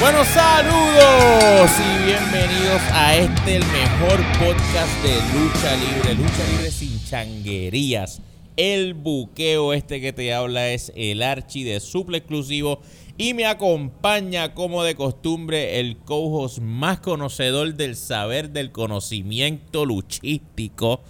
Bueno, 0.00 0.24
saludos 0.24 1.70
y 1.80 2.04
bienvenidos 2.04 2.80
a 2.92 3.16
este, 3.16 3.56
el 3.56 3.64
mejor 3.64 4.20
podcast 4.38 5.02
de 5.02 5.16
lucha 5.36 5.74
libre. 5.74 6.14
Lucha 6.14 6.46
libre 6.52 6.70
sin 6.70 7.04
changuerías. 7.04 8.22
El 8.56 8.94
buqueo 8.94 9.72
este 9.72 10.00
que 10.00 10.12
te 10.12 10.32
habla 10.32 10.68
es 10.68 10.92
el 10.94 11.20
archi 11.20 11.64
de 11.64 11.80
suple 11.80 12.18
exclusivo. 12.18 12.80
Y 13.16 13.34
me 13.34 13.46
acompaña, 13.46 14.54
como 14.54 14.84
de 14.84 14.94
costumbre, 14.94 15.80
el 15.80 15.96
co 15.96 16.48
más 16.60 17.00
conocedor 17.00 17.74
del 17.74 17.96
saber 17.96 18.50
del 18.50 18.70
conocimiento 18.70 19.84
luchístico. 19.84 21.00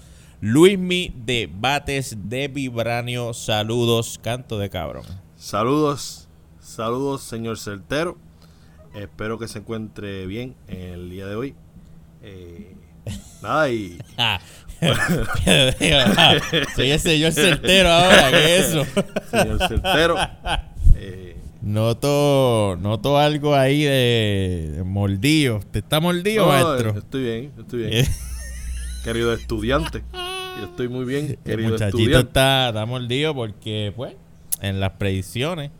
Luismi 0.40 1.12
de 1.14 1.50
Bates 1.52 2.16
de 2.30 2.48
Vibranio. 2.48 3.34
Saludos, 3.34 4.18
canto 4.22 4.58
de 4.58 4.70
cabrón. 4.70 5.04
Saludos, 5.36 6.26
saludos, 6.58 7.20
señor 7.20 7.58
Certero. 7.58 8.16
Espero 8.98 9.38
que 9.38 9.46
se 9.46 9.60
encuentre 9.60 10.26
bien 10.26 10.56
en 10.66 10.92
el 10.92 11.10
día 11.10 11.26
de 11.26 11.36
hoy. 11.36 11.54
Eh, 12.20 12.74
nada, 13.42 13.70
y. 13.70 13.96
Soy 16.74 16.90
el 16.90 16.98
señor 16.98 17.32
Certero 17.32 17.90
ahora, 17.90 18.30
¿qué 18.30 18.58
es 18.58 18.66
eso? 18.66 18.84
Señor 19.30 19.68
Certero. 19.68 20.16
Eh, 20.96 21.36
noto, 21.62 22.76
noto 22.80 23.18
algo 23.18 23.54
ahí 23.54 23.84
de, 23.84 24.82
mordido. 24.84 25.60
¿Te 25.70 25.78
está 25.78 26.00
mordido, 26.00 26.46
no, 26.46 26.52
maestro? 26.52 26.98
Estoy 26.98 27.22
bien, 27.22 27.52
estoy 27.56 27.78
bien. 27.84 28.06
querido 29.04 29.32
estudiante. 29.32 30.02
Yo 30.58 30.64
estoy 30.64 30.88
muy 30.88 31.04
bien, 31.04 31.38
querido 31.44 31.68
El 31.68 31.72
muchachito 31.72 31.98
estudiante. 31.98 32.28
está, 32.28 32.68
está 32.70 32.84
mordido 32.84 33.32
porque, 33.32 33.92
pues, 33.94 34.14
en 34.60 34.80
las 34.80 34.90
predicciones, 34.94 35.70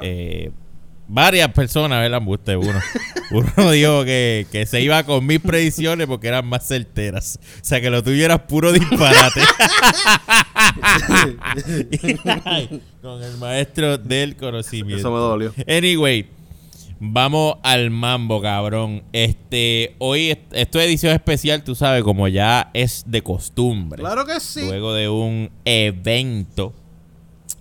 eh, 0.00 0.52
varias 1.08 1.48
personas, 1.52 2.00
¿verdad? 2.00 2.22
Usted, 2.26 2.56
uno. 2.56 2.80
Uno 3.32 3.70
dijo 3.70 4.04
que, 4.04 4.46
que 4.52 4.66
se 4.66 4.82
iba 4.82 5.04
con 5.04 5.24
mis 5.24 5.40
predicciones 5.40 6.06
porque 6.06 6.28
eran 6.28 6.46
más 6.46 6.68
certeras. 6.68 7.38
O 7.42 7.64
sea, 7.64 7.80
que 7.80 7.88
lo 7.88 8.02
tuyo 8.02 8.26
era 8.26 8.46
puro 8.46 8.72
disparate. 8.72 9.40
Con 13.02 13.22
el 13.22 13.36
maestro 13.38 13.98
del 13.98 14.36
conocimiento. 14.36 14.98
Eso 15.00 15.10
me 15.10 15.18
dolió. 15.18 15.54
Anyway, 15.66 16.26
vamos 17.00 17.56
al 17.62 17.90
mambo, 17.90 18.40
cabrón. 18.40 19.02
Este, 19.12 19.94
hoy 19.98 20.30
est- 20.30 20.52
esto 20.52 20.80
es 20.80 20.86
edición 20.86 21.12
especial, 21.14 21.64
tú 21.64 21.74
sabes, 21.74 22.02
como 22.04 22.28
ya 22.28 22.70
es 22.74 23.04
de 23.06 23.22
costumbre. 23.22 24.00
Claro 24.00 24.24
que 24.26 24.38
sí. 24.40 24.62
Luego 24.64 24.94
de 24.94 25.08
un 25.08 25.50
evento 25.64 26.72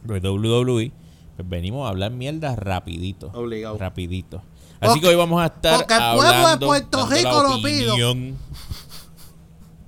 de 0.04 0.20
WWE, 0.30 0.92
pues 1.36 1.48
venimos 1.48 1.86
a 1.86 1.90
hablar 1.90 2.12
mierda 2.12 2.56
rapidito. 2.56 3.32
Obligado. 3.34 3.78
Rapidito. 3.78 4.42
Así 4.80 5.00
que 5.00 5.08
hoy 5.08 5.16
vamos 5.16 5.42
a 5.42 5.46
estar 5.46 5.78
porque 5.78 5.94
el 5.94 6.00
pueblo 6.00 6.22
de 6.24 6.36
hablando, 6.36 6.68
Puerto 6.68 6.98
dando 6.98 7.16
la 7.16 7.22
Rico 7.22 7.44
lo 7.44 7.62
pido. 7.62 7.96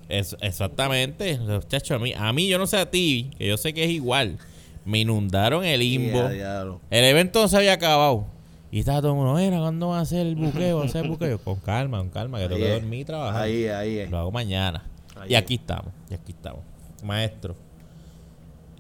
Es- 0.09 0.37
exactamente, 0.41 1.39
muchachos, 1.39 1.91
a 1.91 1.99
mí, 1.99 2.13
a 2.15 2.31
mí 2.33 2.47
yo 2.47 2.59
no 2.59 2.67
sé 2.67 2.77
a 2.77 2.89
ti, 2.91 3.31
que 3.37 3.47
yo 3.47 3.57
sé 3.57 3.73
que 3.73 3.83
es 3.85 3.89
igual. 3.89 4.37
Me 4.85 4.99
inundaron 4.99 5.63
el 5.63 5.79
limbo. 5.79 6.19
Ya, 6.23 6.29
diablo. 6.29 6.81
El 6.91 7.05
evento 7.05 7.41
no 7.41 7.47
se 7.47 7.57
había 7.57 7.73
acabado. 7.73 8.25
Y 8.69 8.79
estaba 8.79 9.01
todo 9.01 9.11
el 9.11 9.17
mundo, 9.17 9.33
mira, 9.35 9.59
¿cuándo 9.59 9.89
va 9.89 9.99
a 9.99 10.05
ser 10.05 10.27
el 10.27 10.35
buqueo? 10.35 10.79
¿Va 10.79 10.85
a 10.85 10.89
ser 10.89 11.05
el 11.05 11.11
buqueo? 11.11 11.39
Con 11.39 11.55
calma, 11.57 11.99
con 11.99 12.09
calma, 12.09 12.39
que 12.39 12.47
tengo 12.47 12.59
que 12.59 12.73
dormir 12.73 12.99
y 13.01 13.05
trabajar. 13.05 13.43
Ahí, 13.43 13.67
ahí. 13.67 14.07
Lo 14.07 14.17
hago 14.17 14.31
mañana. 14.31 14.83
Ahí 15.15 15.31
y 15.31 15.33
es. 15.35 15.39
aquí 15.41 15.55
estamos, 15.55 15.93
y 16.09 16.13
aquí 16.13 16.31
estamos. 16.31 16.61
Maestro, 17.03 17.55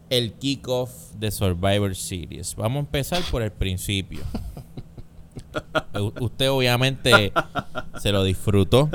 el 0.09 0.33
kickoff 0.33 0.91
de 1.19 1.31
Survivor 1.31 1.95
Series. 1.95 2.55
Vamos 2.55 2.77
a 2.77 2.79
empezar 2.81 3.21
por 3.31 3.41
el 3.41 3.51
principio. 3.51 4.21
U- 5.95 6.13
Usted 6.19 6.49
obviamente 6.51 7.31
se 7.99 8.11
lo 8.11 8.23
disfrutó. 8.23 8.89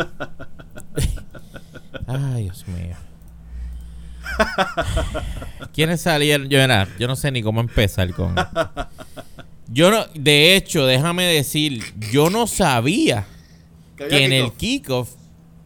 Ay, 2.06 2.44
Dios 2.44 2.66
mío. 2.68 2.96
¿Quiénes 5.72 6.00
salieron? 6.00 6.48
Yo, 6.48 6.58
era- 6.60 6.88
yo 6.98 7.06
no 7.06 7.16
sé 7.16 7.30
ni 7.30 7.42
cómo 7.42 7.60
empezar 7.60 8.12
con. 8.14 8.34
Yo 9.68 9.90
no, 9.90 10.06
de 10.14 10.56
hecho, 10.56 10.86
déjame 10.86 11.24
decir, 11.24 11.82
yo 12.10 12.30
no 12.30 12.46
sabía 12.46 13.26
Que 13.96 14.08
que 14.08 14.24
en 14.24 14.32
el 14.32 14.52
kickoff. 14.52 15.10
kickoff 15.10 15.10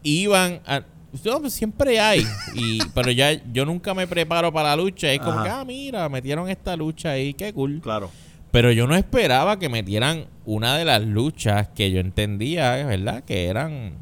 iban 0.03 0.61
a 0.65 0.83
no, 1.25 1.39
pues 1.41 1.53
siempre 1.53 1.99
hay 1.99 2.25
y 2.55 2.79
pero 2.93 3.11
ya 3.11 3.31
yo 3.51 3.65
nunca 3.65 3.93
me 3.93 4.07
preparo 4.07 4.51
para 4.51 4.69
la 4.69 4.75
lucha 4.83 5.11
es 5.11 5.19
como 5.19 5.33
Ajá. 5.33 5.43
que 5.43 5.49
ah 5.49 5.63
mira 5.65 6.09
metieron 6.09 6.49
esta 6.49 6.75
lucha 6.75 7.11
ahí 7.11 7.33
qué 7.33 7.53
cool 7.53 7.79
Claro. 7.81 8.09
pero 8.51 8.71
yo 8.71 8.87
no 8.87 8.95
esperaba 8.95 9.59
que 9.59 9.69
metieran 9.69 10.25
una 10.45 10.75
de 10.77 10.85
las 10.85 11.01
luchas 11.03 11.69
que 11.75 11.91
yo 11.91 11.99
entendía 11.99 12.73
verdad 12.85 13.23
que 13.23 13.45
eran 13.47 13.93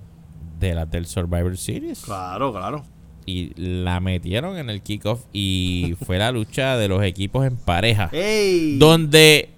de 0.59 0.73
las 0.73 0.89
del 0.89 1.05
Survivor 1.05 1.57
Series 1.57 1.99
Claro, 2.01 2.51
claro. 2.53 2.83
y 3.25 3.51
la 3.55 3.99
metieron 3.99 4.57
en 4.57 4.69
el 4.69 4.81
kickoff 4.81 5.25
y 5.33 5.95
fue 6.05 6.17
la 6.17 6.31
lucha 6.31 6.77
de 6.77 6.87
los 6.87 7.03
equipos 7.03 7.45
en 7.45 7.57
pareja 7.57 8.09
¡Ey! 8.13 8.77
donde 8.77 9.49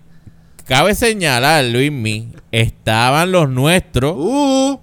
cabe 0.65 0.95
señalar 0.95 1.65
Luismi 1.65 2.29
estaban 2.51 3.31
los 3.31 3.47
nuestros 3.49 4.15
¡Uh! 4.17 4.79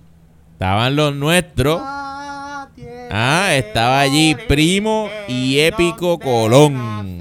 Estaban 0.53 0.95
los 0.95 1.15
nuestros. 1.15 1.81
Ah, 1.83 2.10
estaba 3.11 4.01
allí 4.01 4.35
Primo 4.49 5.09
y 5.29 5.59
Épico 5.61 6.19
Colón. 6.19 7.21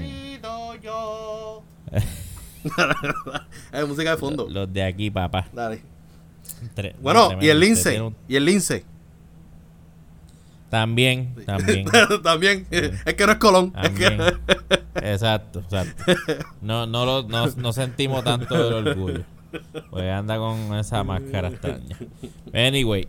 Hay 3.72 3.84
música 3.86 4.10
de 4.10 4.16
fondo. 4.16 4.46
Los 4.48 4.72
de 4.72 4.82
aquí, 4.82 5.10
papá. 5.10 5.48
Dale. 5.52 5.82
Tre- 6.76 6.94
Bueno, 7.00 7.30
y 7.40 7.48
el 7.48 7.58
lince. 7.58 8.00
un- 8.00 8.14
Y 8.28 8.36
el 8.36 8.44
lince. 8.44 8.84
También, 10.68 11.34
también. 11.46 11.86
También. 12.22 12.66
Es 12.70 13.14
que 13.14 13.26
no 13.26 13.32
es 13.32 13.38
Colón. 13.38 13.72
Es 13.82 13.90
que-. 13.90 14.34
Exacto, 15.02 15.60
exacto. 15.60 16.04
No, 16.60 16.86
no, 16.86 17.04
lo, 17.04 17.22
no, 17.24 17.46
no 17.56 17.72
sentimos 17.72 18.22
tanto 18.22 18.54
el 18.78 18.86
orgullo. 18.88 19.22
Pues 19.90 20.12
anda 20.12 20.36
con 20.36 20.74
esa 20.76 21.02
máscara 21.02 21.48
extraña. 21.48 21.96
Anyway. 22.52 23.08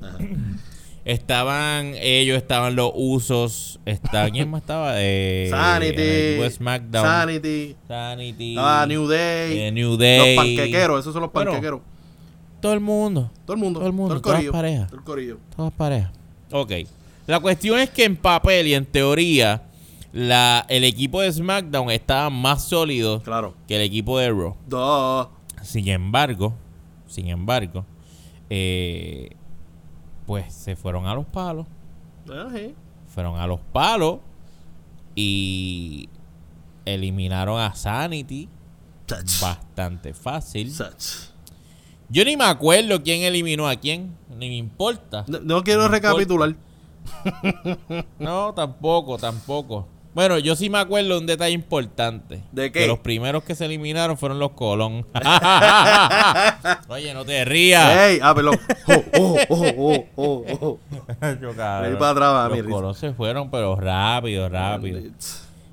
Estaban 1.04 1.94
ellos, 2.00 2.38
estaban 2.38 2.76
los 2.76 2.92
usos. 2.94 3.80
Está, 3.86 4.30
¿Quién 4.30 4.50
más 4.52 4.62
estaba? 4.62 4.94
Eh, 4.98 5.48
Sanity. 5.50 6.50
SmackDown. 6.56 7.04
Sanity. 7.06 7.76
Sanity. 7.88 8.56
Ah, 8.58 8.86
New 8.88 9.08
Day. 9.08 9.58
eh, 9.60 9.72
New 9.72 9.98
Day. 9.98 10.36
Los 10.36 10.46
panquequeros. 10.46 11.00
Esos 11.00 11.14
son 11.14 11.24
los 11.24 11.32
Bueno, 11.34 11.52
panquequeros. 11.52 11.82
Todo 12.62 12.74
el 12.74 12.80
mundo. 12.80 13.32
Todo 13.46 13.56
el 13.56 13.60
mundo. 13.60 13.80
todo 13.80 13.88
el 13.88 13.94
mundo, 13.94 14.14
Todo 14.16 14.22
todas 14.22 14.40
el 14.40 14.46
corillo. 14.46 14.52
parejas. 14.52 14.88
Todo 14.90 14.98
el 15.00 15.04
corillo. 15.04 15.38
Todas 15.56 15.72
parejas. 15.74 16.12
Ok. 16.52 16.72
La 17.26 17.40
cuestión 17.40 17.80
es 17.80 17.90
que 17.90 18.04
en 18.04 18.16
papel 18.16 18.68
y 18.68 18.74
en 18.76 18.86
teoría, 18.86 19.64
la, 20.14 20.66
el 20.70 20.84
equipo 20.84 21.22
de 21.22 21.32
SmackDown 21.32 21.90
estaba 21.90 22.30
más 22.30 22.66
sólido 22.66 23.22
Claro. 23.24 23.56
que 23.68 23.78
el 23.78 23.82
equipo 23.82 24.20
de 24.20 24.30
Raw. 24.30 24.56
Dos. 24.68 25.28
Sin 25.64 25.88
embargo, 25.88 26.54
sin 27.08 27.28
embargo, 27.30 27.86
eh, 28.50 29.30
pues 30.26 30.54
se 30.54 30.76
fueron 30.76 31.08
a 31.08 31.16
los 31.16 31.26
palos. 31.26 31.66
Ah. 32.30 32.50
Fueron 33.08 33.38
a 33.38 33.48
los 33.48 33.60
palos 33.60 34.20
y 35.16 36.10
eliminaron 36.86 37.60
a 37.60 37.74
Sanity. 37.76 38.48
Touch. 39.06 39.42
Bastante 39.42 40.14
fácil. 40.14 40.76
Touch. 40.76 41.32
Yo 42.10 42.26
ni 42.26 42.36
me 42.36 42.46
acuerdo 42.46 43.02
quién 43.04 43.24
eliminó 43.24 43.68
a 43.68 43.76
quién. 43.76 44.16
Ni 44.30 44.50
me 44.50 44.56
importa. 44.58 45.26
No, 45.28 45.40
no 45.40 45.64
quiero 45.64 45.86
importa. 45.86 46.10
recapitular. 46.10 46.56
No, 48.20 48.54
tampoco, 48.54 49.18
tampoco. 49.18 49.88
Bueno, 50.14 50.38
yo 50.40 50.58
sí 50.58 50.70
me 50.70 50.78
acuerdo 50.78 51.14
de 51.14 51.18
un 51.20 51.26
detalle 51.26 51.54
importante. 51.54 52.42
¿De 52.52 52.72
qué? 52.72 52.82
Que 52.82 52.88
los 52.88 53.00
primeros 53.00 53.44
que 53.44 53.56
se 53.56 53.66
eliminaron 53.66 54.18
fueron 54.18 54.40
los 54.40 54.52
Colón. 54.52 55.06
Oye, 56.90 57.14
no 57.14 57.24
te 57.24 57.46
rías. 57.46 57.98
¡Ey! 57.98 58.20
Ah, 58.22 58.36
perdón. 58.36 58.60
Oh, 58.88 59.04
oh, 59.18 59.38
oh, 59.50 59.74
oh, 59.78 60.06
oh, 60.16 60.46
oh. 60.62 60.80
Yo, 61.42 61.56
cabrón. 61.56 61.98
Para 61.98 62.12
atrás 62.12 62.50
Los 62.50 62.58
mi 62.58 62.62
risa. 62.62 62.74
Colón 62.76 62.96
se 62.96 63.14
fueron, 63.14 63.50
pero 63.50 63.76
rápido, 63.78 64.50
rápido. 64.50 65.00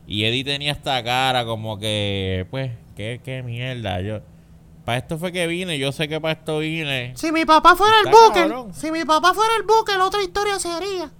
Y 0.06 0.24
Eddie 0.24 0.44
tenía 0.44 0.72
esta 0.72 1.02
cara 1.02 1.44
como 1.44 1.78
que, 1.78 2.46
pues, 2.50 2.70
qué, 2.96 3.20
qué 3.24 3.42
mierda. 3.42 4.00
Yo, 4.00 4.20
para 4.84 4.98
esto 4.98 5.18
fue 5.18 5.32
que 5.32 5.46
vine, 5.46 5.78
yo 5.78 5.92
sé 5.92 6.08
que 6.08 6.18
para 6.18 6.32
esto 6.32 6.60
vine. 6.60 7.12
Si 7.14 7.30
mi 7.30 7.44
papá 7.44 7.76
fuera 7.76 7.94
el 8.04 8.10
buque, 8.10 8.40
cabrón. 8.40 8.72
si 8.72 8.90
mi 8.90 9.04
papá 9.04 9.34
fuera 9.34 9.52
el 9.56 9.64
buque, 9.64 9.98
la 9.98 10.06
otra 10.06 10.22
historia 10.22 10.58
sería. 10.58 11.10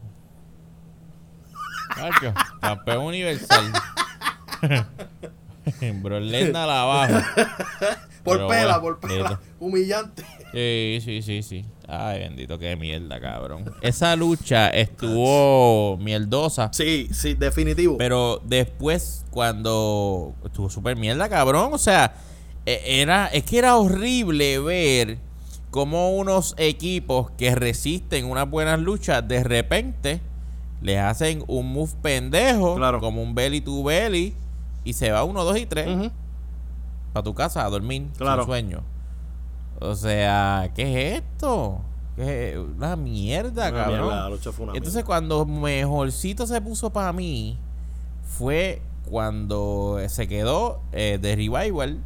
Cacho, 1.94 2.34
campeón 2.60 3.04
universal. 3.04 3.72
Bro 6.02 6.20
Lesnar 6.20 6.68
abajo. 6.68 7.14
Por 8.24 8.36
Pero 8.38 8.48
pela, 8.48 8.78
bueno, 8.78 8.98
por 9.00 9.08
pela. 9.10 9.40
Humillante. 9.60 10.24
Sí, 10.52 10.98
sí, 11.04 11.22
sí, 11.22 11.42
sí. 11.42 11.64
Ay, 11.86 12.20
bendito, 12.20 12.58
qué 12.58 12.74
mierda, 12.76 13.20
cabrón. 13.20 13.72
Esa 13.82 14.16
lucha 14.16 14.68
estuvo 14.70 15.96
mierdosa. 15.98 16.70
Sí, 16.72 17.08
sí, 17.12 17.34
definitivo. 17.34 17.96
Pero 17.98 18.40
después, 18.44 19.24
cuando 19.30 20.34
estuvo 20.44 20.68
súper 20.70 20.96
mierda, 20.96 21.28
cabrón. 21.28 21.70
O 21.72 21.78
sea, 21.78 22.14
e- 22.66 23.00
era, 23.00 23.26
es 23.26 23.44
que 23.44 23.58
era 23.58 23.76
horrible 23.76 24.58
ver 24.58 25.18
como 25.70 26.16
unos 26.16 26.54
equipos 26.58 27.30
que 27.32 27.54
resisten 27.54 28.24
unas 28.24 28.48
buenas 28.48 28.78
luchas, 28.80 29.26
de 29.26 29.44
repente 29.44 30.20
les 30.80 30.98
hacen 30.98 31.42
un 31.48 31.72
move 31.72 31.92
pendejo, 32.02 32.76
Claro. 32.76 33.00
como 33.00 33.22
un 33.22 33.34
belly 33.34 33.60
to 33.60 33.82
belly, 33.82 34.34
y 34.84 34.92
se 34.92 35.10
va 35.10 35.24
uno, 35.24 35.44
dos 35.44 35.58
y 35.58 35.66
tres 35.66 36.10
para 37.12 37.24
tu 37.24 37.34
casa 37.34 37.64
a 37.64 37.70
dormir 37.70 38.06
Claro. 38.16 38.42
sin 38.42 38.46
sueño. 38.48 38.80
O 39.80 39.94
sea, 39.94 40.70
¿qué 40.74 41.14
es 41.16 41.22
esto? 41.22 41.80
¿Qué 42.16 42.50
es? 42.52 42.58
Una 42.58 42.96
mierda, 42.96 43.68
Una 43.70 43.78
cabrón. 43.78 44.00
mierda, 44.00 44.22
la 44.24 44.28
lucha 44.30 44.52
fue 44.52 44.64
una 44.64 44.72
Entonces, 44.74 44.94
mierda. 44.96 45.06
cuando 45.06 45.46
mejorcito 45.46 46.46
se 46.46 46.60
puso 46.60 46.90
para 46.90 47.12
mí, 47.12 47.56
fue 48.24 48.82
cuando 49.08 49.98
se 50.08 50.28
quedó 50.28 50.80
eh, 50.92 51.18
de 51.20 51.34
Revival 51.36 52.02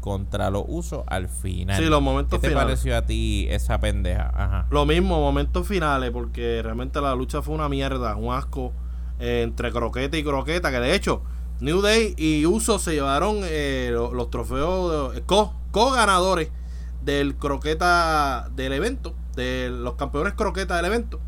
contra 0.00 0.50
los 0.50 0.64
usos 0.66 1.04
al 1.06 1.28
final. 1.28 1.80
Sí, 1.80 1.88
los 1.88 2.02
momentos 2.02 2.40
¿Qué 2.40 2.42
te 2.42 2.48
finales. 2.48 2.70
pareció 2.80 2.96
a 2.96 3.06
ti 3.06 3.46
esa 3.50 3.78
pendeja? 3.78 4.28
Ajá. 4.34 4.66
Lo 4.70 4.84
mismo, 4.84 5.20
momentos 5.20 5.66
finales, 5.68 6.10
porque 6.10 6.60
realmente 6.60 7.00
la 7.00 7.14
lucha 7.14 7.40
fue 7.40 7.54
una 7.54 7.68
mierda, 7.68 8.16
un 8.16 8.34
asco 8.34 8.72
eh, 9.20 9.42
entre 9.44 9.70
croqueta 9.70 10.16
y 10.16 10.24
croqueta, 10.24 10.72
que 10.72 10.80
de 10.80 10.92
hecho 10.94 11.22
New 11.60 11.82
Day 11.82 12.14
y 12.16 12.46
Uso 12.46 12.80
se 12.80 12.94
llevaron 12.94 13.42
eh, 13.44 13.90
lo- 13.92 14.12
los, 14.12 14.28
trofeos 14.30 15.14
de- 15.14 15.22
co, 15.22 15.54
ganadores 15.94 16.50
del 17.04 17.36
croqueta 17.36 18.48
del 18.56 18.72
evento, 18.72 19.14
de 19.36 19.70
los 19.70 19.94
campeones 19.94 20.32
croqueta 20.32 20.74
del 20.76 20.86
evento. 20.86 21.20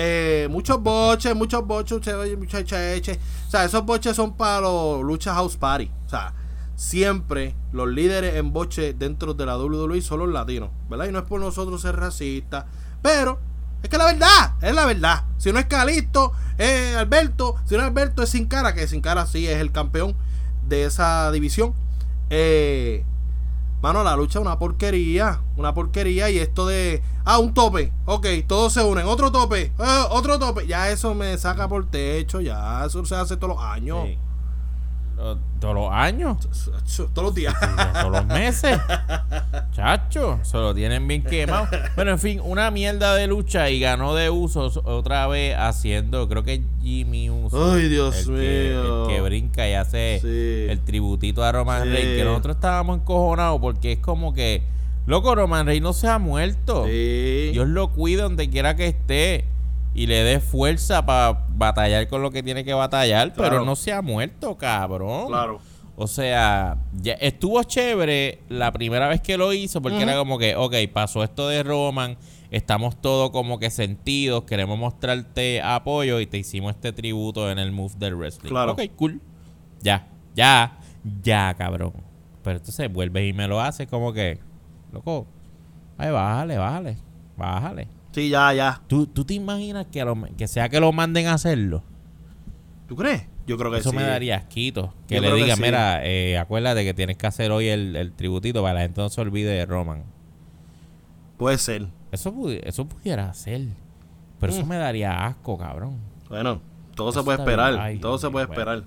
Eh, 0.00 0.46
muchos 0.48 0.80
boches, 0.80 1.34
muchos 1.34 1.66
boches, 1.66 1.98
muchos 1.98 2.38
muchachos, 2.38 2.78
o 3.48 3.50
sea, 3.50 3.64
esos 3.64 3.84
boches 3.84 4.14
son 4.14 4.36
para 4.36 4.60
los 4.60 5.02
lucha 5.02 5.34
house 5.34 5.56
party, 5.56 5.90
o 6.06 6.08
sea, 6.08 6.34
siempre 6.76 7.56
los 7.72 7.88
líderes 7.88 8.36
en 8.36 8.52
boche 8.52 8.94
dentro 8.94 9.34
de 9.34 9.44
la 9.44 9.58
WWE 9.58 10.00
son 10.00 10.20
los 10.20 10.28
latinos, 10.28 10.70
¿verdad? 10.88 11.06
Y 11.06 11.10
no 11.10 11.18
es 11.18 11.24
por 11.24 11.40
nosotros 11.40 11.82
ser 11.82 11.96
racistas, 11.96 12.66
pero 13.02 13.40
es 13.82 13.88
que 13.88 13.98
la 13.98 14.04
verdad, 14.04 14.54
es 14.60 14.72
la 14.72 14.86
verdad. 14.86 15.24
Si 15.36 15.52
no 15.52 15.58
es 15.58 15.66
Calisto, 15.66 16.30
es 16.58 16.94
Alberto, 16.94 17.56
si 17.64 17.74
no 17.74 17.80
es 17.80 17.88
Alberto, 17.88 18.22
es 18.22 18.30
Sin 18.30 18.46
Cara, 18.46 18.74
que 18.74 18.86
Sin 18.86 19.00
Cara 19.00 19.26
sí 19.26 19.48
es 19.48 19.60
el 19.60 19.72
campeón 19.72 20.14
de 20.68 20.84
esa 20.84 21.32
división. 21.32 21.74
Eh, 22.30 23.04
mano, 23.82 24.02
la 24.02 24.16
lucha 24.16 24.38
es 24.38 24.44
una 24.44 24.58
porquería, 24.58 25.40
una 25.56 25.74
porquería. 25.74 26.30
Y 26.30 26.38
esto 26.38 26.66
de, 26.66 27.02
ah, 27.24 27.38
un 27.38 27.54
tope, 27.54 27.92
ok, 28.06 28.26
todos 28.46 28.72
se 28.72 28.82
unen, 28.82 29.06
otro 29.06 29.30
tope, 29.32 29.72
eh, 29.78 30.04
otro 30.10 30.38
tope, 30.38 30.66
ya 30.66 30.90
eso 30.90 31.14
me 31.14 31.36
saca 31.38 31.68
por 31.68 31.86
techo, 31.86 32.40
ya 32.40 32.84
eso 32.84 33.04
se 33.04 33.14
hace 33.14 33.36
todos 33.36 33.56
los 33.56 33.64
años, 33.64 33.98
Sí. 34.06 34.18
Todos 35.60 35.74
los 35.74 35.90
años. 35.92 36.36
todos 37.12 37.24
los 37.24 37.34
días. 37.34 37.52
todos 37.92 38.12
los 38.12 38.26
meses. 38.26 38.78
Chacho, 39.72 40.38
se 40.42 40.56
lo 40.56 40.74
tienen 40.74 41.06
bien 41.08 41.22
quemado. 41.24 41.66
Bueno, 41.96 42.12
en 42.12 42.18
fin, 42.18 42.40
una 42.44 42.70
mierda 42.70 43.14
de 43.16 43.26
lucha 43.26 43.68
y 43.70 43.80
ganó 43.80 44.14
de 44.14 44.30
usos 44.30 44.76
otra 44.84 45.26
vez 45.26 45.56
haciendo, 45.58 46.28
creo 46.28 46.44
que 46.44 46.62
Jimmy 46.82 47.30
Uso. 47.30 47.72
Ay, 47.72 47.88
Dios 47.88 48.16
el 48.16 48.24
que, 48.36 48.68
mío. 48.70 49.02
el 49.08 49.14
que 49.16 49.20
brinca 49.20 49.68
y 49.68 49.74
hace 49.74 50.18
Sí. 50.22 50.70
el 50.70 50.80
tributito 50.84 51.42
a 51.42 51.50
Roman 51.52 51.82
Sí. 51.82 51.88
Reigns. 51.90 52.16
Que 52.18 52.24
nosotros 52.24 52.54
estábamos 52.56 52.98
encojonados 52.98 53.60
porque 53.60 53.92
es 53.92 53.98
como 53.98 54.32
que, 54.32 54.62
loco, 55.06 55.34
Roman 55.34 55.66
Reigns 55.66 55.82
no 55.82 55.92
se 55.92 56.06
ha 56.08 56.18
muerto. 56.18 56.84
Sí. 56.86 57.50
Dios 57.52 57.66
lo 57.66 57.88
cuide 57.90 58.22
donde 58.22 58.48
quiera 58.50 58.76
que 58.76 58.86
esté 58.86 59.44
y 59.98 60.06
le 60.06 60.22
dé 60.22 60.38
fuerza 60.38 61.04
para 61.04 61.44
batallar 61.48 62.06
con 62.06 62.22
lo 62.22 62.30
que 62.30 62.42
tiene 62.42 62.64
que 62.64 62.72
batallar, 62.72 63.32
Claro. 63.32 63.50
pero 63.50 63.64
no 63.64 63.74
se 63.74 63.92
ha 63.92 64.00
muerto, 64.00 64.56
cabrón. 64.56 65.26
Claro. 65.26 65.58
O 65.96 66.06
sea, 66.06 66.76
ya 66.94 67.14
estuvo 67.14 67.60
chévere 67.64 68.38
la 68.48 68.70
primera 68.70 69.08
vez 69.08 69.20
que 69.20 69.36
lo 69.36 69.52
hizo 69.52 69.82
porque 69.82 70.00
era 70.00 70.16
como 70.16 70.38
que, 70.38 70.54
ok, 70.54 70.74
pasó 70.92 71.24
esto 71.24 71.48
de 71.48 71.64
Roman, 71.64 72.16
estamos 72.52 73.00
todos 73.00 73.30
como 73.30 73.58
que 73.58 73.70
sentidos, 73.70 74.44
queremos 74.44 74.78
mostrarte 74.78 75.60
apoyo 75.60 76.20
y 76.20 76.26
te 76.26 76.38
hicimos 76.38 76.76
este 76.76 76.92
tributo 76.92 77.50
en 77.50 77.58
el 77.58 77.72
move 77.72 77.94
del 77.98 78.14
wrestling. 78.14 78.50
Claro. 78.50 78.72
Ok, 78.74 78.82
cool. 78.94 79.20
Ya, 79.82 80.06
ya, 80.36 80.78
ya, 81.24 81.52
cabrón. 81.58 81.94
Pero 82.44 82.58
entonces 82.58 82.92
vuelves 82.92 83.28
y 83.28 83.32
me 83.32 83.48
lo 83.48 83.60
haces 83.60 83.88
como 83.88 84.12
que, 84.12 84.38
loco, 84.92 85.26
ay, 85.96 86.12
bájale, 86.12 86.56
bájale, 86.58 86.96
bájale. 87.36 87.88
Sí, 88.18 88.28
ya, 88.30 88.52
ya. 88.52 88.80
¿Tú, 88.88 89.06
tú 89.06 89.24
te 89.24 89.34
imaginas 89.34 89.86
que, 89.92 90.04
lo- 90.04 90.16
que 90.36 90.48
sea 90.48 90.68
que 90.68 90.80
lo 90.80 90.92
manden 90.92 91.26
a 91.28 91.34
hacerlo? 91.34 91.82
¿Tú 92.88 92.96
crees? 92.96 93.26
Yo 93.46 93.56
creo 93.56 93.70
que 93.70 93.78
Eso 93.78 93.90
sí. 93.90 93.96
me 93.96 94.02
daría 94.02 94.36
asquito. 94.36 94.92
Que 95.06 95.16
Yo 95.16 95.20
le 95.22 95.44
que 95.46 95.54
sí. 95.56 95.62
mira, 95.62 96.04
eh, 96.04 96.36
acuérdate 96.36 96.84
que 96.84 96.94
tienes 96.94 97.16
que 97.16 97.26
hacer 97.26 97.50
hoy 97.50 97.68
el, 97.68 97.96
el 97.96 98.12
tributito 98.12 98.60
para 98.62 98.72
que 98.72 98.74
la 98.74 98.80
gente 98.82 99.00
no 99.00 99.08
se 99.08 99.20
olvide 99.20 99.50
de 99.50 99.64
Roman. 99.66 100.02
Puede 101.36 101.58
ser. 101.58 101.86
Eso, 102.12 102.32
pudi- 102.34 102.60
eso 102.64 102.86
pudiera 102.86 103.32
ser. 103.34 103.62
Pero 104.40 104.52
eso 104.52 104.64
Mm. 104.64 104.68
me 104.68 104.76
daría 104.76 105.26
asco, 105.26 105.56
cabrón. 105.56 105.96
Bueno, 106.28 106.60
todo 106.94 107.10
Eso 107.10 107.20
se 107.20 107.24
puede 107.24 107.38
está 107.38 107.44
bien. 107.48 107.60
esperar. 107.60 107.80
Ay, 107.86 107.98
todo 107.98 108.18
se 108.18 108.28
puede 108.30 108.46
bueno. 108.46 108.60
esperar. 108.60 108.84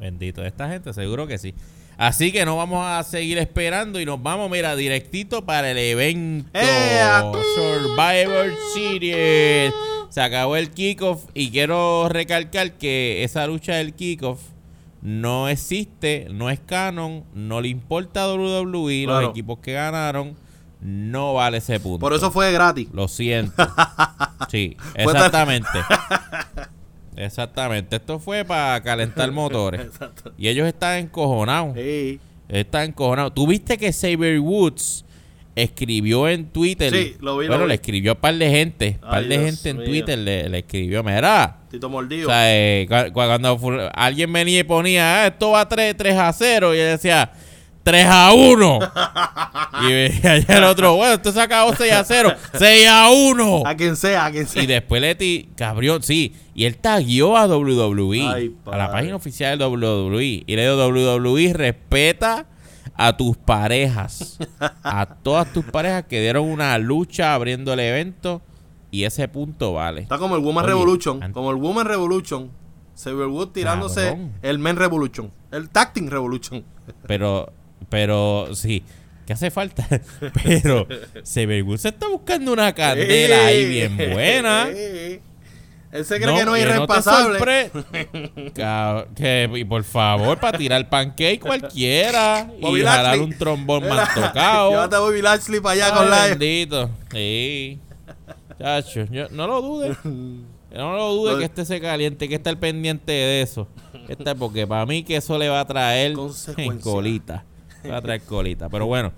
Bendito. 0.00 0.44
Esta 0.44 0.68
gente 0.68 0.92
seguro 0.92 1.26
que 1.26 1.38
sí. 1.38 1.54
Así 1.98 2.30
que 2.30 2.44
no 2.44 2.56
vamos 2.56 2.86
a 2.86 3.02
seguir 3.02 3.38
esperando 3.38 4.00
y 4.00 4.06
nos 4.06 4.22
vamos, 4.22 4.48
mira, 4.50 4.76
directito 4.76 5.44
para 5.44 5.70
el 5.72 5.78
evento 5.78 6.48
¡Ea! 6.54 7.24
Survivor 7.56 8.52
Series. 8.72 9.74
Se 10.08 10.20
acabó 10.22 10.56
el 10.56 10.70
kickoff 10.70 11.24
y 11.34 11.50
quiero 11.50 12.08
recalcar 12.08 12.72
que 12.74 13.24
esa 13.24 13.46
lucha 13.48 13.74
del 13.74 13.94
kickoff 13.94 14.40
no 15.02 15.48
existe, 15.48 16.28
no 16.30 16.50
es 16.50 16.60
canon, 16.60 17.24
no 17.34 17.60
le 17.60 17.68
importa 17.68 18.22
a 18.22 18.32
WWE, 18.32 19.04
Claro. 19.04 19.20
los 19.22 19.30
equipos 19.30 19.58
que 19.58 19.72
ganaron, 19.72 20.36
no 20.80 21.34
vale 21.34 21.58
ese 21.58 21.80
punto. 21.80 21.98
Por 21.98 22.12
eso 22.14 22.30
fue 22.30 22.52
gratis. 22.52 22.88
Lo 22.92 23.08
siento. 23.08 23.54
Sí, 24.48 24.76
exactamente. 24.94 25.68
Exactamente. 27.18 27.96
Esto 27.96 28.18
fue 28.18 28.44
para 28.44 28.80
calentar 28.82 29.30
motores. 29.32 29.80
Exacto. 29.80 30.32
Y 30.38 30.48
ellos 30.48 30.66
están 30.66 30.98
encojonados. 30.98 31.74
Sí. 31.76 32.20
Están 32.48 32.86
encojonados. 32.88 33.34
¿Tú 33.34 33.46
viste 33.46 33.76
que 33.76 33.92
Saber 33.92 34.40
Woods 34.40 35.04
escribió 35.54 36.28
en 36.28 36.46
Twitter? 36.46 36.92
Sí, 36.92 37.16
lo 37.20 37.36
vi, 37.38 37.46
lo 37.46 37.52
Bueno, 37.52 37.64
vi. 37.64 37.68
le 37.68 37.74
escribió 37.74 38.12
a 38.12 38.14
par 38.14 38.34
de 38.36 38.48
gente. 38.50 38.98
Ay, 39.02 39.10
par 39.10 39.22
de 39.24 39.28
Dios 39.38 39.44
gente 39.44 39.70
en 39.70 39.76
mío. 39.78 39.86
Twitter 39.86 40.18
le, 40.18 40.48
le 40.48 40.58
escribió. 40.58 41.02
Mira. 41.02 41.56
Tito 41.70 41.88
O 41.88 41.90
Mordido. 41.90 42.28
sea, 42.28 42.54
eh, 42.54 42.86
cu- 42.88 43.12
cu- 43.12 43.12
cuando 43.12 43.58
alguien 43.94 44.32
venía 44.32 44.60
y 44.60 44.64
ponía, 44.64 45.22
ah, 45.22 45.26
esto 45.26 45.50
va 45.50 45.68
3, 45.68 45.96
3 45.96 46.16
a 46.16 46.32
0, 46.32 46.74
y 46.74 46.78
él 46.78 46.90
decía, 46.92 47.30
3 47.88 48.06
a 48.06 48.32
1. 48.34 48.78
y 49.80 49.92
veía 49.92 50.36
el 50.36 50.64
otro, 50.64 50.96
bueno, 50.96 51.18
se 51.22 51.40
acabó 51.40 51.74
6 51.74 51.90
a 51.90 52.04
0, 52.04 52.34
6 52.58 52.86
a 52.86 53.08
1. 53.10 53.62
a 53.64 53.74
quien 53.76 53.96
sea, 53.96 54.26
a 54.26 54.30
quien 54.30 54.46
sea. 54.46 54.62
Y 54.62 54.66
después 54.66 55.00
le 55.00 55.14
ti, 55.14 55.48
cabrón, 55.56 56.02
sí. 56.02 56.34
Y 56.54 56.66
él 56.66 56.76
taguió 56.76 57.34
a 57.38 57.46
WWE, 57.46 58.28
Ay, 58.28 58.54
a 58.66 58.76
la 58.76 58.92
página 58.92 59.16
oficial 59.16 59.58
de 59.58 59.64
WWE. 59.64 60.44
Y 60.46 60.56
le 60.56 60.68
dijo, 60.68 60.86
WWE, 60.86 61.54
respeta 61.54 62.44
a 62.94 63.16
tus 63.16 63.38
parejas. 63.38 64.38
a 64.82 65.06
todas 65.06 65.50
tus 65.50 65.64
parejas 65.64 66.04
que 66.04 66.20
dieron 66.20 66.44
una 66.44 66.76
lucha 66.76 67.32
abriendo 67.32 67.72
el 67.72 67.80
evento. 67.80 68.42
Y 68.90 69.04
ese 69.04 69.28
punto 69.28 69.72
vale. 69.72 70.02
Está 70.02 70.18
como 70.18 70.36
el 70.36 70.42
Woman 70.42 70.64
Oye, 70.66 70.74
Revolution. 70.74 71.32
Como 71.32 71.50
el 71.52 71.56
Woman 71.56 71.86
Revolution. 71.86 72.50
Saberwood 72.94 73.48
tirándose 73.48 74.08
Cabrón. 74.08 74.32
el 74.42 74.58
Men 74.58 74.76
Revolution. 74.76 75.30
El 75.52 75.70
Tacting 75.70 76.10
Revolution. 76.10 76.64
Pero, 77.06 77.52
pero, 77.88 78.48
sí. 78.54 78.82
¿Qué 79.26 79.34
hace 79.34 79.50
falta? 79.50 79.86
Pero 80.42 80.86
Severwood 81.22 81.76
se 81.76 81.88
está 81.88 82.08
buscando 82.08 82.50
una 82.50 82.74
candela 82.74 83.44
ahí 83.46 83.66
bien 83.66 83.94
buena. 83.96 84.68
Él 84.70 86.04
se 86.04 86.18
cree 86.20 86.34
que 86.34 86.44
no 86.46 86.56
es 86.56 86.62
irresponsable. 86.64 87.70
que, 89.14 89.50
y 89.54 89.64
por 89.64 89.84
favor, 89.84 90.38
para 90.38 90.56
tirar 90.56 90.88
pancake 90.88 91.40
cualquiera 91.40 92.50
Bobby 92.60 92.80
y 92.80 92.84
jalar 92.84 93.18
un 93.20 93.36
trombón 93.36 93.86
mal 93.88 94.06
tocado. 94.14 94.70
Llévate 94.70 94.96
a 94.96 94.98
Bobby 95.00 95.20
Lashley 95.22 95.60
para 95.60 95.72
allá 95.74 95.86
Ay, 95.86 95.92
con 95.98 96.10
la. 96.10 96.26
bendito. 96.26 96.90
Sí. 97.12 97.80
Chacho, 98.58 99.04
yo- 99.10 99.28
no 99.30 99.46
lo 99.46 99.60
dudes. 99.62 99.96
No 100.04 100.96
lo 100.96 101.12
dudes 101.14 101.34
No. 101.34 101.38
que 101.38 101.44
este 101.44 101.64
se 101.64 101.80
caliente, 101.80 102.28
que 102.28 102.34
esté 102.36 102.50
al 102.50 102.58
pendiente 102.58 103.12
de 103.12 103.42
eso. 103.42 103.68
Este, 104.08 104.34
porque 104.34 104.66
para 104.66 104.84
mí 104.86 105.02
que 105.04 105.16
eso 105.16 105.38
le 105.38 105.48
va 105.48 105.60
a 105.60 105.66
traer 105.66 106.14
en 106.56 106.78
colita. 106.80 107.44
Va 107.90 107.98
a 107.98 108.02
traer 108.02 108.22
colita. 108.22 108.68
Pero 108.68 108.86
bueno. 108.86 109.12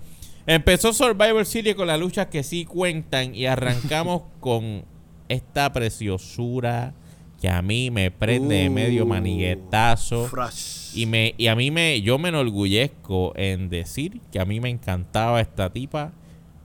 Empezó 0.47 0.91
Survivor 0.91 1.45
Series 1.45 1.75
con 1.75 1.85
las 1.87 1.99
luchas 1.99 2.27
que 2.27 2.41
sí 2.41 2.65
cuentan 2.65 3.35
y 3.35 3.45
arrancamos 3.45 4.23
con 4.39 4.83
esta 5.29 5.71
preciosura 5.71 6.93
que 7.39 7.49
a 7.49 7.61
mí 7.61 7.89
me 7.91 8.11
prende 8.11 8.55
de 8.55 8.69
medio 8.69 9.03
Uh, 9.03 9.07
maniguetazo. 9.07 10.27
Fresh. 10.27 10.95
Y, 10.95 11.05
me, 11.05 11.33
y 11.37 11.47
a 11.47 11.55
mí 11.55 11.71
me, 11.71 12.01
yo 12.01 12.17
me 12.17 12.29
enorgullezco 12.29 13.33
en 13.35 13.69
decir 13.69 14.19
que 14.31 14.39
a 14.39 14.45
mí 14.45 14.59
me 14.59 14.69
encantaba 14.69 15.41
esta 15.41 15.71
tipa 15.71 16.11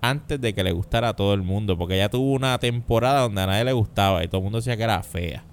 antes 0.01 0.41
de 0.41 0.55
que 0.55 0.65
le 0.65 0.73
gustara 0.73 1.11
a 1.11 1.17
todo 1.17 1.33
el 1.35 1.43
mundo, 1.43 1.79
porque 1.79 1.95
ella 1.95 2.11
tuvo 2.11 2.33
una 2.33 2.59
temporada 2.59 3.23
donde 3.23 3.41
a 3.43 3.47
nadie 3.47 3.65
le 3.65 3.73
gustaba 3.73 4.23
y 4.25 4.29
todo 4.29 4.39
el 4.39 4.45
mundo 4.45 4.59
decía 4.59 4.77
que 4.77 4.83
era 4.83 5.03
fea. 5.03 5.45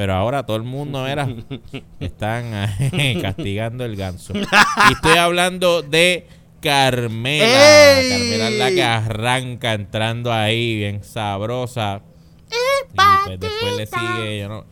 Pero 0.00 0.14
ahora 0.14 0.46
todo 0.46 0.56
el 0.56 0.62
mundo 0.62 1.06
era 1.06 1.28
están 2.00 2.52
castigando 3.20 3.84
el 3.84 3.96
ganso. 3.96 4.32
Y 4.34 4.92
estoy 4.94 5.18
hablando 5.18 5.82
de 5.82 6.26
Carmela. 6.62 7.44
¡Ey! 8.00 8.08
Carmela 8.08 8.48
es 8.48 8.58
la 8.58 8.70
que 8.70 8.82
arranca 8.82 9.74
entrando 9.74 10.32
ahí, 10.32 10.76
bien 10.76 11.04
sabrosa. 11.04 12.00
Y 12.50 12.96
pues 13.26 13.40
después 13.40 13.76
le 13.76 13.86
sigue, 13.86 14.38
yo 14.40 14.48
no. 14.48 14.64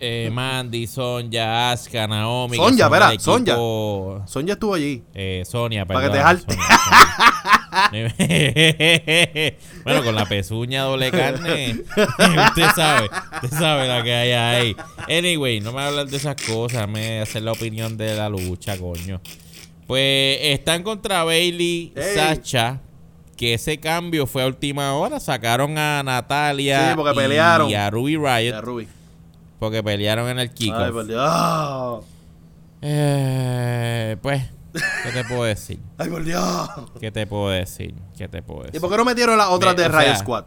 Eh, 0.00 0.30
Mandy, 0.32 0.86
Sonja, 0.86 1.72
Asuka, 1.72 2.06
Naomi. 2.06 2.56
Sonja, 2.56 2.70
son 2.78 2.86
espera, 2.94 3.06
del 3.10 3.16
equipo- 3.18 4.22
Sonia 4.26 4.52
estuvo 4.54 4.72
allí. 4.72 5.02
Eh, 5.12 5.42
Sonia, 5.46 5.84
Para 5.84 6.00
que 6.00 6.08
perdón. 6.08 6.38
te 6.38 6.54
Sonia, 6.54 6.64
Sonia. 6.78 7.59
bueno, 9.84 10.04
con 10.04 10.14
la 10.14 10.26
pezuña 10.26 10.82
doble 10.82 11.10
carne. 11.10 11.82
usted 11.96 12.66
sabe, 12.74 13.08
usted 13.42 13.58
sabe 13.58 13.88
la 13.88 14.02
que 14.02 14.14
hay 14.14 14.32
ahí. 14.32 14.76
Anyway, 15.08 15.60
no 15.60 15.72
me 15.72 15.82
hablan 15.82 16.08
de 16.08 16.16
esas 16.16 16.36
cosas, 16.36 16.88
me 16.88 17.20
hacen 17.20 17.44
la 17.44 17.52
opinión 17.52 17.96
de 17.96 18.14
la 18.14 18.28
lucha, 18.28 18.76
coño. 18.78 19.20
Pues 19.86 20.38
están 20.42 20.82
contra 20.82 21.24
Bailey, 21.24 21.92
Ey. 21.96 22.14
Sacha. 22.14 22.80
Que 23.36 23.54
ese 23.54 23.80
cambio 23.80 24.26
fue 24.26 24.42
a 24.42 24.46
última 24.46 24.92
hora. 24.94 25.18
Sacaron 25.18 25.78
a 25.78 26.02
Natalia 26.02 26.90
Sí, 26.90 26.96
porque 26.96 27.12
y 27.12 27.22
pelearon. 27.22 27.74
a 27.74 27.90
Ruby 27.90 28.16
Riot. 28.16 28.60
Ruby. 28.60 28.86
Porque 29.58 29.82
pelearon 29.82 30.28
en 30.28 30.38
el 30.38 30.50
kickoff. 30.50 32.04
Eh, 32.82 34.16
pues, 34.22 34.42
¿qué 34.72 35.10
te 35.12 35.24
puedo 35.24 35.44
decir? 35.44 35.80
Ay, 35.98 36.08
por 36.10 36.22
Dios. 36.24 36.68
¿Qué 37.00 37.10
te 37.10 37.26
puedo 37.26 37.48
decir? 37.50 37.94
¿Qué 38.16 38.28
te 38.28 38.42
puedo 38.42 38.62
¿Y 38.62 38.66
decir? 38.66 38.80
por 38.80 38.90
qué 38.90 38.96
no 38.96 39.04
metieron 39.04 39.36
las 39.38 39.48
otras 39.48 39.74
de 39.76 39.88
Riot 39.88 40.00
sea- 40.02 40.16
Squad? 40.16 40.44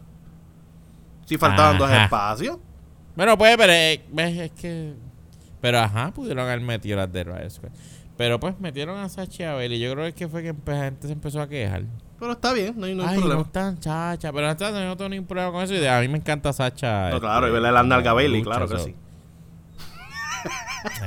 Si 1.25 1.38
faltaban 1.38 1.77
dos 1.77 1.89
espacios. 1.89 2.58
Bueno, 3.15 3.38
pues, 3.38 3.56
pero 3.58 3.72
eh, 3.74 4.03
ves, 4.12 4.38
es 4.38 4.51
que. 4.51 4.94
Pero 5.62 5.80
ajá, 5.80 6.12
pudieron 6.12 6.44
haber 6.46 6.60
metido 6.62 6.98
las 6.98 7.12
de 7.12 7.24
Riot 7.24 7.50
Squad. 7.50 7.70
Pero 8.18 8.39
pues 8.39 8.60
metieron 8.60 9.00
a 9.00 9.10
Sacha 9.10 9.44
y 9.44 9.46
a 9.48 9.53
Bailey. 9.53 9.80
Yo 9.80 9.92
creo 9.94 10.13
que 10.13 10.27
fue 10.27 10.44
que 10.44 10.53
la 10.65 10.84
gente 10.84 11.08
se 11.08 11.13
empezó 11.13 11.42
a 11.42 11.48
quejar. 11.48 11.84
Pero 12.20 12.34
está 12.34 12.53
bien, 12.53 12.74
no 12.77 12.86
hay, 12.86 12.94
no 12.96 13.03
hay 13.03 13.10
Ay, 13.10 13.15
no 13.15 13.22
problema. 13.22 13.42
están 13.44 13.82
Sacha. 13.82 14.32
Pero 14.32 14.48
hasta 14.48 14.70
yo 14.72 14.86
no 14.86 14.96
tengo 14.98 15.10
ningún 15.10 15.27
problema 15.27 15.51
con 15.51 15.63
eso. 15.63 15.74
Y 15.74 15.80
de- 15.80 15.89
a 15.89 16.00
mí 16.01 16.08
me 16.08 16.18
encanta 16.18 16.51
Sacha. 16.53 17.01
No, 17.03 17.08
este, 17.10 17.20
claro, 17.22 17.48
y 17.48 17.51
verle 17.51 17.72
la 17.72 17.84
nalga 17.84 18.13
Bailey, 18.13 18.44
claro 18.44 18.68
que 18.68 18.77
so, 18.77 18.84
sí. 18.86 18.96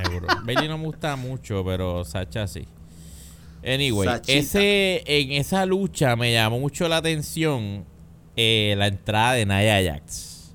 Seguro. 0.03 0.27
Bailey 0.43 0.67
no 0.67 0.77
me 0.79 0.85
gusta 0.85 1.15
mucho, 1.15 1.63
pero 1.63 2.03
Sacha 2.03 2.47
sí. 2.47 2.67
Anyway, 3.67 4.07
Sachita. 4.07 4.33
ese, 4.39 5.03
en 5.05 5.31
esa 5.33 5.65
lucha 5.65 6.15
me 6.15 6.31
llamó 6.33 6.59
mucho 6.59 6.87
la 6.87 6.97
atención 6.97 7.83
eh, 8.35 8.75
la 8.77 8.87
entrada 8.87 9.33
de 9.33 9.45
Nia 9.45 9.91
Jax. 9.93 10.51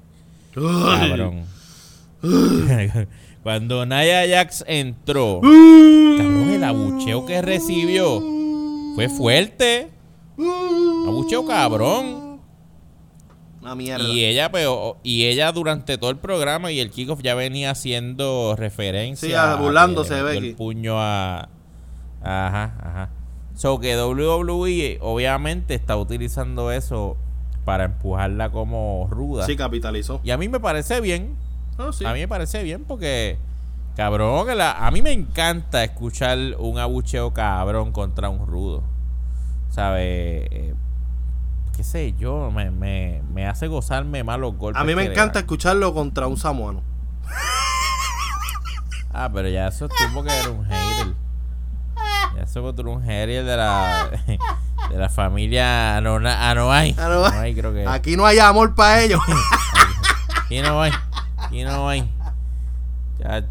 Cabrón. 0.54 1.44
Cuando 3.42 3.84
Nia 3.86 4.26
Jax 4.28 4.64
entró, 4.68 5.40
cabrón, 5.42 6.50
el 6.50 6.62
abucheo 6.64 7.26
que 7.26 7.42
recibió 7.42 8.20
fue 8.94 9.08
fuerte. 9.08 9.88
Abucheo 10.38 11.44
cabrón. 11.46 12.40
Una 13.60 13.74
mierda. 13.74 14.04
Y 14.08 14.24
ella, 14.24 14.50
pero, 14.50 14.96
y 15.02 15.24
ella 15.26 15.50
durante 15.52 15.96
todo 15.98 16.10
el 16.10 16.16
programa 16.18 16.72
y 16.72 16.80
el 16.80 16.90
kickoff 16.90 17.20
ya 17.22 17.34
venía 17.34 17.70
haciendo 17.70 18.54
referencia. 18.56 19.28
Sí, 19.28 19.34
a- 19.34 19.52
a 19.52 19.56
que 19.56 19.62
burlándose 19.62 20.22
Becky. 20.22 20.48
El 20.48 20.54
puño 20.54 20.94
a. 20.98 21.48
Ajá, 22.22 22.74
ajá. 22.82 23.08
So 23.54 23.78
que 23.80 23.96
WWE 23.96 24.98
obviamente 25.02 25.74
está 25.74 25.96
utilizando 25.96 26.70
eso 26.72 27.16
para 27.64 27.84
empujarla 27.84 28.50
como 28.50 29.06
ruda. 29.10 29.44
Sí, 29.46 29.56
capitalizó. 29.56 30.20
Y 30.24 30.30
a 30.30 30.38
mí 30.38 30.48
me 30.48 30.58
parece 30.60 31.00
bien. 31.00 31.36
Ah, 31.78 31.90
sí. 31.92 32.04
A 32.04 32.12
mí 32.12 32.20
me 32.20 32.28
parece 32.28 32.62
bien 32.62 32.84
porque. 32.84 33.38
Cabrón, 33.96 34.46
que 34.46 34.54
la- 34.54 34.86
a 34.86 34.90
mí 34.90 35.02
me 35.02 35.12
encanta 35.12 35.84
escuchar 35.84 36.38
un 36.58 36.78
abucheo 36.78 37.34
cabrón 37.34 37.92
contra 37.92 38.30
un 38.30 38.46
rudo. 38.46 38.82
¿Sabes? 39.68 40.46
Eh, 40.50 40.74
qué 41.76 41.84
sé 41.84 42.14
yo, 42.18 42.50
me, 42.50 42.70
me, 42.70 43.22
me 43.34 43.46
hace 43.46 43.66
gozarme 43.68 44.24
más 44.24 44.38
los 44.38 44.56
golpes. 44.56 44.80
A 44.80 44.84
mí 44.84 44.94
me 44.94 45.04
que 45.06 45.12
encanta 45.12 45.34
dan. 45.34 45.42
escucharlo 45.44 45.92
contra 45.92 46.26
un 46.26 46.36
samuano. 46.38 46.82
Ah, 49.12 49.30
pero 49.32 49.48
ya 49.48 49.68
eso 49.68 49.84
es 49.86 49.90
tú 49.90 50.04
porque 50.14 50.30
eres 50.32 50.46
un 50.48 50.64
hater. 50.64 51.14
Ya 52.36 52.60
un 52.86 53.02
hater 53.02 53.44
de 53.44 53.56
la, 53.56 54.10
de 54.90 54.96
la 54.98 55.08
familia. 55.08 55.96
Anoa'i. 55.96 56.94
Anoa'i 56.98 57.54
creo 57.54 57.72
que. 57.72 57.86
Aquí 57.86 58.16
no 58.16 58.26
hay 58.26 58.38
amor 58.38 58.74
para 58.74 59.02
ellos. 59.02 59.20
Aquí 60.44 60.60
no 60.60 60.82
hay. 60.82 60.92
Aquí 61.36 61.62
no 61.64 61.88
hay. 61.88 62.10
Chach. 63.20 63.44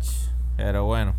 Pero 0.58 0.84
bueno. 0.86 1.14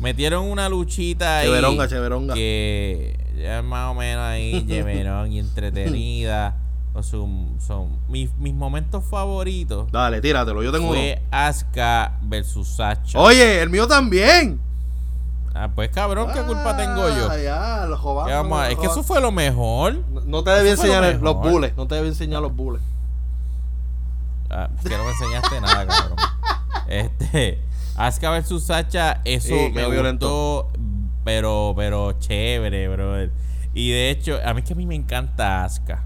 Metieron 0.00 0.44
una 0.44 0.68
luchita 0.68 1.38
ahí. 1.38 1.46
Cheveronga, 1.48 1.88
cheveronga. 1.88 2.34
Que 2.34 3.18
ya 3.36 3.58
es 3.58 3.64
más 3.64 3.90
o 3.90 3.94
menos 3.94 4.22
ahí, 4.24 4.64
cheverón 4.68 5.32
y 5.32 5.40
entretenida. 5.40 6.56
O 6.94 7.02
su- 7.02 7.56
son 7.64 7.98
mis, 8.08 8.32
mis 8.38 8.54
momentos 8.54 9.04
favoritos. 9.04 9.90
Dale, 9.92 10.20
tíratelo. 10.20 10.62
Yo 10.62 10.72
tengo 10.72 10.86
uno. 10.88 10.94
Fue 10.98 11.20
Asuka 11.30 12.18
versus 12.22 12.68
Sacha. 12.68 13.18
Oye, 13.18 13.60
el 13.60 13.70
mío 13.70 13.86
también. 13.86 14.60
Ah, 15.54 15.70
pues 15.74 15.90
cabrón, 15.90 16.30
¿qué 16.32 16.40
culpa 16.42 16.76
tengo 16.76 17.08
yo? 17.08 17.28
Ah, 17.30 17.36
ya, 17.38 17.86
lo 17.86 17.96
¿Qué 18.26 18.32
vamos 18.32 18.58
a- 18.60 18.64
lo 18.66 18.70
es 18.70 18.78
que 18.78 18.86
eso 18.86 19.02
fue 19.02 19.20
lo 19.20 19.32
mejor. 19.32 19.94
No- 20.12 20.20
No 20.20 20.44
te 20.44 20.50
debí 20.50 20.66
lo 20.68 20.74
enseñar 20.74 21.04
el- 21.04 21.18
los 21.20 21.36
bullets. 21.36 21.76
No 21.76 21.86
te 21.86 21.94
debí 21.96 22.08
enseñar 22.08 22.42
los 22.42 22.54
bullets. 22.54 22.84
Ah, 24.50 24.68
que 24.82 24.96
no 24.96 25.04
me 25.04 25.10
enseñaste 25.10 25.60
nada, 25.60 25.86
cabrón. 25.86 26.16
Este, 26.88 27.60
Asuka 27.96 28.30
versus 28.30 28.64
Sacha, 28.64 29.20
eso 29.24 29.48
Sí, 29.48 29.70
me 29.74 29.84
gustó, 29.84 30.70
pero, 31.24 31.74
pero 31.76 32.12
chévere, 32.12 32.88
bro. 32.88 33.24
Y 33.74 33.90
de 33.90 34.10
hecho, 34.10 34.38
a 34.42 34.54
mí 34.54 34.60
es 34.60 34.66
que 34.66 34.72
a 34.72 34.76
mí 34.76 34.86
me 34.86 34.94
encanta 34.94 35.64
Asuka. 35.64 36.04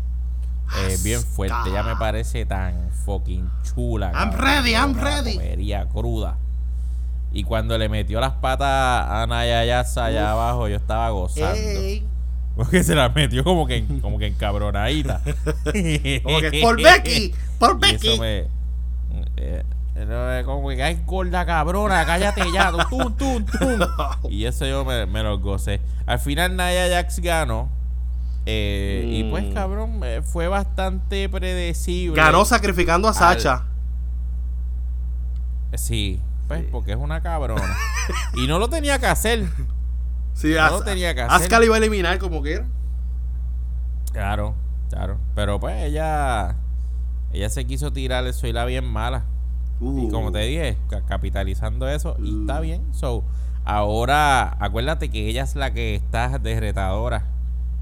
Eh, 0.88 0.96
bien 1.04 1.20
fuerte, 1.20 1.70
ya 1.72 1.82
me 1.82 1.94
parece 1.96 2.46
tan 2.46 2.90
fucking 3.04 3.48
chula. 3.62 4.06
I'm 4.06 4.30
cabrón, 4.30 4.40
ready, 4.40 4.72
I'm 4.74 4.94
ready. 4.94 5.34
comería 5.34 5.86
cruda. 5.86 6.36
Y 7.32 7.44
cuando 7.44 7.78
le 7.78 7.88
metió 7.88 8.20
las 8.20 8.32
patas 8.34 9.06
a 9.10 9.26
Naya 9.28 9.64
Yasa 9.64 10.06
allá 10.06 10.24
Uf. 10.24 10.30
abajo, 10.30 10.68
yo 10.68 10.76
estaba 10.76 11.08
gozando. 11.10 11.54
Ey. 11.56 12.06
Porque 12.54 12.84
se 12.84 12.94
las 12.94 13.14
metió 13.14 13.42
como 13.44 13.66
que, 13.66 13.84
como 14.02 14.18
que 14.18 14.26
encabronadita. 14.26 15.22
Como 15.24 16.40
que 16.40 16.58
por 16.62 16.76
Becky, 16.82 17.34
por 17.58 17.78
Y 17.82 17.94
eso 17.94 18.06
Becky. 18.08 18.20
me. 18.20 18.44
eh, 19.36 19.62
como 20.44 20.68
que 20.68 20.82
ay 20.82 21.02
gorda 21.06 21.44
cabrona, 21.46 22.04
cállate 22.04 22.42
ya, 22.52 22.70
tum, 22.90 23.14
tum, 23.16 23.44
tum. 23.46 23.80
Y 24.30 24.44
eso 24.44 24.66
yo 24.66 24.84
me, 24.84 25.06
me 25.06 25.22
lo 25.22 25.38
gocé. 25.38 25.80
Al 26.06 26.18
final 26.18 26.54
Naya 26.56 26.88
Jax 26.90 27.20
ganó. 27.20 27.68
eh, 28.44 29.06
Y 29.10 29.24
pues 29.30 29.44
Mm. 29.44 29.52
cabrón, 29.54 30.00
fue 30.24 30.48
bastante 30.48 31.28
predecible. 31.30 32.16
Ganó 32.20 32.44
sacrificando 32.44 33.08
a 33.08 33.14
Sacha. 33.14 33.64
Sí, 35.74 36.20
pues 36.60 36.70
porque 36.72 36.92
es 36.92 36.98
una 36.98 37.22
cabrona. 37.22 37.74
y 38.34 38.46
no 38.46 38.58
lo 38.58 38.68
tenía 38.68 38.98
que 38.98 39.06
hacer. 39.06 39.48
Sí, 40.34 40.52
No 40.54 40.62
As- 40.62 40.72
lo 40.72 40.82
tenía 40.82 41.14
que 41.14 41.22
hacer. 41.22 41.40
Asuka 41.40 41.58
le 41.60 41.66
iba 41.66 41.74
a 41.74 41.78
eliminar 41.78 42.18
como 42.18 42.42
quiera. 42.42 42.64
Claro, 44.12 44.54
claro. 44.90 45.18
Pero 45.34 45.58
pues 45.60 45.82
ella. 45.84 46.56
Ella 47.32 47.48
se 47.48 47.64
quiso 47.66 47.92
tirar 47.92 48.26
el 48.26 48.34
soy 48.34 48.52
la 48.52 48.64
bien 48.66 48.84
mala. 48.86 49.24
Y 49.80 50.08
como 50.10 50.30
te 50.30 50.38
dije, 50.40 50.76
ca- 50.88 51.02
capitalizando 51.06 51.88
eso, 51.88 52.14
y 52.22 52.42
está 52.42 52.58
Uh. 52.60 52.62
bien. 52.62 52.94
So, 52.94 53.24
ahora, 53.64 54.56
acuérdate 54.60 55.08
que 55.10 55.28
ella 55.28 55.42
es 55.42 55.56
la 55.56 55.72
que 55.72 55.96
está 55.96 56.38
de 56.38 56.60
retadora 56.60 57.24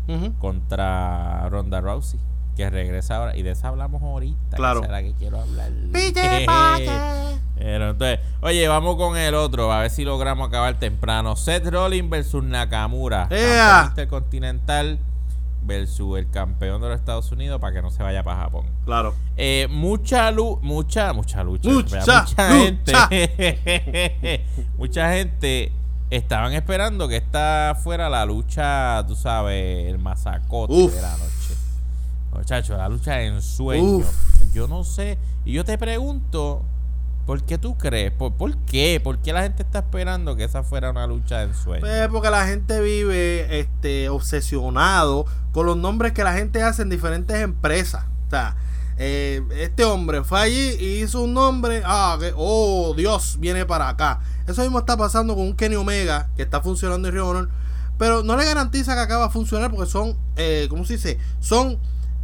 Ujú. 0.08 0.32
contra 0.38 1.46
Ronda 1.50 1.80
Rousey, 1.82 2.18
que 2.56 2.68
regresa 2.70 3.16
ahora. 3.16 3.36
Y 3.36 3.42
de 3.42 3.50
esa 3.50 3.68
hablamos 3.68 4.02
ahorita. 4.02 4.56
Claro. 4.56 4.80
Esa 4.80 4.86
es 4.86 4.92
la 4.92 5.02
que 5.02 5.14
quiero 5.14 5.40
hablar. 5.40 5.70
Pero 7.58 7.90
entonces, 7.90 8.20
oye, 8.40 8.66
vamos 8.68 8.96
con 8.96 9.16
el 9.18 9.34
otro, 9.34 9.70
a 9.70 9.80
ver 9.80 9.90
si 9.90 10.04
logramos 10.04 10.48
acabar 10.48 10.78
temprano. 10.78 11.36
Seth 11.36 11.66
Rollins 11.66 12.08
versus 12.08 12.42
Nakamura. 12.42 13.28
¡Ea! 13.30 13.56
Campeón 13.58 13.88
intercontinental 13.90 14.98
versus 15.62 16.18
el 16.18 16.30
campeón 16.30 16.80
de 16.80 16.88
los 16.88 16.98
Estados 16.98 17.30
Unidos 17.32 17.60
para 17.60 17.74
que 17.74 17.82
no 17.82 17.90
se 17.90 18.02
vaya 18.02 18.22
para 18.22 18.42
Japón. 18.42 18.66
Claro. 18.84 19.14
Eh, 19.36 19.68
mucha 19.70 20.30
luz, 20.30 20.58
mucha, 20.62 21.12
mucha 21.12 21.44
lucha. 21.44 21.68
Mucha 21.70 21.98
mucha 21.98 22.24
lucha. 22.54 23.08
gente. 23.08 24.44
mucha 24.78 25.12
gente 25.12 25.72
estaban 26.10 26.52
esperando 26.54 27.08
que 27.08 27.16
esta 27.16 27.76
fuera 27.82 28.08
la 28.08 28.24
lucha, 28.24 29.04
tú 29.06 29.14
sabes, 29.14 29.86
el 29.86 29.98
masacote 29.98 30.72
Uf. 30.72 30.94
de 30.94 31.02
la 31.02 31.12
noche. 31.12 31.39
Muchachos, 32.32 32.78
la 32.78 32.88
lucha 32.88 33.14
de 33.16 33.26
ensueño. 33.26 33.98
Uf. 33.98 34.06
Yo 34.52 34.68
no 34.68 34.84
sé. 34.84 35.18
Y 35.44 35.52
yo 35.52 35.64
te 35.64 35.76
pregunto, 35.78 36.62
¿por 37.26 37.42
qué 37.42 37.58
tú 37.58 37.76
crees? 37.76 38.12
¿Por, 38.12 38.32
por 38.34 38.56
qué? 38.58 39.00
¿Por 39.02 39.18
qué 39.18 39.32
la 39.32 39.42
gente 39.42 39.62
está 39.62 39.80
esperando 39.80 40.36
que 40.36 40.44
esa 40.44 40.62
fuera 40.62 40.90
una 40.90 41.06
lucha 41.06 41.38
de 41.38 41.44
ensueño? 41.46 41.80
Pues 41.80 42.08
porque 42.08 42.30
la 42.30 42.46
gente 42.46 42.80
vive 42.80 43.58
este 43.60 44.08
obsesionado 44.08 45.26
con 45.52 45.66
los 45.66 45.76
nombres 45.76 46.12
que 46.12 46.24
la 46.24 46.32
gente 46.34 46.62
hace 46.62 46.82
en 46.82 46.90
diferentes 46.90 47.36
empresas. 47.40 48.04
O 48.26 48.30
sea, 48.30 48.56
eh, 48.96 49.42
este 49.56 49.84
hombre 49.84 50.24
fue 50.24 50.40
allí 50.40 50.76
y 50.78 51.02
hizo 51.02 51.22
un 51.22 51.34
nombre. 51.34 51.82
Ah, 51.84 52.16
que, 52.20 52.32
oh, 52.36 52.94
Dios, 52.96 53.36
viene 53.40 53.66
para 53.66 53.88
acá. 53.88 54.20
Eso 54.46 54.62
mismo 54.62 54.78
está 54.78 54.96
pasando 54.96 55.34
con 55.34 55.44
un 55.44 55.56
Kenny 55.56 55.76
Omega 55.76 56.30
que 56.36 56.42
está 56.42 56.60
funcionando 56.60 57.08
en 57.08 57.14
Rio 57.14 57.28
Honor. 57.28 57.50
pero 57.98 58.22
no 58.22 58.36
le 58.36 58.44
garantiza 58.44 58.94
que 58.94 59.00
acá 59.00 59.18
va 59.18 59.26
a 59.26 59.30
funcionar 59.30 59.70
porque 59.70 59.90
son, 59.90 60.16
eh, 60.36 60.66
¿cómo 60.70 60.84
se 60.84 60.94
dice? 60.94 61.18
Son 61.40 61.78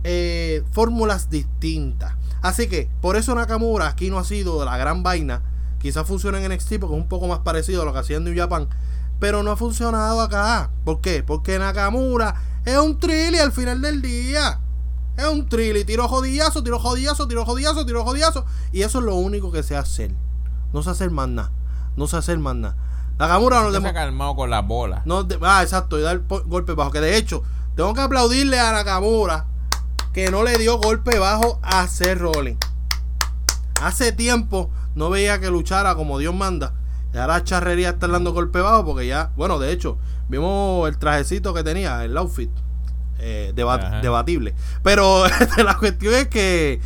eh, 0.09 0.63
fórmulas 0.71 1.29
distintas. 1.31 2.15
Así 2.43 2.69
que 2.69 2.89
por 3.01 3.17
eso 3.17 3.35
Nakamura 3.35 3.89
aquí 3.89 4.09
no 4.09 4.19
ha 4.19 4.25
sido 4.25 4.65
la 4.65 4.77
gran 4.77 5.03
vaina. 5.03 5.43
Quizás 5.81 6.07
funcione 6.07 6.45
en 6.45 6.53
NXT 6.53 6.79
porque 6.81 6.95
es 6.97 7.03
un 7.03 7.09
poco 7.09 7.27
más 7.27 7.41
parecido 7.41 7.83
a 7.83 7.85
lo 7.85 7.93
que 7.93 7.99
hacía 7.99 8.17
en 8.19 8.25
New 8.25 8.37
Japan. 8.37 8.69
Pero 9.19 9.43
no 9.43 9.51
ha 9.51 9.57
funcionado 9.57 10.21
acá. 10.21 10.71
¿Por 10.85 11.01
qué? 11.01 11.23
Porque 11.25 11.59
Nakamura 11.59 12.35
es 12.65 12.79
un 12.79 12.99
trilli 13.01 13.39
al 13.39 13.51
final 13.53 13.81
del 13.81 14.01
día. 14.01 14.61
Es 15.17 15.25
un 15.27 15.49
trilli. 15.49 15.85
Tiro 15.85 16.07
jodillazo, 16.09 16.63
tiro 16.63 16.79
jodillazo, 16.79 17.27
tiro 17.27 17.45
jodillazo, 17.45 17.85
tiro 17.85 18.05
jodillazo. 18.05 18.45
Y 18.73 18.83
eso 18.83 18.99
es 19.01 19.05
lo 19.05 19.17
único 19.17 19.51
que 19.51 19.63
sé 19.63 19.77
hacer. 19.77 20.13
No 20.73 20.83
sé 20.83 20.91
hacer 20.91 21.11
más 21.11 21.29
nada. 21.29 21.51
No 21.97 22.07
sé 22.07 22.17
hacer 22.17 22.39
más 22.39 22.55
nada. 22.55 22.77
Nakamura 23.19 23.63
no 23.63 23.71
Se 23.71 23.77
ha 23.79 23.81
demo- 23.81 23.93
calmado 23.95 24.37
con 24.37 24.51
las 24.51 24.67
bolas. 24.67 25.03
no, 25.07 25.27
ah, 25.43 25.63
exacto, 25.63 25.99
y 25.99 26.03
dar 26.03 26.21
po- 26.21 26.43
golpe 26.45 26.75
bajo. 26.75 26.91
Que 26.91 27.01
de 27.01 27.17
hecho, 27.17 27.43
tengo 27.75 27.95
que 27.95 28.03
aplaudirle 28.03 28.61
a 28.61 28.73
Nakamura 28.73 29.47
que 30.16 30.30
no 30.30 30.42
le 30.42 30.56
dio 30.56 30.78
golpe 30.78 31.18
bajo 31.18 31.61
a 31.62 31.87
Seth 31.88 32.16
Rollins. 32.18 32.56
Hace 33.82 34.12
tiempo 34.12 34.70
no 34.94 35.11
veía 35.11 35.38
que 35.40 35.50
luchara 35.50 35.94
como 35.94 36.18
Dios 36.18 36.35
manda. 36.35 36.73
Y 37.12 37.18
ahora 37.18 37.44
charrería 37.44 37.90
está 37.90 38.08
dando 38.08 38.32
golpe 38.32 38.61
bajo 38.61 38.82
porque 38.87 39.06
ya, 39.06 39.32
bueno, 39.37 39.58
de 39.58 39.70
hecho, 39.73 39.99
vimos 40.30 40.88
el 40.88 40.96
trajecito 40.96 41.52
que 41.52 41.62
tenía, 41.62 42.02
el 42.02 42.16
outfit. 42.16 42.50
eh, 43.18 43.52
debatible. 43.54 44.54
Pero 44.82 45.25
la 45.62 45.76
cuestión 45.76 46.14
es 46.14 46.28
que, 46.28 46.80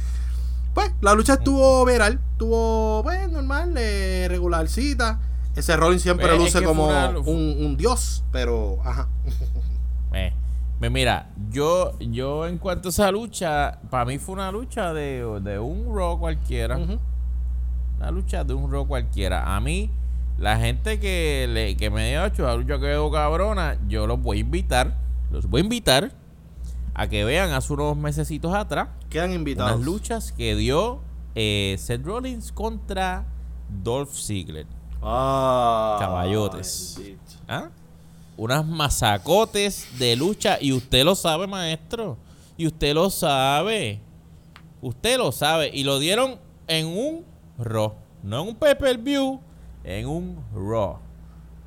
pues, 0.75 0.91
la 1.01 1.15
lucha 1.15 1.35
estuvo 1.35 1.85
viral, 1.85 2.19
estuvo, 2.33 3.03
pues, 3.05 3.29
normal, 3.31 3.75
eh, 3.77 4.27
regularcita. 4.29 5.21
Ese 5.55 5.77
Rollins 5.77 6.03
siempre 6.03 6.27
Pues, 6.27 6.39
es 6.49 6.55
luce 6.55 6.65
como 6.67 6.89
una- 6.89 7.11
un, 7.11 7.57
un 7.65 7.77
dios, 7.77 8.25
pero, 8.33 8.79
ajá. 8.85 9.07
Eh, 10.15 10.33
pues 10.81 10.91
mira, 10.91 11.29
yo, 11.51 11.97
yo 12.01 12.47
en 12.47 12.59
cuanto 12.59 12.89
a 12.89 12.91
esa 12.91 13.13
lucha, 13.13 13.79
para 13.91 14.05
mí 14.07 14.19
fue 14.19 14.33
una 14.35 14.51
lucha 14.51 14.93
de, 14.93 15.41
de 15.43 15.59
un 15.61 15.95
Raw 15.95 16.19
cualquiera. 16.19 16.77
Una 17.99 18.11
lucha 18.11 18.43
de 18.45 18.55
un 18.55 18.73
Raw 18.73 18.87
cualquiera. 18.89 19.55
A 19.55 19.61
mí, 19.61 19.91
la 20.39 20.59
gente 20.59 20.99
que, 20.99 21.47
le, 21.49 21.77
que 21.77 21.91
me 21.91 22.09
haya 22.09 22.27
hecho 22.27 22.45
la 22.45 22.57
lucha 22.57 22.81
quedó 22.81 23.11
cabrona, 23.11 23.77
yo 23.89 24.07
los 24.07 24.21
voy 24.23 24.39
a 24.39 24.41
invitar, 24.41 24.97
los 25.31 25.47
voy 25.47 25.61
a 25.61 25.65
invitar 25.65 26.13
a 26.95 27.07
que 27.09 27.25
vean 27.25 27.53
hace 27.53 27.73
unos 27.73 27.97
mesecitos 27.97 28.53
atrás 28.55 28.89
Quedan 29.11 29.33
invitados. 29.33 29.73
unas 29.77 29.85
luchas 29.85 30.33
que 30.33 30.57
dio 30.57 31.01
eh, 31.35 31.77
Seth 31.79 32.05
Rollins 32.05 32.53
contra 32.53 33.27
Dolph 33.83 34.13
Ziggler. 34.15 34.67
Ah, 35.03 35.97
Caballotes. 36.01 37.01
¿Ah? 37.49 37.69
Unas 38.41 38.67
masacotes 38.67 39.87
de 39.99 40.17
lucha. 40.17 40.57
Y 40.59 40.73
usted 40.73 41.05
lo 41.05 41.15
sabe, 41.15 41.47
maestro. 41.47 42.17
Y 42.57 42.67
usted 42.67 42.95
lo 42.95 43.11
sabe. 43.11 44.01
Usted 44.81 45.19
lo 45.19 45.31
sabe. 45.31 45.71
Y 45.75 45.85
lo 45.85 45.99
dieron 45.99 46.39
en 46.67 46.87
un 46.87 47.27
Raw. 47.59 47.97
No 48.23 48.41
en 48.41 48.49
un 48.49 48.55
pay-per-view. 48.57 49.41
En 49.85 50.07
un 50.09 50.43
Raw. 50.55 51.01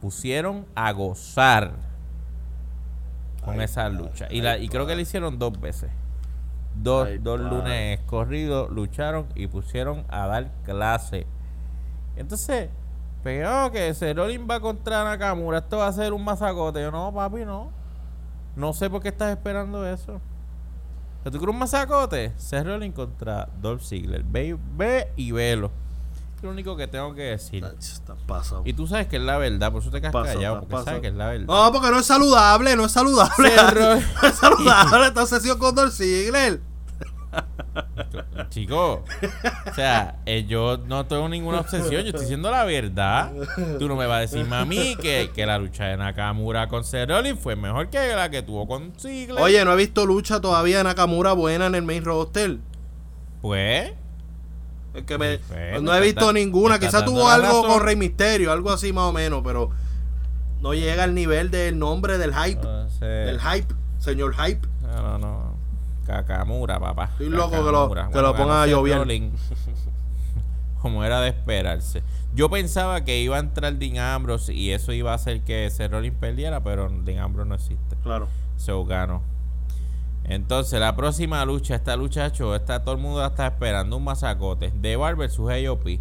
Pusieron 0.01 0.65
a 0.74 0.92
gozar 0.94 1.75
con 3.46 3.60
Ay, 3.60 3.65
esa 3.65 3.88
lucha. 3.89 4.27
Y, 4.32 4.42
la, 4.42 4.58
y 4.58 4.68
creo 4.68 4.88
que 4.88 4.96
le 4.96 5.03
hicieron 5.03 5.38
dos 5.38 5.62
veces. 5.62 5.92
Dos, 6.74 7.08
dos 7.22 7.39
lunes 7.39 8.00
corridos 8.08 8.72
lucharon 8.72 9.27
y 9.36 9.46
pusieron 9.46 10.06
a 10.10 10.25
dar 10.25 10.51
clase. 10.63 11.27
Entonces, 12.15 12.70
pero 13.24 13.72
que 13.72 13.94
Cerolin 13.94 14.48
va 14.50 14.60
contra 14.60 15.03
Nakamura, 15.03 15.60
esto 15.60 15.77
va 15.77 15.88
a 15.88 15.94
ser 15.94 16.13
un 16.13 16.24
masacote. 16.24 16.82
Yo 16.82 16.92
no, 16.92 17.13
papi, 17.13 17.46
no. 17.46 17.72
No 18.56 18.74
sé 18.74 18.89
por 18.89 19.01
qué 19.01 19.10
estás 19.10 19.32
esperando 19.32 19.88
eso. 19.88 20.20
¿Tú 21.24 21.32
quieres 21.32 21.48
un 21.48 21.58
masacote? 21.60 22.34
Cerolin 22.38 22.91
contra 22.91 23.48
Dolph 23.62 23.82
Ziggler. 23.82 24.24
Ve, 24.24 24.58
ve 24.76 25.12
y 25.15 25.32
velo. 25.32 25.71
Es 26.36 26.43
lo 26.43 26.50
único 26.50 26.76
que 26.76 26.86
tengo 26.88 27.15
que 27.15 27.21
decir. 27.24 27.63
Está 27.80 28.15
pasado. 28.28 28.63
Y 28.65 28.74
tú 28.74 28.86
sabes 28.88 29.08
que 29.08 29.15
es 29.15 29.21
la 29.21 29.38
verdad, 29.38 29.71
por 29.71 29.82
eso 29.82 29.89
te 29.89 30.02
quedas 30.02 30.12
Pasado, 30.12 30.36
callado, 30.36 30.60
porque 30.60 30.71
pasado. 30.71 30.86
sabes 30.86 31.02
que 31.02 31.08
es 31.08 31.13
la 31.13 31.28
verdad. 31.28 31.45
No, 31.48 31.71
porque 31.71 31.89
no 31.91 32.00
es 32.00 32.06
saludable, 32.06 32.76
no 32.76 32.86
es 32.86 32.91
saludable. 32.91 33.52
No 34.21 34.28
es 34.28 34.36
saludable 34.36 35.08
esta 35.08 35.26
sesión 35.26 35.58
con 35.58 35.74
Dolph 35.74 35.93
Ziggler. 35.93 36.60
Chico, 38.50 39.04
o 39.70 39.74
sea, 39.74 40.16
eh, 40.26 40.46
yo 40.48 40.78
no 40.86 41.06
tengo 41.06 41.28
ninguna 41.28 41.60
obsesión, 41.62 42.02
yo 42.04 42.08
estoy 42.10 42.22
diciendo 42.22 42.52
la 42.52 42.64
verdad. 42.66 43.32
Tú 43.80 43.88
no 43.88 43.96
me 43.96 44.06
vas 44.06 44.18
a 44.18 44.22
decir, 44.22 44.46
mami, 44.46 44.96
que, 44.98 45.32
que 45.34 45.46
la 45.46 45.58
lucha 45.58 45.86
de 45.86 45.98
Nakamura 45.98 46.68
con 46.68 46.84
Cerolin 46.84 47.38
fue 47.38 47.56
mejor 47.56 47.90
que 47.90 48.14
la 48.16 48.30
que 48.30 48.42
tuvo 48.44 48.68
con 48.68 48.94
Ziggler. 49.00 49.42
Oye, 49.42 49.64
no 49.66 49.74
he 49.74 49.76
visto 49.76 50.06
lucha 50.06 50.40
todavía 50.42 50.78
de 50.80 50.84
Nakamura 50.84 51.34
buena 51.34 51.66
en 51.68 51.76
el 51.76 51.82
main 51.84 52.04
roster. 52.04 52.58
pues, 53.42 53.92
Es 54.94 55.04
que 55.06 55.18
me- 55.18 55.38
Perfecto, 55.40 55.82
no 55.82 55.96
he 55.96 56.02
visto 56.02 56.32
ninguna. 56.34 56.78
dando 56.78 57.04
tuvo 57.06 57.28
algo 57.30 57.48
razón. 57.48 57.66
con 57.68 57.82
Rey 57.84 57.96
Misterio, 57.96 58.52
algo 58.52 58.72
así 58.72 58.94
más 58.94 59.06
o 59.06 59.12
menos, 59.14 59.42
pero 59.44 59.72
no 60.62 60.74
llega 60.76 61.04
al 61.04 61.16
nivel 61.16 61.50
del 61.50 61.80
nombre 61.80 62.20
del 62.20 62.34
hype. 62.36 62.60
entonces, 62.62 63.00
Del 63.02 63.40
hype, 63.42 63.74
señor 63.98 64.36
hype. 64.36 64.68
no, 64.84 65.02
no, 65.02 65.18
no. 65.18 65.53
Cakamura, 66.06 66.80
papá. 66.80 67.06
Estoy 67.13 67.30
loco 67.30 67.52
que 67.52 67.58
lo- 67.58 67.89
que 68.12 68.22
lo 68.22 68.34
ganó 68.34 68.38
pongan 68.38 68.58
a 68.63 68.68
llover. 68.68 69.08
Como 70.82 71.04
era 71.04 71.22
de 71.22 71.30
esperarse. 71.30 72.04
Yo 72.36 72.50
pensaba 72.50 73.04
que 73.06 73.22
iba 73.22 73.38
a 73.38 73.39
entrar 73.39 73.74
Dean 73.78 73.98
Ambrose 74.00 74.54
y 74.54 74.72
eso 74.72 74.92
iba 74.92 75.12
a 75.12 75.16
hacer 75.16 75.42
que 75.42 75.70
Cerolin 75.72 76.13
perdiera, 76.13 76.62
pero 76.63 76.89
Dean 76.89 77.20
Ambrose 77.24 77.48
no 77.48 77.56
existe. 77.56 77.96
Claro. 78.04 78.28
So 78.58 78.84
ganó. 78.86 79.22
Entonces, 80.26 80.80
la 80.80 80.96
próxima 80.96 81.44
lucha, 81.46 81.76
esta 81.76 81.96
lucha, 81.96 82.26
hecho, 82.26 82.56
está, 82.56 82.82
todo 82.84 82.96
el 82.96 83.02
mundo 83.02 83.26
está 83.26 83.48
esperando, 83.48 83.98
un 83.98 84.04
masacote. 84.04 84.72
De 84.76 84.96
Bar 84.96 85.16
versus 85.16 85.50
AOP. 85.52 86.00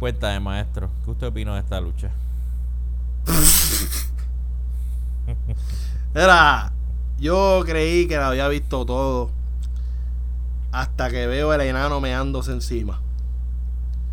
Cuéntame, 0.00 0.40
maestro, 0.40 0.90
¿qué 1.04 1.10
usted 1.10 1.26
opinó 1.28 1.54
de 1.54 1.60
esta 1.60 1.80
lucha? 1.80 2.10
Era, 6.14 6.72
yo 7.18 7.62
creí 7.66 8.08
que 8.08 8.16
la 8.16 8.28
había 8.28 8.48
visto 8.48 8.84
todo. 8.86 9.30
Hasta 10.72 11.10
que 11.10 11.26
veo 11.26 11.52
el 11.54 11.60
enano 11.60 12.00
meándose 12.00 12.52
encima. 12.52 13.00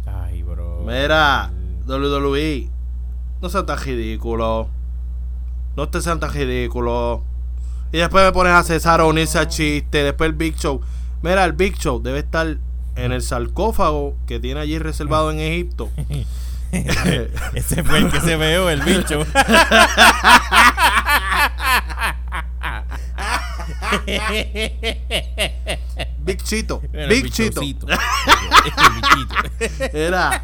Ay, 0.05 0.43
bro. 0.43 0.83
Mira, 0.85 1.51
WWE, 1.85 2.69
no 3.41 3.49
sean 3.49 3.65
tan 3.65 3.79
ridículos. 3.79 4.67
No 5.75 5.89
te 5.89 6.01
sean 6.01 6.19
tan 6.19 6.31
ridículos. 6.31 7.21
Y 7.91 7.97
después 7.97 8.23
me 8.23 8.31
pones 8.31 8.53
a 8.53 8.63
César 8.63 9.01
a 9.01 9.05
unirse 9.05 9.37
al 9.37 9.47
chiste. 9.47 10.03
Después 10.03 10.29
el 10.29 10.35
Big 10.35 10.55
Show. 10.55 10.81
Mira, 11.21 11.43
el 11.45 11.53
Big 11.53 11.77
Show 11.77 12.01
debe 12.01 12.19
estar 12.19 12.57
en 12.95 13.11
el 13.11 13.21
sarcófago 13.21 14.15
que 14.25 14.39
tiene 14.39 14.61
allí 14.61 14.79
reservado 14.79 15.31
en 15.31 15.39
Egipto. 15.39 15.89
Ese 16.71 17.83
fue 17.83 17.99
el 17.99 18.11
que 18.11 18.19
se 18.21 18.35
veó, 18.35 18.69
el 18.69 18.81
bicho. 18.81 19.21
Big 26.19 26.43
Chito. 26.43 26.81
Big 27.09 27.31
Chito. 27.31 27.61
Era. 29.93 30.43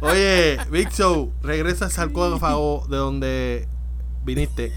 Oye, 0.00 0.58
Big 0.70 0.90
Show, 0.90 1.32
regresa 1.42 1.86
al 1.86 1.92
sarcófago 1.92 2.86
de 2.88 2.96
donde 2.96 3.68
viniste. 4.24 4.72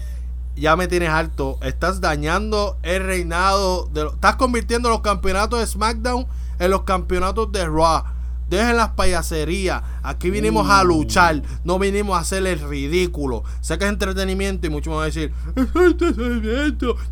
Ya 0.54 0.76
me 0.76 0.88
tienes 0.88 1.10
alto. 1.10 1.58
Estás 1.62 2.00
dañando 2.00 2.78
el 2.82 3.04
reinado. 3.04 3.86
De, 3.86 4.06
estás 4.06 4.36
convirtiendo 4.36 4.88
los 4.88 5.00
campeonatos 5.00 5.60
de 5.60 5.66
SmackDown 5.66 6.26
en 6.58 6.70
los 6.70 6.82
campeonatos 6.82 7.52
de 7.52 7.66
Raw. 7.66 8.04
Dejen 8.48 8.76
las 8.76 8.90
payaserías. 8.90 9.82
Aquí 10.02 10.30
vinimos 10.30 10.70
a 10.70 10.84
luchar. 10.84 11.42
No 11.64 11.78
vinimos 11.78 12.16
a 12.16 12.20
hacer 12.20 12.46
el 12.46 12.60
ridículo. 12.60 13.42
Sé 13.60 13.76
que 13.76 13.84
es 13.84 13.90
entretenimiento 13.90 14.66
y 14.66 14.70
muchos 14.70 14.94
van 14.94 15.02
a 15.02 15.06
decir. 15.06 15.32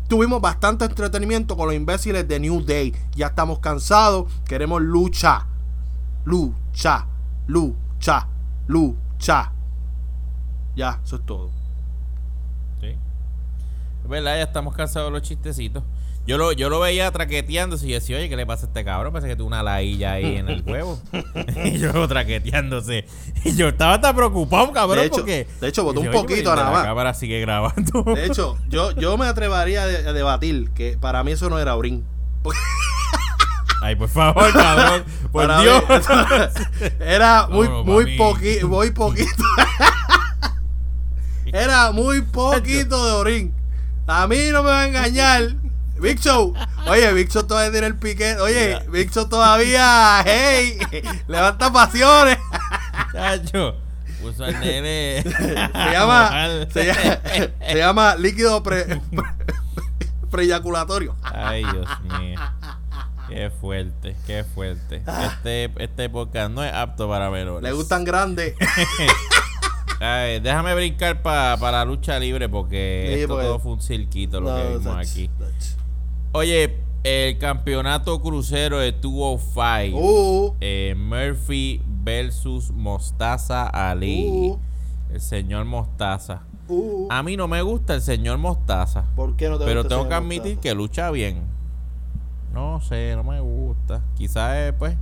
Tuvimos 0.07 0.41
bastante 0.41 0.85
entretenimiento 0.85 1.57
con 1.57 1.67
los 1.67 1.75
imbéciles 1.75 2.27
de 2.27 2.39
New 2.39 2.63
Day. 2.63 2.95
Ya 3.15 3.27
estamos 3.27 3.59
cansados. 3.59 4.31
Queremos 4.45 4.81
lucha. 4.81 5.45
Lucha. 6.23 7.05
Lucha. 7.47 8.27
Lucha. 8.67 9.51
Ya, 10.75 10.99
eso 11.03 11.17
es 11.17 11.25
todo. 11.25 11.51
Sí. 12.81 12.87
Es 14.03 14.09
verdad, 14.09 14.37
ya 14.37 14.43
estamos 14.43 14.73
cansados 14.73 15.09
de 15.09 15.19
los 15.19 15.21
chistecitos. 15.21 15.83
Yo 16.27 16.39
lo, 16.39 16.51
yo 16.53 16.69
lo 16.69 16.79
veía 16.79 17.11
traqueteándose 17.11 17.85
y 17.85 17.89
yo 17.89 17.95
decía, 17.95 18.17
oye, 18.17 18.29
¿qué 18.29 18.35
le 18.35 18.47
pasa 18.47 18.65
a 18.65 18.67
este 18.69 18.83
cabrón? 18.83 19.13
Parece 19.13 19.27
que 19.29 19.35
tuvo 19.35 19.45
una 19.47 19.61
lailla 19.61 20.13
ahí 20.13 20.37
en 20.37 20.49
el 20.49 20.63
huevo. 20.65 20.99
y 21.65 21.77
yo 21.77 22.07
traqueteándose. 22.07 23.05
Y 23.43 23.55
yo 23.55 23.67
estaba 23.67 24.01
tan 24.01 24.15
preocupado, 24.15 24.71
cabrón, 24.71 24.97
De 25.01 25.05
hecho- 25.05 25.15
porque... 25.17 25.47
de 25.61 25.67
hecho, 25.67 25.83
botó 25.83 25.99
un 26.01 26.07
"Oye, 26.07 26.17
poquito 26.17 26.49
pero 26.49 26.55
nada 26.55 26.65
La 26.71 26.77
más". 26.77 26.83
cámara 26.85 27.13
sigue 27.13 27.39
grabando. 27.41 28.03
De 28.15 28.25
hecho, 28.25 28.57
yo, 28.69 28.91
yo 28.93 29.17
me 29.17 29.27
atrevería 29.27 29.83
a, 29.83 29.87
de- 29.87 30.07
a 30.09 30.13
debatir 30.13 30.71
que 30.71 30.97
para 30.99 31.23
mí 31.23 31.31
eso 31.33 31.47
no 31.49 31.59
era 31.59 31.75
orín. 31.75 32.03
Porque 32.41 32.59
Ay, 33.81 33.95
por 33.95 34.09
favor, 34.09 34.51
cabrón. 34.51 35.03
Por 35.31 35.45
para 35.47 35.61
Dios. 35.61 35.83
mí 35.87 36.85
era 37.01 37.45
muy, 37.47 37.67
No, 37.67 37.73
no, 37.79 37.83
muy, 37.83 38.17
poqui- 38.17 38.63
muy 38.63 38.89
poquito. 38.89 39.43
Era 41.45 41.91
muy 41.91 42.21
poquito 42.21 43.05
de 43.05 43.11
orín. 43.13 43.53
A 44.07 44.27
mí 44.27 44.37
no 44.51 44.63
me 44.63 44.69
va 44.69 44.81
a 44.81 44.87
engañar. 44.87 45.55
Big 45.99 46.19
Show. 46.19 46.53
Oye, 46.87 47.11
Big 47.13 47.29
Show 47.31 47.43
todavía 47.43 47.71
tiene 47.71 47.87
el 47.87 47.95
piquete. 47.97 48.39
Oye, 48.41 48.79
Big 48.89 49.11
Show 49.11 49.27
todavía. 49.27 50.21
¡Hey! 50.25 50.77
Levanta 51.27 51.71
pasiones. 51.71 52.37
Chacho, 53.11 53.75
puso 54.21 54.43
al 54.45 54.59
nene. 54.59 55.23
Se 55.23 55.91
llama. 55.91 56.47
Se 56.71 56.85
llama, 56.85 57.19
se 57.67 57.77
llama 57.77 58.15
líquido 58.15 58.61
pre, 58.61 59.01
preyaculatorio. 60.31 61.15
Ay, 61.23 61.63
Dios 61.63 61.87
mío. 62.19 62.39
Qué 63.27 63.49
fuerte, 63.49 64.15
qué 64.27 64.43
fuerte. 64.43 65.01
Este, 65.25 65.71
este 65.79 66.09
podcast 66.09 66.51
no 66.51 66.63
es 66.63 66.71
apto 66.73 67.09
para 67.09 67.31
menores. 67.31 67.63
Le 67.63 67.71
gustan 67.71 68.03
grandes. 68.03 68.53
Ay, 69.99 70.41
déjame 70.41 70.75
brincar 70.75 71.21
para 71.21 71.55
la 71.71 71.85
lucha 71.85 72.19
libre 72.19 72.49
porque 72.49 73.11
Sí, 73.15 73.21
esto 73.21 73.33
porque- 73.33 73.45
todo 73.47 73.59
fue 73.59 73.71
un 73.71 73.81
cirquito 73.81 74.41
lo 74.41 74.53
que 74.55 74.63
vimos 74.77 74.83
that's- 74.83 75.09
aquí. 75.11 75.29
that's- 75.39 75.75
Oye, 76.35 76.75
el 77.05 77.37
campeonato 77.37 78.21
crucero 78.21 78.79
de 78.79 78.91
205. 78.91 79.97
Uh, 79.97 80.53
eh, 80.59 80.93
Murphy 80.97 81.81
versus 82.03 82.71
Mostaza 82.71 83.67
Ali. 83.67 84.27
uh, 84.29 84.59
El 85.13 85.21
señor 85.21 85.63
Mostaza. 85.63 86.41
uh. 86.67 87.07
A 87.09 87.23
mí 87.23 87.37
no 87.37 87.47
me 87.47 87.61
gusta 87.61 87.93
el 87.93 88.01
señor 88.01 88.37
Mostaza. 88.37 89.05
¿Por 89.15 89.37
qué 89.37 89.47
no 89.47 89.57
te 89.57 89.63
Pero 89.63 89.83
gusta 89.83 89.95
tengo 89.95 90.09
que 90.09 90.15
admitir 90.15 90.41
Mostaza? 90.41 90.61
que 90.61 90.75
lucha 90.75 91.09
bien. 91.11 91.43
No 92.51 92.81
sé, 92.81 93.15
no 93.15 93.23
me 93.23 93.39
gusta. 93.39 94.01
Quizás 94.17 94.57
es, 94.57 94.73
pues. 94.73 94.97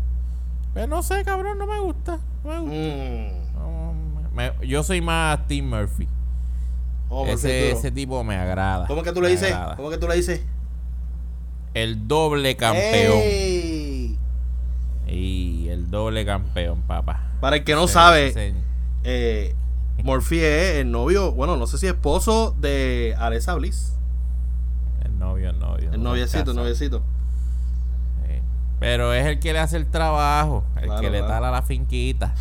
Pues 0.73 0.87
no 0.87 1.01
sé, 1.01 1.23
cabrón, 1.23 1.57
no 1.57 1.65
me 1.65 1.79
gusta. 1.79 2.19
No 2.43 2.49
me 2.51 2.59
gusta. 2.59 2.75
Mm. 2.75 3.53
No, 3.57 3.93
me- 4.33 4.67
yo 4.67 4.83
soy 4.83 5.01
más 5.01 5.47
Team 5.47 5.67
Murphy. 5.67 6.07
Oh, 7.09 7.25
ese, 7.25 7.71
ese 7.71 7.89
tipo 7.89 8.23
me 8.23 8.35
agrada. 8.35 8.85
¿Cómo 8.85 9.01
es 9.01 9.07
que 9.07 9.13
tú 9.13 9.21
le 9.21 9.29
dices? 9.29 9.51
¿Cómo 9.77 9.89
que 9.89 9.97
tú 9.97 10.07
le 10.07 10.15
dices? 10.15 10.43
El 11.73 12.07
doble 12.07 12.55
campeón. 12.55 13.17
¡Ey! 13.17 14.17
Y 15.07 15.67
el 15.69 15.89
doble 15.89 16.25
campeón, 16.25 16.81
papá. 16.83 17.21
Para 17.41 17.57
el 17.57 17.63
que 17.63 17.73
no 17.73 17.87
sabe, 17.87 18.27
ese- 18.27 18.53
eh, 19.03 19.55
Murphy 20.03 20.39
es 20.39 20.75
el 20.77 20.91
novio, 20.91 21.31
bueno, 21.33 21.57
no 21.57 21.67
sé 21.67 21.77
si 21.77 21.87
esposo 21.87 22.55
de 22.59 23.15
Alessa 23.19 23.53
Bliss. 23.55 23.93
el 25.03 25.17
novio, 25.19 25.49
el 25.49 25.59
novio. 25.59 25.91
El 25.93 26.01
no 26.01 26.09
noviecito, 26.09 26.51
el 26.51 26.57
noviecito. 26.57 27.01
Sí. 28.27 28.39
Pero 28.79 29.13
es 29.13 29.25
el 29.25 29.39
que 29.39 29.53
le 29.53 29.59
hace 29.59 29.77
el 29.77 29.85
trabajo, 29.87 30.63
el 30.77 30.83
Claro, 30.85 31.01
que 31.01 31.09
le 31.09 31.21
tala 31.21 31.51
la 31.51 31.61
finquita. 31.61 32.33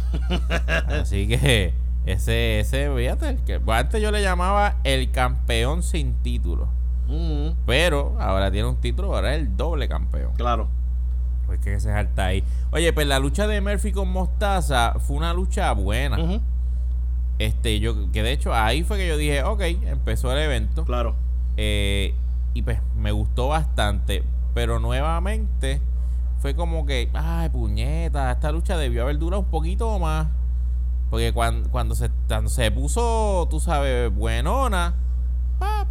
Así 0.89 1.27
que 1.29 1.75
ese, 2.07 2.61
ese, 2.61 2.91
fíjate, 2.95 3.29
el 3.31 3.37
que, 3.39 3.61
antes 3.69 4.01
yo 4.03 4.11
le 4.11 4.23
llamaba 4.23 4.77
el 4.85 5.11
campeón 5.11 5.83
sin 5.83 6.15
título. 6.23 6.69
Mm, 7.09 7.51
Pero 7.67 8.17
ahora 8.21 8.51
tiene 8.51 8.69
un 8.69 8.77
título, 8.77 9.15
ahora 9.15 9.35
es 9.35 9.41
el 9.43 9.57
doble 9.57 9.89
campeón. 9.89 10.33
claro. 10.37 10.69
Pues 11.47 11.59
que 11.61 11.81
se 11.81 11.93
salta 11.93 12.27
ahí. 12.27 12.43
Oye, 12.71 12.93
pues 12.95 13.07
la 13.07 13.19
lucha 13.19 13.47
de 13.47 13.61
Murphy 13.61 13.93
con 13.93 14.09
Mostaza 14.11 14.95
fue 15.01 15.17
una 15.17 15.35
lucha 15.35 15.71
buena. 15.73 16.41
Este, 17.39 17.79
yo, 17.81 18.11
que 18.13 18.23
de 18.23 18.33
hecho 18.33 18.55
ahí 18.55 18.85
fue 18.85 18.97
que 18.97 19.09
yo 19.09 19.17
dije, 19.19 19.43
ok, 19.43 19.61
empezó 19.61 20.33
el 20.33 20.39
evento. 20.39 20.85
Claro. 20.85 21.15
Eh, 21.57 22.15
y 22.55 22.63
pues 22.63 22.79
me 22.97 23.13
gustó 23.13 23.49
bastante. 23.49 24.23
Pero 24.55 24.79
nuevamente 24.79 25.83
fue 26.39 26.55
como 26.55 26.87
que, 26.87 27.11
ay, 27.13 27.49
puñeta, 27.51 28.31
esta 28.31 28.51
lucha 28.53 28.79
debió 28.79 29.03
haber 29.03 29.19
durado 29.19 29.41
un 29.43 29.51
poquito 29.51 29.99
más. 29.99 30.29
Porque 31.11 31.33
cuando, 31.35 31.69
cuando, 31.71 31.95
se, 31.95 32.09
cuando 32.29 32.49
se 32.49 32.71
puso, 32.71 33.47
tú 33.51 33.61
sabes, 33.61 34.15
buenona, 34.15 34.95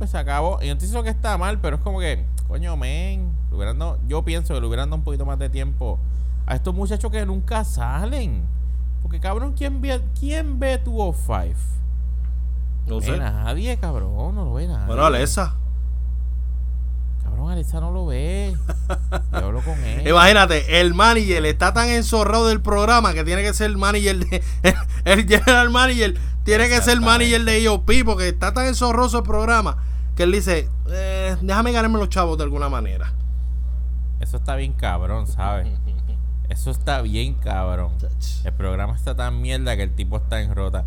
pues 0.02 0.10
se 0.10 0.18
acabó. 0.18 0.58
Y 0.64 0.68
no 0.68 0.78
te 0.80 0.86
hizo 0.86 1.04
que 1.04 1.12
está 1.12 1.38
mal, 1.38 1.60
pero 1.60 1.76
es 1.76 1.82
como 1.84 2.00
que, 2.00 2.26
coño, 2.48 2.76
men, 2.76 3.32
dado- 3.52 4.00
yo 4.08 4.24
pienso 4.24 4.56
que 4.56 4.60
le 4.60 4.66
hubieran 4.66 4.90
dado 4.90 4.96
un 4.98 5.04
poquito 5.04 5.28
más 5.28 5.38
de 5.38 5.48
tiempo 5.48 6.00
a 6.48 6.56
estos 6.56 6.74
muchachos 6.74 7.12
que 7.12 7.24
nunca 7.24 7.64
salen. 7.64 8.44
Porque, 9.04 9.20
cabrón, 9.20 9.54
¿quién 9.56 9.80
ve, 9.80 10.02
quién 10.20 10.58
ve 10.60 10.80
205? 10.80 11.54
No 12.88 13.00
Ve 13.00 13.06
sé. 13.06 13.18
nadie, 13.20 13.78
cabrón, 13.78 14.34
no 14.34 14.44
lo 14.46 14.54
ve 14.56 14.66
nadie. 14.68 14.88
Bueno, 14.88 15.06
Alessa. 15.06 15.54
Cabrón, 17.24 17.52
Alexa 17.52 17.80
no 17.80 17.92
lo 17.92 18.08
ve. 18.08 18.58
Yo 19.32 19.38
hablo 19.38 19.62
con 19.62 19.78
él. 19.84 20.08
Imagínate, 20.08 20.82
el 20.82 20.96
manager 20.96 21.46
está 21.46 21.74
tan 21.74 21.90
enzorrado 21.90 22.48
del 22.48 22.60
programa 22.62 23.14
que 23.14 23.24
tiene 23.24 23.44
que 23.44 23.54
ser 23.54 23.70
el 23.70 23.78
manager 23.78 24.18
de. 24.18 24.44
El 25.06 25.28
general 25.28 25.70
manager 25.70 26.16
tiene 26.44 26.68
que 26.70 26.82
ser 26.82 26.94
el 26.94 27.02
manager 27.02 27.44
de 27.46 27.64
EOP 27.64 27.92
porque 28.04 28.30
está 28.30 28.52
tan 28.54 28.66
enzorroso 28.66 29.20
el 29.20 29.24
programa 29.24 29.78
que 30.22 30.26
él 30.26 30.32
dice: 30.34 30.70
eh, 30.92 31.36
Déjame 31.42 31.72
ganarme 31.72 31.98
los 31.98 32.10
chavos 32.10 32.38
de 32.38 32.44
alguna 32.44 32.70
manera. 32.70 33.12
Eso 34.20 34.38
está 34.38 34.56
bien 34.56 34.74
cabrón, 34.74 35.26
¿sabes? 35.26 35.68
Eso 36.50 36.70
está 36.70 37.02
bien 37.02 37.34
cabrón. 37.36 37.94
El 38.44 38.54
programa 38.54 38.96
está 38.96 39.16
tan 39.16 39.42
mierda 39.42 39.76
que 39.76 39.84
el 39.84 39.96
tipo 39.96 40.18
está 40.18 40.42
en 40.42 40.54
rota. 40.54 40.84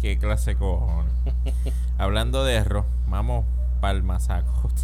Qué 0.00 0.18
clase 0.18 0.50
de 0.50 0.56
cojones. 0.58 1.12
Hablando 1.98 2.44
de 2.44 2.54
error, 2.56 2.84
vamos 3.08 3.46
para 3.80 3.94
el 3.96 4.02
masacote. 4.02 4.82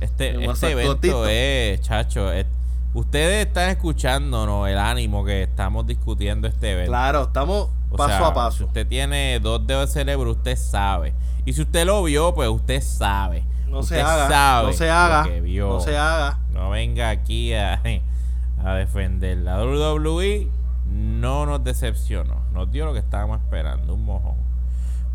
Este, 0.00 0.30
El 0.30 0.44
este 0.44 0.70
evento 0.70 1.26
es, 1.26 1.80
chacho, 1.82 2.30
es- 2.32 2.46
ustedes 2.94 3.46
están 3.46 3.70
escuchándonos 3.70 4.68
el 4.68 4.78
ánimo 4.78 5.24
que 5.24 5.42
estamos 5.42 5.86
discutiendo 5.86 6.46
este 6.48 6.72
evento. 6.72 6.90
Claro, 6.90 7.22
estamos 7.24 7.68
O 7.90 7.96
paso 7.96 8.08
sea, 8.16 8.26
a 8.26 8.28
Si 8.28 8.34
paso. 8.34 8.64
usted 8.66 8.86
tiene 8.86 9.40
dos 9.40 9.66
dedos 9.66 9.88
de 9.88 9.92
cerebro, 10.00 10.30
usted 10.32 10.56
sabe. 10.56 11.12
Y 11.46 11.52
si 11.52 11.62
usted 11.62 11.86
lo 11.86 12.02
vio, 12.02 12.34
pues 12.34 12.48
usted 12.48 12.82
sabe. 12.82 13.44
No 13.68 13.78
usted 13.78 13.96
se 13.96 14.02
haga, 14.02 14.28
sabe 14.28 14.66
no 14.66 14.72
se 14.72 14.90
haga, 14.90 15.24
que 15.24 15.40
vio. 15.40 15.68
no 15.68 15.80
se 15.80 15.96
haga. 15.96 16.40
No 16.50 16.70
venga 16.70 17.08
aquí 17.08 17.54
a, 17.54 17.80
a 18.64 18.74
defender. 18.74 19.38
La 19.38 19.64
WWE 19.64 20.50
no 20.86 21.46
nos 21.46 21.62
decepcionó. 21.64 22.42
Nos 22.52 22.70
dio 22.70 22.84
lo 22.84 22.92
que 22.92 22.98
estábamos 22.98 23.40
esperando, 23.40 23.94
un 23.94 24.04
mojón. 24.04 24.36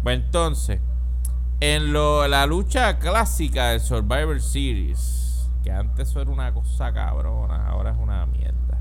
Pues 0.03 0.15
entonces, 0.15 0.79
en 1.59 1.93
lo, 1.93 2.27
la 2.27 2.45
lucha 2.45 2.97
clásica 2.97 3.69
del 3.69 3.81
Survivor 3.81 4.41
Series, 4.41 5.49
que 5.63 5.71
antes 5.71 6.09
eso 6.09 6.21
era 6.21 6.31
una 6.31 6.53
cosa 6.53 6.93
cabrona, 6.93 7.67
ahora 7.67 7.91
es 7.91 7.97
una 7.97 8.25
mierda. 8.25 8.79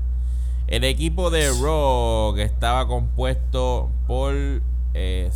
El 0.67 0.85
equipo 0.85 1.29
de 1.29 1.51
Raw 1.61 2.33
que 2.33 2.43
estaba 2.43 2.87
compuesto 2.87 3.91
por 4.07 4.33
eh, 4.93 5.31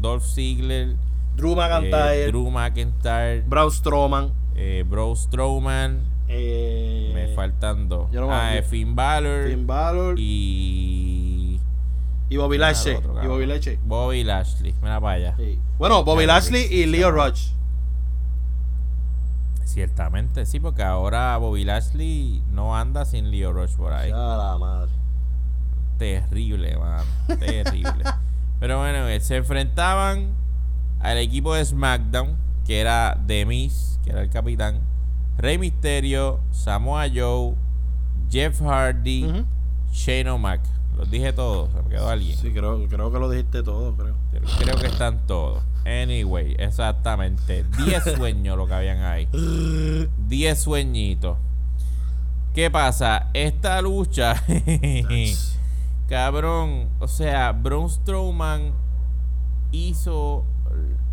Dolph 0.00 0.24
Ziggler, 0.24 0.96
Drew 1.36 1.52
eh, 1.52 1.56
McIntyre, 1.56 2.26
Drew 2.28 2.50
McIntyre, 2.50 3.42
Braun 3.46 3.70
Strowman. 3.70 4.32
eh, 4.56 4.84
Braun 4.88 5.16
Strowman, 5.16 6.00
eh, 6.28 7.10
me 7.14 7.28
faltan 7.34 7.88
dos. 7.88 8.10
yo 8.10 8.20
no 8.20 8.28
me 8.28 8.34
ah, 8.34 8.62
Finn 8.62 8.94
Balor 8.94 9.48
Finn 9.48 9.66
Balor 9.66 10.14
y. 10.18 11.60
y 12.30 12.36
Bobby 12.36 12.58
Lashley. 12.58 12.94
otro, 12.96 13.12
Y 13.12 13.14
cabrón. 13.16 13.30
Bobby 13.32 13.46
Lashley. 13.46 13.78
Bobby 13.84 14.24
Lashley. 14.24 14.74
Mira 14.82 15.00
para 15.00 15.14
allá. 15.16 15.34
Sí. 15.36 15.58
Bueno, 15.78 16.04
Bobby 16.04 16.26
Lashley 16.26 16.62
y 16.70 16.86
Leo 16.86 17.10
Rush. 17.10 17.50
Ciertamente, 19.64 20.46
sí, 20.46 20.60
porque 20.60 20.82
ahora 20.84 21.36
Bobby 21.38 21.64
Lashley 21.64 22.42
no 22.52 22.76
anda 22.76 23.04
sin 23.04 23.30
Leo 23.30 23.52
Rush 23.52 23.74
por 23.74 23.92
ahí. 23.92 24.10
La 24.10 24.56
madre. 24.58 24.92
Terrible, 25.98 26.76
man. 26.76 27.04
Terrible. 27.38 28.04
Pero 28.60 28.78
bueno, 28.78 29.06
se 29.20 29.36
enfrentaban 29.36 30.32
al 31.04 31.18
equipo 31.18 31.54
de 31.54 31.64
SmackDown, 31.64 32.36
que 32.66 32.80
era 32.80 33.20
The 33.26 33.44
Miz, 33.46 34.00
que 34.04 34.10
era 34.10 34.22
el 34.22 34.30
capitán, 34.30 34.80
Rey 35.36 35.58
Mysterio, 35.58 36.40
Samoa 36.50 37.06
Joe, 37.14 37.54
Jeff 38.30 38.60
Hardy, 38.62 39.24
Ujú. 39.24 39.44
Shane 39.92 40.30
O'Mac. 40.30 40.60
Los 40.96 41.10
dije 41.10 41.32
todos, 41.32 41.70
se 41.72 41.82
me 41.82 41.88
quedó 41.90 42.08
alguien. 42.08 42.36
Sí, 42.38 42.52
creo, 42.52 42.88
creo 42.88 43.12
que 43.12 43.18
lo 43.18 43.28
dijiste 43.28 43.62
todo, 43.62 43.96
creo. 43.96 44.14
Creo 44.58 44.76
que 44.76 44.86
están 44.86 45.26
todos. 45.26 45.62
Anyway, 45.84 46.54
exactamente. 46.58 47.64
10 47.84 48.02
sueños 48.16 48.56
lo 48.56 48.66
que 48.66 48.74
habían 48.74 49.02
ahí. 49.02 49.28
10 50.28 50.58
sueñitos. 50.60 51.36
¿Qué 52.54 52.70
pasa? 52.70 53.28
Esta 53.34 53.82
lucha. 53.82 54.42
cabrón. 56.08 56.88
O 57.00 57.08
sea, 57.08 57.52
Braun 57.52 57.90
Strowman 57.90 58.72
hizo 59.72 60.44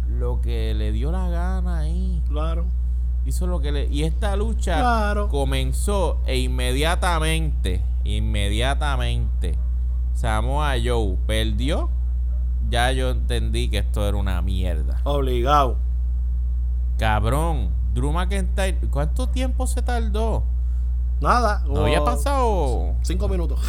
lo 0.07 0.41
que 0.41 0.73
le 0.73 0.91
dio 0.91 1.11
la 1.11 1.29
gana 1.29 1.79
ahí. 1.79 2.21
Claro. 2.27 2.65
Hizo 3.25 3.47
lo 3.47 3.59
que 3.59 3.71
le. 3.71 3.87
Y 3.87 4.03
esta 4.03 4.35
lucha 4.35 4.79
Claro. 4.79 5.27
comenzó 5.29 6.19
e 6.25 6.37
inmediatamente. 6.39 7.81
Inmediatamente. 8.03 9.55
Samoa 10.13 10.73
Joe 10.83 11.17
perdió. 11.27 11.89
Ya 12.69 12.91
yo 12.91 13.09
entendí 13.09 13.69
que 13.69 13.79
esto 13.79 14.07
era 14.07 14.17
una 14.17 14.41
mierda. 14.41 15.01
Obligado. 15.03 15.77
Cabrón. 16.97 17.69
Drew 17.93 18.11
McIntyre. 18.11 18.77
¿Cuánto 18.89 19.27
tiempo 19.27 19.67
se 19.67 19.81
tardó? 19.81 20.43
Nada. 21.19 21.63
No 21.67 21.81
había 21.81 22.03
pasado 22.03 22.95
Cinco 23.01 23.27
minutos. 23.27 23.59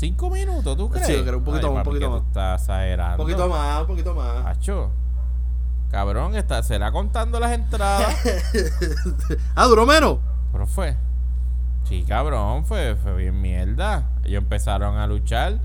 ¿Cinco 0.00 0.30
minutos, 0.30 0.78
tú 0.78 0.88
crees? 0.88 1.06
Sí, 1.06 1.12
yo 1.12 1.24
creo 1.26 1.36
un 1.38 1.44
poquito 1.44 1.66
Ay, 1.66 1.74
más, 1.74 1.86
un 1.86 1.92
poquito 1.92 2.10
más. 2.10 2.22
Estás 2.22 2.60
exagerando. 2.62 3.22
Un 3.22 3.28
poquito 3.28 3.48
más, 3.50 3.80
un 3.82 3.86
poquito 3.86 4.14
más. 4.14 4.46
Acho. 4.46 4.90
Cabrón, 5.90 6.36
está, 6.36 6.62
será 6.62 6.90
contando 6.90 7.38
las 7.38 7.52
entradas. 7.52 8.16
Ah, 9.54 9.66
duró 9.66 9.84
menos. 9.84 10.16
Pero 10.52 10.66
fue. 10.66 10.96
Sí, 11.84 12.02
cabrón, 12.08 12.64
fue, 12.64 12.96
fue 12.96 13.14
bien 13.14 13.42
mierda. 13.42 14.08
Ellos 14.24 14.42
empezaron 14.42 14.96
a 14.96 15.06
luchar. 15.06 15.58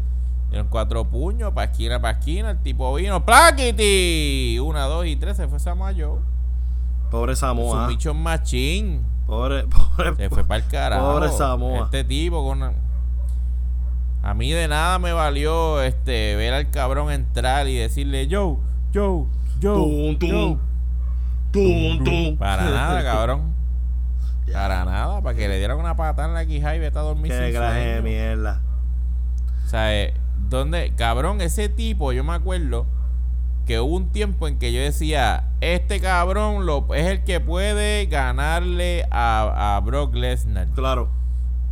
Dieron 0.49 0.67
cuatro 0.67 1.05
puños, 1.05 1.53
para 1.53 1.71
esquina, 1.71 2.01
para 2.01 2.17
esquina. 2.19 2.51
El 2.51 2.59
tipo 2.61 2.93
vino, 2.93 3.23
¡Plaquiti! 3.23 4.59
Una, 4.59 4.83
dos 4.83 5.05
y 5.05 5.15
tres, 5.15 5.37
se 5.37 5.47
fue 5.47 5.59
Samoa 5.59 5.93
Joe. 5.97 6.19
Pobre 7.09 7.35
Su 7.35 7.39
Samoa. 7.41 7.87
bicho 7.87 8.13
machín. 8.13 9.05
Pobre, 9.27 9.63
pobre. 9.95 10.13
Se 10.17 10.29
fue 10.29 10.43
para 10.43 10.61
el 10.61 10.67
carajo. 10.69 11.13
Pobre 11.13 11.29
Samoa. 11.31 11.85
Este 11.85 12.03
tipo 12.03 12.43
con. 12.45 12.57
una- 12.61 12.73
A 14.25 14.33
mí 14.33 14.51
de 14.51 14.67
nada 14.67 14.97
me 14.97 15.13
valió 15.13 15.83
este 15.83 16.35
ver 16.35 16.51
al 16.51 16.71
cabrón 16.71 17.11
entrar 17.11 17.67
y 17.67 17.75
decirle, 17.75 18.27
Joe, 18.29 18.57
Joe, 18.91 19.25
Joe. 19.61 20.17
Tum, 20.17 20.17
tum. 20.17 20.29
Joe". 20.31 20.57
Tum, 21.51 22.03
tum. 22.03 22.38
Para 22.39 22.63
nada, 22.63 23.03
cabrón. 23.03 23.53
Para 24.51 24.83
nada, 24.83 25.21
para 25.21 25.38
que 25.38 25.47
le 25.47 25.57
dieran 25.57 25.77
una 25.77 25.95
patada 25.95 26.27
en 26.27 26.33
la 26.33 26.45
quijada 26.45 26.75
y 26.75 26.79
vete 26.79 26.97
a 26.97 27.01
dormir 27.01 27.31
Qué 27.31 27.35
de 27.35 28.01
mierda. 28.01 28.61
O 29.63 29.69
sea, 29.69 29.95
eh, 29.95 30.13
¿dónde? 30.49 30.93
Cabrón, 30.95 31.41
ese 31.41 31.69
tipo, 31.69 32.11
yo 32.11 32.23
me 32.23 32.33
acuerdo 32.33 32.88
que 33.67 33.79
hubo 33.79 33.95
un 33.95 34.11
tiempo 34.11 34.47
en 34.47 34.57
que 34.57 34.71
yo 34.71 34.81
decía, 34.81 35.51
este 35.61 35.99
cabrón 35.99 36.65
lo, 36.65 36.93
es 36.95 37.07
el 37.07 37.23
que 37.23 37.39
puede 37.39 38.05
ganarle 38.07 39.05
a, 39.11 39.75
a 39.75 39.79
Brock 39.81 40.15
Lesnar. 40.15 40.67
Claro. 40.69 41.09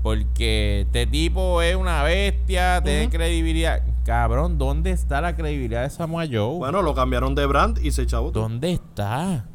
Porque 0.04 0.82
este 0.82 1.08
tipo 1.08 1.62
es 1.62 1.78
una 1.78 2.04
bestia, 2.04 2.82
tiene 2.84 3.10
credibilidad. 3.10 3.82
Cabrón, 4.04 4.58
¿dónde 4.58 4.92
está 4.92 5.22
la 5.22 5.34
credibilidad 5.34 5.84
de 5.84 5.90
Samoa 5.90 6.26
Joe? 6.30 6.58
Bueno, 6.58 6.82
lo 6.82 6.94
cambiaron 6.94 7.34
de 7.36 7.46
brand 7.46 7.80
y 7.82 7.92
se 7.92 8.02
echó. 8.02 8.30
¿Dónde 8.30 8.74
está? 8.74 9.46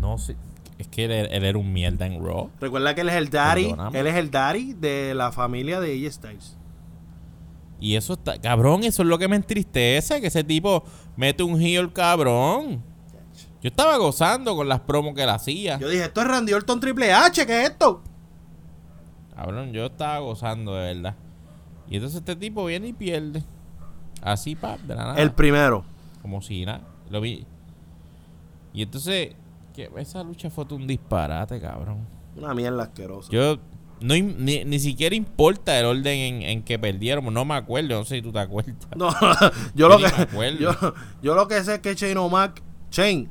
No 0.00 0.16
sé. 0.16 0.36
Es 0.78 0.88
que 0.88 1.04
él, 1.04 1.28
él 1.30 1.44
era 1.44 1.58
un 1.58 1.70
mierda 1.70 2.06
en 2.06 2.24
Raw. 2.24 2.50
Recuerda 2.58 2.94
que 2.94 3.02
él 3.02 3.10
es 3.10 3.16
el 3.16 3.28
daddy. 3.28 3.64
Perdóname. 3.64 4.00
Él 4.00 4.06
es 4.06 4.14
el 4.14 4.30
daddy 4.30 4.72
de 4.72 5.12
la 5.14 5.30
familia 5.30 5.80
de 5.80 5.92
AJ 5.92 6.12
Styles. 6.14 6.56
Y 7.78 7.96
eso 7.96 8.14
está. 8.14 8.40
Cabrón, 8.40 8.84
eso 8.84 9.02
es 9.02 9.08
lo 9.08 9.18
que 9.18 9.28
me 9.28 9.36
entristece. 9.36 10.22
Que 10.22 10.28
ese 10.28 10.44
tipo 10.44 10.82
mete 11.16 11.42
un 11.42 11.60
heel, 11.60 11.92
cabrón. 11.92 12.82
Yo 13.62 13.68
estaba 13.68 13.98
gozando 13.98 14.56
con 14.56 14.66
las 14.66 14.80
promos 14.80 15.14
que 15.14 15.24
él 15.24 15.28
hacía. 15.28 15.78
Yo 15.78 15.90
dije, 15.90 16.04
esto 16.04 16.22
es 16.22 16.26
Randy 16.26 16.54
Orton 16.54 16.80
Triple 16.80 17.12
H, 17.12 17.44
¿qué 17.44 17.64
es 17.64 17.70
esto? 17.70 18.02
Cabrón, 19.40 19.72
yo 19.72 19.86
estaba 19.86 20.18
gozando 20.18 20.74
de 20.74 20.94
verdad. 20.94 21.16
Y 21.88 21.96
entonces 21.96 22.18
este 22.18 22.36
tipo 22.36 22.66
viene 22.66 22.88
y 22.88 22.92
pierde. 22.92 23.42
Así, 24.20 24.54
pa, 24.54 24.76
de 24.76 24.94
la 24.94 25.02
nada. 25.02 25.16
El 25.16 25.32
primero. 25.32 25.82
Como 26.20 26.42
si 26.42 26.66
nada. 26.66 26.82
Lo 27.08 27.22
vi. 27.22 27.46
Y 28.74 28.82
entonces, 28.82 29.30
que 29.74 29.90
esa 29.96 30.22
lucha 30.22 30.50
fue 30.50 30.66
un 30.72 30.86
disparate, 30.86 31.58
cabrón. 31.58 32.06
Una 32.36 32.52
mierda 32.52 32.82
asquerosa. 32.82 33.30
Yo 33.32 33.56
no 34.02 34.14
ni, 34.14 34.62
ni 34.62 34.78
siquiera 34.78 35.16
importa 35.16 35.78
el 35.80 35.86
orden 35.86 36.18
en, 36.18 36.42
en 36.42 36.62
que 36.62 36.78
perdieron. 36.78 37.32
No 37.32 37.46
me 37.46 37.54
acuerdo, 37.54 37.98
no 37.98 38.04
sé 38.04 38.16
si 38.16 38.22
tú 38.22 38.32
te 38.32 38.40
acuerdas. 38.40 38.76
No, 38.94 39.08
yo 39.74 39.88
lo 39.88 39.96
que 39.96 40.58
yo, 40.60 40.74
yo 41.22 41.34
lo 41.34 41.48
que 41.48 41.64
sé 41.64 41.76
es 41.76 41.80
que 41.80 41.94
Shane 41.94 42.18
O'Mac, 42.18 42.62
Shane, 42.90 43.30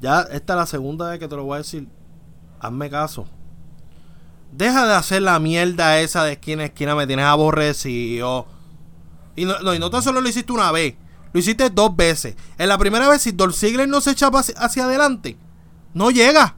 ya 0.00 0.20
esta 0.20 0.52
es 0.52 0.56
la 0.56 0.66
segunda 0.66 1.10
vez 1.10 1.18
que 1.18 1.26
te 1.26 1.34
lo 1.34 1.42
voy 1.46 1.56
a 1.56 1.58
decir. 1.58 1.88
Hazme 2.60 2.88
caso. 2.88 3.26
Deja 4.52 4.86
de 4.86 4.94
hacer 4.94 5.22
la 5.22 5.38
mierda 5.38 6.00
esa 6.00 6.24
de 6.24 6.32
esquina 6.32 6.62
a 6.62 6.66
esquina, 6.66 6.94
me 6.94 7.06
tienes 7.06 7.24
aborrecido. 7.26 8.46
Y 9.36 9.44
no, 9.44 9.58
no, 9.60 9.74
y 9.74 9.78
no 9.78 9.90
tan 9.90 10.02
solo 10.02 10.20
lo 10.20 10.28
hiciste 10.28 10.52
una 10.52 10.72
vez, 10.72 10.94
lo 11.32 11.40
hiciste 11.40 11.70
dos 11.70 11.94
veces. 11.94 12.34
En 12.58 12.68
la 12.68 12.76
primera 12.76 13.08
vez, 13.08 13.22
si 13.22 13.32
Dolph 13.32 13.54
Ziggler 13.54 13.88
no 13.88 14.00
se 14.00 14.10
echa 14.10 14.28
hacia, 14.28 14.54
hacia 14.58 14.84
adelante, 14.84 15.36
no 15.94 16.10
llega. 16.10 16.56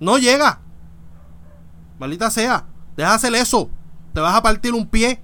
No 0.00 0.18
llega. 0.18 0.60
Maldita 1.98 2.30
sea. 2.30 2.66
Deja 2.96 3.10
de 3.10 3.14
hacer 3.16 3.34
eso. 3.34 3.70
Te 4.12 4.20
vas 4.20 4.34
a 4.34 4.42
partir 4.42 4.74
un 4.74 4.86
pie. 4.86 5.20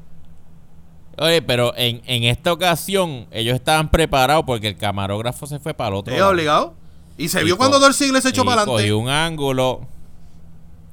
Oye, 1.19 1.43
pero 1.43 1.73
en, 1.77 2.03
en 2.07 2.25
esta 2.25 2.53
ocasión 2.53 3.27
ellos 3.31 3.55
estaban 3.55 3.89
preparados 3.91 4.45
porque 4.47 4.69
el 4.69 4.77
camarógrafo 4.77 5.47
se 5.47 5.61
fue 5.61 5.73
para 5.75 5.89
el 5.91 5.95
otro 5.95 6.15
Es 6.15 6.23
obligado. 6.23 6.75
Y 7.17 7.29
se 7.29 7.41
Y 7.41 7.45
vio 7.45 7.57
cuando 7.57 7.79
Dolph 7.79 7.95
Ziggler 7.97 8.21
se 8.21 8.31
echó 8.31 8.45
para 8.45 8.63
adelante. 8.63 8.83
cogió 8.83 8.99
un 8.99 9.09
ángulo. 9.09 9.87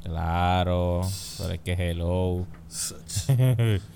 Claro, 0.03 1.01
pero 1.37 1.53
es 1.53 1.59
que 1.59 1.73
hello. 1.73 2.45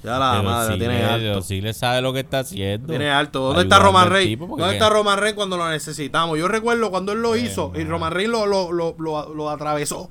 Ya 0.03 0.19
la 0.19 0.41
madre, 0.43 0.77
tiene 0.77 1.03
alto. 1.03 1.41
Sí 1.41 1.61
le 1.61 1.73
sabe 1.73 2.01
lo 2.01 2.13
que 2.13 2.19
está 2.21 2.39
haciendo. 2.39 2.87
Tiene 2.89 3.09
alto. 3.09 3.41
¿Dónde 3.47 3.63
está 3.63 3.79
Roman 3.79 4.09
porque 4.09 4.35
¿Dónde 4.37 4.73
está 4.73 4.89
Roman 4.89 5.17
Reigns 5.19 5.35
cuando 5.35 5.57
lo 5.57 5.69
necesitamos? 5.69 6.37
Yo 6.37 6.47
recuerdo 6.47 6.91
cuando 6.91 7.11
él 7.13 7.21
lo 7.21 7.35
hizo 7.35 7.71
y. 7.75 7.83
Roman 7.83 8.11
Reigns 8.11 8.31
lo, 8.31 8.45
lo, 8.45 8.71
lo, 8.97 9.33
lo- 9.33 9.49
atravesó 9.49 10.09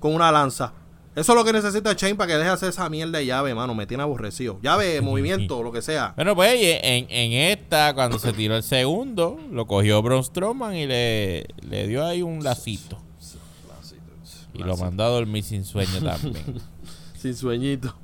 con 0.00 0.14
una 0.14 0.30
lanza. 0.32 0.72
Eso 1.14 1.32
es 1.32 1.38
lo 1.38 1.44
que 1.44 1.52
necesita 1.52 1.92
Shane 1.92 2.16
para 2.16 2.26
que 2.28 2.32
deje 2.34 2.48
de 2.48 2.54
hacer 2.54 2.68
esa 2.70 2.88
mierda 2.88 3.18
de 3.18 3.26
llave, 3.26 3.54
mano. 3.54 3.74
Me 3.74 3.86
tiene 3.86 4.02
aborrecido. 4.02 4.58
Llave, 4.62 5.00
movimiento, 5.02 5.62
lo 5.62 5.70
que 5.72 5.80
sea. 5.82 6.12
Bueno, 6.16 6.34
pues 6.34 6.54
en, 6.60 7.06
en 7.08 7.32
esta, 7.32 7.94
cuando 7.94 8.18
se 8.18 8.32
tiró 8.32 8.56
el 8.56 8.62
segundo, 8.64 9.38
lo 9.52 9.66
cogió 9.66 10.02
Braun 10.02 10.24
Strowman 10.24 10.74
y 10.74 10.86
le, 10.86 11.46
le 11.68 11.86
dio 11.86 12.04
ahí 12.04 12.22
un 12.22 12.42
lacito. 12.42 12.98
Y 14.54 14.62
lo 14.62 14.76
mandó 14.76 15.04
a 15.04 15.08
dormir 15.08 15.42
sin 15.44 15.64
sueño 15.64 16.00
también. 16.02 16.60
Sin 17.18 17.34
sueñito. 17.34 17.94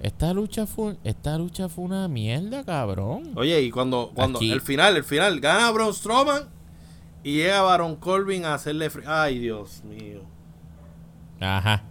Esta 0.00 0.32
lucha 0.32 0.66
fue, 0.66 0.96
esta 1.02 1.36
lucha 1.38 1.68
fue 1.68 1.84
una 1.84 2.06
mierda, 2.08 2.62
cabrón. 2.64 3.32
Oye, 3.36 3.60
y 3.62 3.70
cuando, 3.70 4.12
cuando 4.14 4.38
Aquí. 4.38 4.50
el 4.52 4.60
final, 4.60 4.96
el 4.96 5.02
final, 5.04 5.40
gana 5.40 5.70
Braun 5.72 5.92
Strowman 5.92 6.44
y 7.24 7.34
llega 7.36 7.62
Baron 7.62 7.96
Corbin 7.96 8.44
a 8.44 8.54
hacerle. 8.54 8.90
Ay, 9.06 9.38
Dios 9.40 9.82
mío. 9.84 10.20
Ajá. 11.40 11.82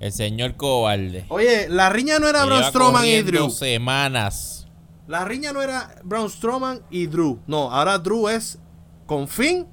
El 0.00 0.12
señor 0.12 0.56
cobarde. 0.56 1.24
Oye, 1.28 1.68
la 1.68 1.88
riña 1.90 2.18
no 2.18 2.28
era 2.28 2.44
Braun 2.44 2.64
Strowman 2.64 3.04
y 3.06 3.22
Drew. 3.22 3.50
semanas. 3.50 4.66
La 5.06 5.24
riña 5.24 5.52
no 5.52 5.62
era 5.62 5.96
Braun 6.04 6.30
Strowman 6.30 6.80
y 6.90 7.06
Drew. 7.06 7.40
No, 7.46 7.70
ahora 7.72 7.98
Drew 7.98 8.28
es 8.28 8.58
con 9.06 9.26
Finn 9.28 9.66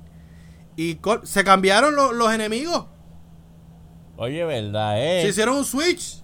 y 0.78 0.98
se 1.24 1.44
cambiaron 1.44 1.96
lo- 1.96 2.12
los 2.14 2.32
enemigos. 2.34 2.86
Oye, 4.18 4.44
¿verdad, 4.46 5.02
eh? 5.04 5.22
Se 5.24 5.30
hicieron 5.30 5.58
un 5.58 5.66
switch. 5.66 6.18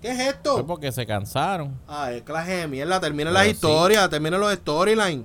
¿Qué 0.00 0.10
es 0.10 0.16
Fue 0.16 0.28
esto? 0.28 0.66
porque 0.66 0.92
se 0.92 1.04
cansaron. 1.06 1.76
Ay, 1.88 2.20
clase 2.22 2.52
de 2.52 2.68
mierda. 2.68 3.00
Terminen 3.00 3.28
Pero 3.28 3.34
las 3.34 3.44
sí. 3.44 3.50
historias, 3.50 4.08
terminen 4.10 4.38
los 4.40 4.52
storylines. 4.54 5.24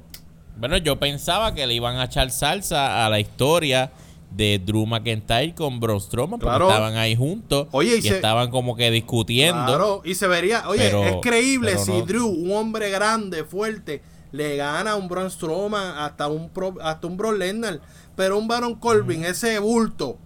Bueno, 0.57 0.77
yo 0.77 0.97
pensaba 0.99 1.53
que 1.53 1.67
le 1.67 1.73
iban 1.75 1.97
a 1.97 2.05
echar 2.05 2.31
salsa 2.31 3.05
a 3.05 3.09
la 3.09 3.19
historia 3.19 3.91
de 4.31 4.59
Drew 4.63 4.85
McIntyre 4.87 5.53
con 5.53 5.79
Braun 5.79 6.01
Strowman 6.01 6.39
porque 6.39 6.49
Claro. 6.49 6.67
estaban 6.69 6.95
ahí 6.97 7.15
juntos 7.15 7.67
Oye, 7.71 7.95
y 7.95 7.99
y, 7.99 8.01
se- 8.01 8.15
estaban 8.15 8.49
como 8.49 8.75
que 8.75 8.89
discutiendo. 8.89 9.65
Claro, 9.65 10.01
y 10.03 10.15
se 10.15 10.27
vería. 10.27 10.67
Oye, 10.67 10.85
Pero- 10.85 11.03
es 11.03 11.15
creíble 11.21 11.77
si 11.77 11.91
no. 11.91 12.05
Drew, 12.05 12.27
un 12.27 12.51
hombre 12.51 12.89
grande, 12.89 13.43
fuerte, 13.43 14.01
le 14.31 14.55
gana 14.55 14.91
a 14.91 14.95
un 14.95 15.07
Braun 15.07 15.29
Strowman 15.29 15.97
hasta 15.99 16.27
un, 16.27 16.49
pro- 16.49 16.77
hasta 16.81 17.05
un 17.05 17.15
Brock 17.17 17.37
Lesnar. 17.37 17.79
Pero 18.15 18.37
un 18.39 18.47
Baron 18.47 18.73
Corbin, 18.75 19.23
ese 19.25 19.59
bulto, 19.59 20.17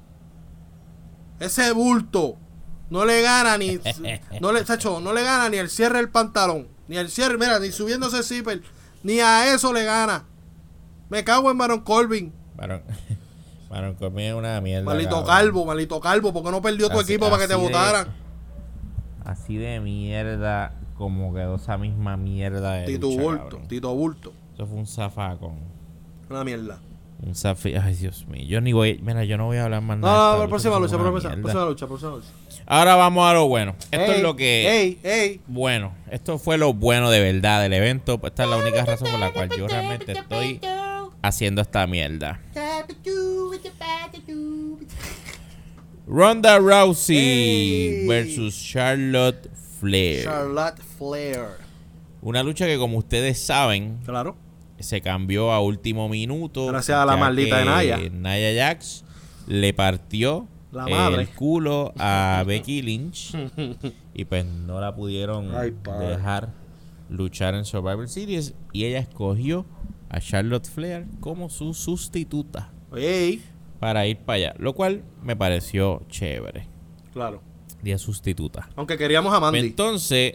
ese 1.40 1.72
bulto, 1.72 2.36
no 2.90 3.06
le 3.06 3.22
gana 3.22 3.58
ni. 3.58 3.80
no 4.42 4.52
le, 4.52 4.66
Sacho, 4.66 5.00
no 5.00 5.14
le 5.14 5.24
gana 5.24 5.50
ni 5.50 5.58
el 5.58 5.70
cierre 5.70 5.98
del 5.98 6.10
pantalón, 6.10 6.68
ni 6.88 6.98
el 6.98 7.10
cierre, 7.10 7.38
mira, 7.38 7.60
ni 7.60 7.72
subiéndose 7.72 8.18
el 8.18 8.24
zipper, 8.24 8.62
ni 9.04 9.20
a 9.20 9.54
eso 9.54 9.74
le 9.74 9.84
gana. 9.84 10.26
Me 11.10 11.24
cago 11.24 11.50
en 11.52 11.58
Baron 11.58 11.82
Corbin. 11.82 12.34
Baron, 12.56 12.82
Baron 13.70 13.96
Corbin 13.96 14.26
es 14.26 14.34
una 14.34 14.60
mierda. 14.62 14.86
Malito 14.86 15.10
cabrón. 15.10 15.28
calvo, 15.28 15.66
malito 15.66 16.00
calvo, 16.00 16.34
porque 16.34 16.52
no 16.52 16.62
perdió 16.62 16.90
tu 16.90 17.00
equipo 17.00 17.30
para 17.30 17.42
que 17.44 17.48
te 17.48 17.56
de- 17.56 17.60
votaran. 17.62 18.08
Así 19.26 19.58
de 19.58 19.80
mierda 19.82 20.74
como 20.98 21.34
quedó 21.34 21.56
esa 21.56 21.78
misma 21.78 22.18
mierda 22.18 22.74
de 22.74 22.86
Tito 22.86 23.08
lucha, 23.08 23.22
Bulto, 23.22 23.44
cabrón. 23.44 23.68
Tito 23.68 23.94
Bulto. 23.96 24.34
Eso 24.56 24.66
fue 24.66 24.78
un 24.78 24.88
zafacón. 24.88 25.60
Una 26.30 26.44
mierda. 26.44 26.80
Un 27.20 27.34
zafi... 27.36 27.74
Ay, 27.76 27.96
Dios 27.96 28.28
mío. 28.28 28.44
Yo 28.48 28.62
ni 28.62 28.74
voy... 28.74 29.00
Mira, 29.02 29.24
yo 29.24 29.38
no 29.38 29.46
voy 29.48 29.58
a 29.58 29.64
hablar 29.66 29.82
más 29.82 29.98
No, 29.98 30.06
nada. 30.08 30.36
no, 30.38 30.44
no, 30.44 30.50
próxima 30.50 30.78
lucha, 30.80 30.98
próxima, 30.98 31.32
próxima 31.36 31.66
lucha, 31.66 31.88
próxima 31.88 32.12
lucha. 32.12 32.28
Ahora 32.68 32.96
vamos 32.96 33.28
a 33.28 33.34
lo 33.34 33.48
bueno. 33.48 33.76
Esto 33.92 34.06
Ey, 34.06 34.12
es 34.18 34.22
lo 34.22 34.36
que... 34.36 34.82
Ey, 34.82 35.00
ey. 35.04 35.42
Bueno, 35.48 35.96
esto 36.12 36.38
fue 36.38 36.58
lo 36.60 36.74
bueno 36.74 37.10
de 37.10 37.20
verdad 37.20 37.62
del 37.64 37.74
evento. 37.74 38.20
Esta 38.24 38.44
es 38.44 38.50
la 38.50 38.58
única 38.58 38.86
razón 38.86 39.10
por 39.10 39.20
la 39.20 39.32
cual 39.34 39.50
yo 39.58 39.68
realmente 39.68 40.12
estoy 40.12 40.62
haciendo 41.24 41.62
esta 41.62 41.88
mierda. 41.88 42.40
Ronda 46.08 46.60
Rousey 46.60 47.18
Ey. 47.18 48.08
versus 48.08 48.56
Charlotte 48.64 49.50
Flair. 49.80 50.24
Charlotte 50.24 50.82
Flair. 50.98 51.46
Una 52.22 52.44
lucha 52.44 52.66
que 52.66 52.78
como 52.78 52.98
ustedes 52.98 53.40
saben 53.40 54.00
Claro. 54.06 54.36
Se 54.80 55.02
cambió 55.02 55.52
a 55.52 55.62
último 55.62 56.08
minuto. 56.10 56.68
Gracias 56.68 56.98
a 56.98 57.06
la 57.06 57.18
maldita 57.18 57.60
de 57.60 57.66
Naya. 57.66 58.00
Naya 58.12 58.54
Jax 58.68 59.04
le 59.48 59.74
partió 59.74 60.48
La 60.72 60.88
madre. 60.88 61.22
el 61.24 61.30
culo 61.30 61.94
a 61.98 62.44
Becky 62.48 62.82
Lynch 62.82 63.36
y 64.14 64.26
pues 64.26 64.46
no 64.46 64.80
la 64.82 64.94
pudieron 64.96 65.56
Ay, 65.56 65.74
dejar 66.00 66.50
luchar 67.10 67.56
en 67.56 67.64
Survivor 67.66 68.08
Series 68.10 68.54
y 68.74 68.84
ella 68.86 69.00
escogió 69.00 69.66
a 70.10 70.20
Charlotte 70.20 70.68
Flair 70.68 71.06
como 71.22 71.50
su 71.50 71.74
sustituta 71.74 72.72
Ey, 72.96 73.42
para 73.80 74.06
ir 74.08 74.18
para 74.20 74.36
allá, 74.38 74.56
lo 74.60 74.74
cual 74.74 75.04
me 75.24 75.36
pareció 75.36 76.04
chévere. 76.10 76.68
claro. 77.14 77.42
Día 77.82 77.98
sustituta. 78.00 78.70
Aunque 78.76 78.98
queríamos 78.98 79.32
a 79.34 79.40
Mandy. 79.40 79.60
Entonces, 79.60 80.34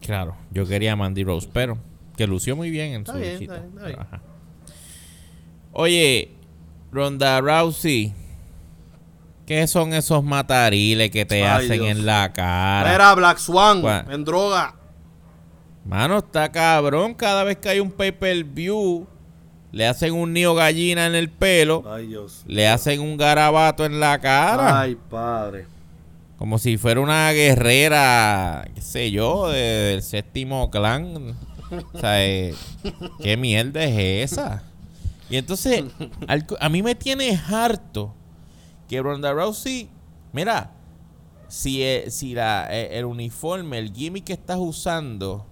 claro, 0.00 0.36
yo 0.50 0.66
quería 0.66 0.92
a 0.92 0.96
Mandy 0.96 1.22
Rose, 1.24 1.48
pero 1.52 1.78
que 2.20 2.26
lució 2.26 2.54
muy 2.56 2.68
bien 2.70 2.92
en 2.92 3.00
Está 3.00 3.12
su 3.14 3.18
bien, 3.18 3.32
está 3.42 3.54
bien, 3.54 3.68
está 3.74 3.86
bien. 3.86 3.98
Ajá. 4.00 4.20
Oye, 5.72 6.30
Ronda 6.92 7.40
Rousey, 7.40 8.12
¿qué 9.46 9.66
son 9.66 9.92
esos 9.94 10.22
matariles 10.24 11.10
que 11.10 11.24
te 11.24 11.44
Ay, 11.46 11.64
hacen 11.66 11.80
Dios. 11.82 11.88
en 11.98 12.06
la 12.06 12.32
cara? 12.32 12.94
Era 12.94 13.14
Black 13.14 13.38
Swan 13.38 13.80
¿Cuál? 13.80 14.06
en 14.10 14.24
droga. 14.24 14.74
Mano, 15.84 16.18
está 16.18 16.50
cabrón. 16.52 17.14
Cada 17.14 17.42
vez 17.44 17.56
que 17.56 17.68
hay 17.70 17.80
un 17.80 17.90
pay-per-view, 17.90 19.06
le 19.72 19.86
hacen 19.86 20.12
un 20.12 20.32
nido 20.32 20.54
gallina 20.54 21.06
en 21.06 21.14
el 21.14 21.30
pelo, 21.30 21.84
Ay, 21.90 22.08
Dios. 22.08 22.42
le 22.46 22.68
hacen 22.68 23.00
un 23.00 23.16
garabato 23.16 23.84
en 23.86 23.98
la 24.00 24.18
cara. 24.20 24.80
Ay, 24.80 24.96
padre. 25.08 25.66
Como 26.36 26.58
si 26.58 26.76
fuera 26.78 27.00
una 27.00 27.30
guerrera, 27.32 28.66
qué 28.74 28.80
sé 28.80 29.10
yo, 29.10 29.48
de- 29.50 29.58
del 29.60 30.02
séptimo 30.02 30.70
clan. 30.70 31.36
O 31.92 31.98
sea, 31.98 32.24
eh, 32.24 32.54
¿qué 33.22 33.36
mierda 33.36 33.82
es 33.84 34.32
esa? 34.32 34.62
Y 35.28 35.36
entonces, 35.36 35.84
al 36.26 36.46
a 36.58 36.68
mí 36.68 36.82
me 36.82 36.94
tiene 36.94 37.40
harto 37.48 38.12
que 38.88 39.00
Ronda 39.00 39.32
Rousey, 39.32 39.88
mira, 40.32 40.72
si, 41.46 41.82
eh, 41.82 42.06
si 42.10 42.34
la, 42.34 42.66
eh, 42.70 42.98
el 42.98 43.04
uniforme, 43.04 43.78
el 43.78 43.92
gimmick 43.92 44.24
que 44.24 44.32
estás 44.32 44.58
usando, 44.58 45.46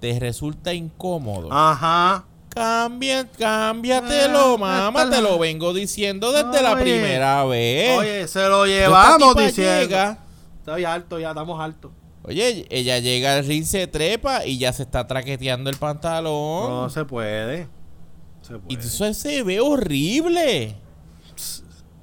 te 0.00 0.18
resulta 0.18 0.72
incómodo, 0.72 1.48
Ajá. 1.52 2.24
cambia, 2.48 3.28
cámbiatelo, 3.28 4.54
Ah, 4.64 4.90
mamá, 4.92 5.10
te 5.10 5.20
lo 5.20 5.38
vengo 5.38 5.74
diciendo 5.74 6.32
desde 6.32 6.62
la 6.62 6.78
primera 6.78 7.44
vez. 7.44 7.98
Oye, 7.98 8.28
se 8.28 8.48
lo 8.48 8.66
llevamos 8.66 9.34
llega, 9.56 10.18
Estoy 10.58 10.84
alto 10.84 11.18
ya, 11.18 11.30
estamos 11.30 11.60
altos. 11.60 11.90
Oye, 12.22 12.66
ella 12.70 12.98
llega 12.98 13.36
al 13.38 13.46
ring, 13.46 13.64
se 13.64 13.86
trepa 13.86 14.44
y 14.44 14.58
ya 14.58 14.72
se 14.72 14.82
está 14.82 15.06
traqueteando 15.06 15.70
el 15.70 15.76
pantalón. 15.76 16.70
No 16.70 16.90
se 16.90 17.04
puede. 17.04 17.66
Se 18.42 18.54
y 18.56 18.58
puede. 18.58 18.80
eso 18.80 19.14
se 19.14 19.42
ve 19.42 19.60
horrible. 19.60 20.76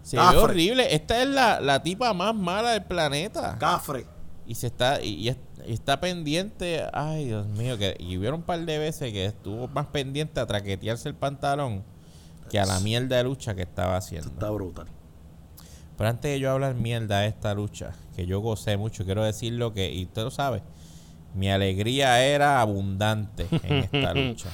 Se 0.02 0.18
ve 0.18 0.24
horrible. 0.38 0.94
Esta 0.96 1.22
es 1.22 1.28
la, 1.28 1.60
la 1.62 1.84
tipa 1.84 2.14
más 2.14 2.34
mala 2.34 2.72
del 2.72 2.84
planeta. 2.84 3.58
Cafre. 3.60 4.06
Y 4.48 4.56
se 4.56 4.68
está 4.68 5.02
y, 5.04 5.10
y 5.16 5.30
es- 5.30 5.38
y 5.68 5.74
está 5.74 6.00
pendiente. 6.00 6.84
Ay, 6.94 7.26
Dios 7.26 7.46
mío. 7.48 7.78
Que, 7.78 7.96
y 8.00 8.18
hubieron 8.18 8.40
un 8.40 8.46
par 8.46 8.64
de 8.66 8.78
veces 8.80 9.12
que 9.12 9.26
estuvo 9.26 9.68
más 9.68 9.88
pendiente 9.88 10.40
a 10.40 10.46
traquetearse 10.46 11.10
el 11.10 11.16
pantalón 11.16 11.84
que 12.50 12.58
a 12.60 12.66
la 12.66 12.80
mierda 12.80 13.18
de 13.18 13.24
lucha 13.26 13.54
que 13.54 13.64
estaba 13.64 13.98
haciendo. 13.98 14.30
Está 14.30 14.50
brutal. 14.50 14.88
Pero 15.98 16.10
antes 16.12 16.32
de 16.32 16.40
yo 16.40 16.52
hablar 16.52 16.76
mierda 16.76 17.20
de 17.20 17.28
esta 17.28 17.56
lucha, 17.56 17.94
que 18.16 18.28
yo 18.28 18.40
gocé 18.40 18.78
mucho, 18.78 19.04
quiero 19.04 19.24
decirlo 19.24 19.74
que, 19.74 19.92
y 19.92 20.06
usted 20.06 20.24
lo 20.24 20.32
sabe, 20.32 20.62
mi 21.34 21.50
alegría 21.50 22.24
era 22.24 22.62
abundante 22.62 23.48
en 23.64 23.78
esta 23.78 24.14
lucha. 24.16 24.50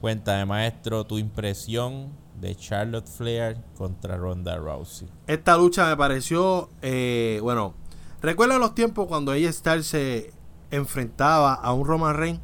Cuéntame, 0.00 0.46
maestro, 0.46 1.04
tu 1.04 1.18
impresión 1.18 2.12
de 2.40 2.54
Charlotte 2.54 3.08
Flair 3.08 3.58
contra 3.76 4.16
Ronda 4.16 4.56
Rousey. 4.56 5.08
Esta 5.26 5.56
lucha 5.56 5.88
me 5.88 5.96
pareció, 5.96 6.70
eh, 6.82 7.40
bueno, 7.42 7.74
recuerda 8.22 8.58
los 8.58 8.76
tiempos 8.76 9.08
cuando 9.08 9.32
ella 9.32 9.52
Styles 9.52 9.86
se 9.86 10.32
enfrentaba 10.70 11.54
a 11.54 11.72
un 11.72 11.84
Roman 11.84 12.16
Reigns, 12.16 12.40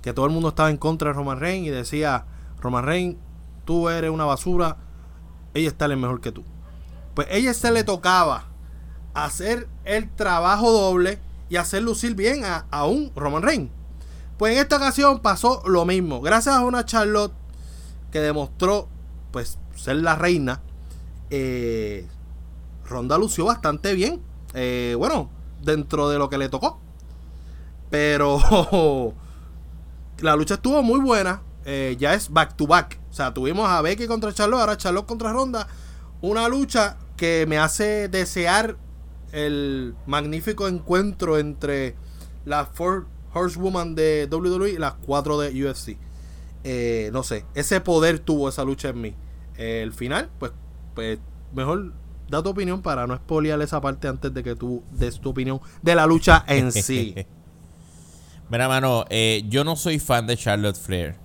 que 0.00 0.14
todo 0.14 0.24
el 0.24 0.32
mundo 0.32 0.48
estaba 0.48 0.70
en 0.70 0.78
contra 0.78 1.10
de 1.10 1.14
Roman 1.14 1.38
Reigns 1.38 1.66
y 1.66 1.70
decía, 1.70 2.24
Roman 2.60 2.84
Reigns, 2.84 3.16
tú 3.66 3.90
eres 3.90 4.10
una 4.10 4.24
basura, 4.24 4.78
ella 5.52 5.68
Styles 5.68 5.96
es 5.96 6.00
mejor 6.00 6.22
que 6.22 6.32
tú. 6.32 6.44
Pues 7.14 7.28
ella 7.30 7.52
Styles 7.54 7.74
le 7.74 7.84
tocaba 7.84 8.46
hacer 9.14 9.68
el 9.84 10.10
trabajo 10.14 10.72
doble 10.72 11.18
y 11.48 11.56
hacer 11.56 11.82
lucir 11.82 12.14
bien 12.14 12.44
a, 12.44 12.66
a 12.70 12.86
un 12.86 13.12
Roman 13.14 13.42
Reigns. 13.42 13.70
Pues 14.38 14.54
en 14.54 14.58
esta 14.60 14.76
ocasión 14.76 15.20
pasó 15.20 15.62
lo 15.66 15.84
mismo. 15.84 16.20
Gracias 16.20 16.56
a 16.56 16.60
una 16.64 16.84
Charlotte 16.84 17.32
que 18.10 18.20
demostró 18.20 18.88
pues 19.30 19.58
ser 19.76 19.96
la 19.96 20.16
reina. 20.16 20.60
eh, 21.30 22.06
Ronda 22.86 23.16
lució 23.18 23.44
bastante 23.46 23.94
bien. 23.94 24.20
Eh, 24.54 24.94
bueno, 24.98 25.30
dentro 25.62 26.08
de 26.08 26.18
lo 26.18 26.28
que 26.28 26.38
le 26.38 26.48
tocó. 26.48 26.80
Pero 27.90 28.40
la 30.18 30.36
lucha 30.36 30.54
estuvo 30.54 30.82
muy 30.82 31.00
buena. 31.00 31.42
Eh, 31.64 31.96
ya 31.98 32.14
es 32.14 32.30
back 32.30 32.56
to 32.56 32.66
back. 32.66 32.98
O 33.10 33.14
sea, 33.14 33.32
tuvimos 33.32 33.68
a 33.68 33.80
Becky 33.80 34.06
contra 34.06 34.32
Charlotte, 34.34 34.60
ahora 34.60 34.76
Charlotte 34.76 35.06
contra 35.06 35.32
Ronda. 35.32 35.66
Una 36.20 36.48
lucha 36.48 36.96
que 37.24 37.46
me 37.46 37.56
hace 37.56 38.08
desear 38.08 38.76
el 39.32 39.94
magnífico 40.04 40.68
encuentro 40.68 41.38
entre 41.38 41.94
las 42.44 42.68
Four 42.68 43.06
Horsewoman 43.32 43.94
de 43.94 44.28
WWE 44.30 44.72
y 44.72 44.76
las 44.76 44.92
cuatro 44.92 45.40
de 45.40 45.48
UFC. 45.64 45.96
Eh, 46.64 47.08
no 47.14 47.22
sé, 47.22 47.46
ese 47.54 47.80
poder 47.80 48.18
tuvo 48.18 48.50
esa 48.50 48.62
lucha 48.62 48.90
en 48.90 49.00
mí. 49.00 49.14
El 49.56 49.94
final, 49.94 50.28
pues, 50.38 50.52
pues, 50.94 51.18
mejor 51.54 51.94
da 52.28 52.42
tu 52.42 52.50
opinión 52.50 52.82
para 52.82 53.06
no 53.06 53.14
espoliar 53.14 53.58
esa 53.62 53.80
parte 53.80 54.06
antes 54.06 54.34
de 54.34 54.42
que 54.42 54.54
tú 54.54 54.82
des 54.90 55.18
tu 55.18 55.30
opinión 55.30 55.60
de 55.80 55.94
la 55.94 56.04
lucha 56.04 56.44
en 56.46 56.72
sí. 56.72 57.14
Mira, 58.50 58.68
mano, 58.68 59.06
eh, 59.08 59.44
yo 59.48 59.64
no 59.64 59.76
soy 59.76 59.98
fan 59.98 60.26
de 60.26 60.36
Charlotte 60.36 60.76
Flair. 60.76 61.16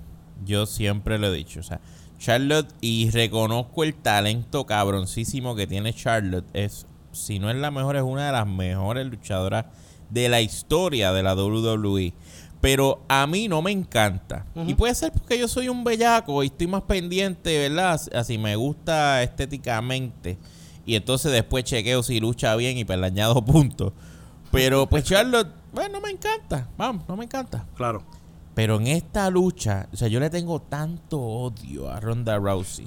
Yo 0.45 0.65
siempre 0.65 1.19
lo 1.19 1.27
he 1.27 1.35
dicho. 1.35 1.59
O 1.59 1.63
sea, 1.63 1.81
Charlotte, 2.19 2.67
y 2.81 3.09
reconozco 3.09 3.83
el 3.83 3.95
talento 3.95 4.65
cabroncísimo 4.65 5.55
que 5.55 5.65
tiene 5.65 5.93
Charlotte. 5.93 6.45
Es, 6.53 6.85
si 7.13 7.39
no 7.39 7.49
es 7.49 7.55
la 7.55 7.71
mejor, 7.71 7.95
es 7.95 8.03
una 8.03 8.27
de 8.27 8.31
las 8.33 8.45
mejores 8.45 9.07
luchadoras 9.07 9.65
de 10.09 10.29
la 10.29 10.41
historia 10.41 11.13
de 11.13 11.23
la 11.23 11.33
WWE. 11.33 12.13
Pero 12.61 13.01
a 13.07 13.25
mí 13.25 13.47
no 13.47 13.61
me 13.61 13.71
encanta. 13.71 14.45
Y 14.67 14.73
puede 14.73 14.93
ser 14.93 15.13
porque 15.13 15.39
yo 15.39 15.47
soy 15.47 15.69
un 15.69 15.85
bellaco 15.85 16.43
y 16.43 16.47
estoy 16.47 16.67
más 16.67 16.81
pendiente, 16.81 17.57
¿verdad? 17.57 17.99
Así 18.13 18.37
me 18.37 18.57
gusta 18.57 19.23
estéticamente. 19.23 20.37
Y 20.85 20.95
entonces 20.95 21.31
después 21.31 21.63
chequeo 21.63 22.03
si 22.03 22.19
lucha 22.19 22.53
bien 22.57 22.77
y 22.77 22.83
pues 22.83 22.99
le 22.99 23.05
añado 23.05 23.43
puntos. 23.45 23.93
Pero 24.51 24.89
pues 24.89 25.05
Charlotte, 25.05 25.47
bueno, 25.71 25.99
no 25.99 26.01
me 26.01 26.09
encanta. 26.09 26.67
Vamos, 26.77 27.07
no 27.07 27.15
me 27.15 27.23
encanta. 27.23 27.65
Claro. 27.75 28.03
Pero 28.59 28.75
en 28.75 28.87
esta 28.87 29.29
lucha, 29.29 29.87
o 29.93 29.95
sea, 29.95 30.09
yo 30.09 30.19
le 30.19 30.29
tengo 30.29 30.61
tanto 30.61 31.17
odio 31.17 31.89
a 31.89 32.01
Ronda 32.01 32.37
Rousey. 32.37 32.85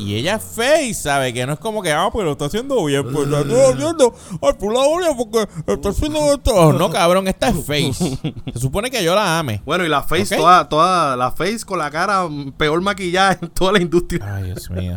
y 0.00 0.16
ella 0.16 0.34
es 0.34 0.42
face, 0.42 0.92
¿sabe? 0.92 1.32
Que 1.32 1.46
no 1.46 1.52
es 1.52 1.60
como 1.60 1.84
que, 1.84 1.92
ah, 1.92 2.08
pues 2.12 2.24
lo 2.24 2.32
está 2.32 2.46
haciendo 2.46 2.84
bien, 2.84 3.04
pues 3.12 3.28
lo 3.28 3.42
está 3.42 3.68
haciendo. 3.68 4.12
Ay, 4.42 4.52
pues 4.58 4.72
la 4.72 4.80
odio 4.80 5.16
porque 5.16 5.46
está 5.68 5.90
haciendo 5.90 6.32
esto. 6.32 6.72
No, 6.72 6.90
cabrón, 6.90 7.28
esta 7.28 7.50
es 7.50 7.64
face. 7.64 8.18
Se 8.52 8.58
supone 8.58 8.90
que 8.90 9.04
yo 9.04 9.14
la 9.14 9.38
ame. 9.38 9.62
Bueno, 9.64 9.84
y 9.84 9.88
la 9.88 10.02
face, 10.02 10.36
toda, 10.36 10.68
toda 10.68 11.14
la 11.14 11.30
face 11.30 11.60
con 11.64 11.78
la 11.78 11.88
cara 11.88 12.26
mm, 12.26 12.50
peor 12.54 12.80
maquillada 12.80 13.38
en 13.40 13.48
toda 13.50 13.70
la 13.70 13.80
industria. 13.80 14.34
Ay, 14.34 14.46
Dios 14.46 14.68
mío. 14.68 14.96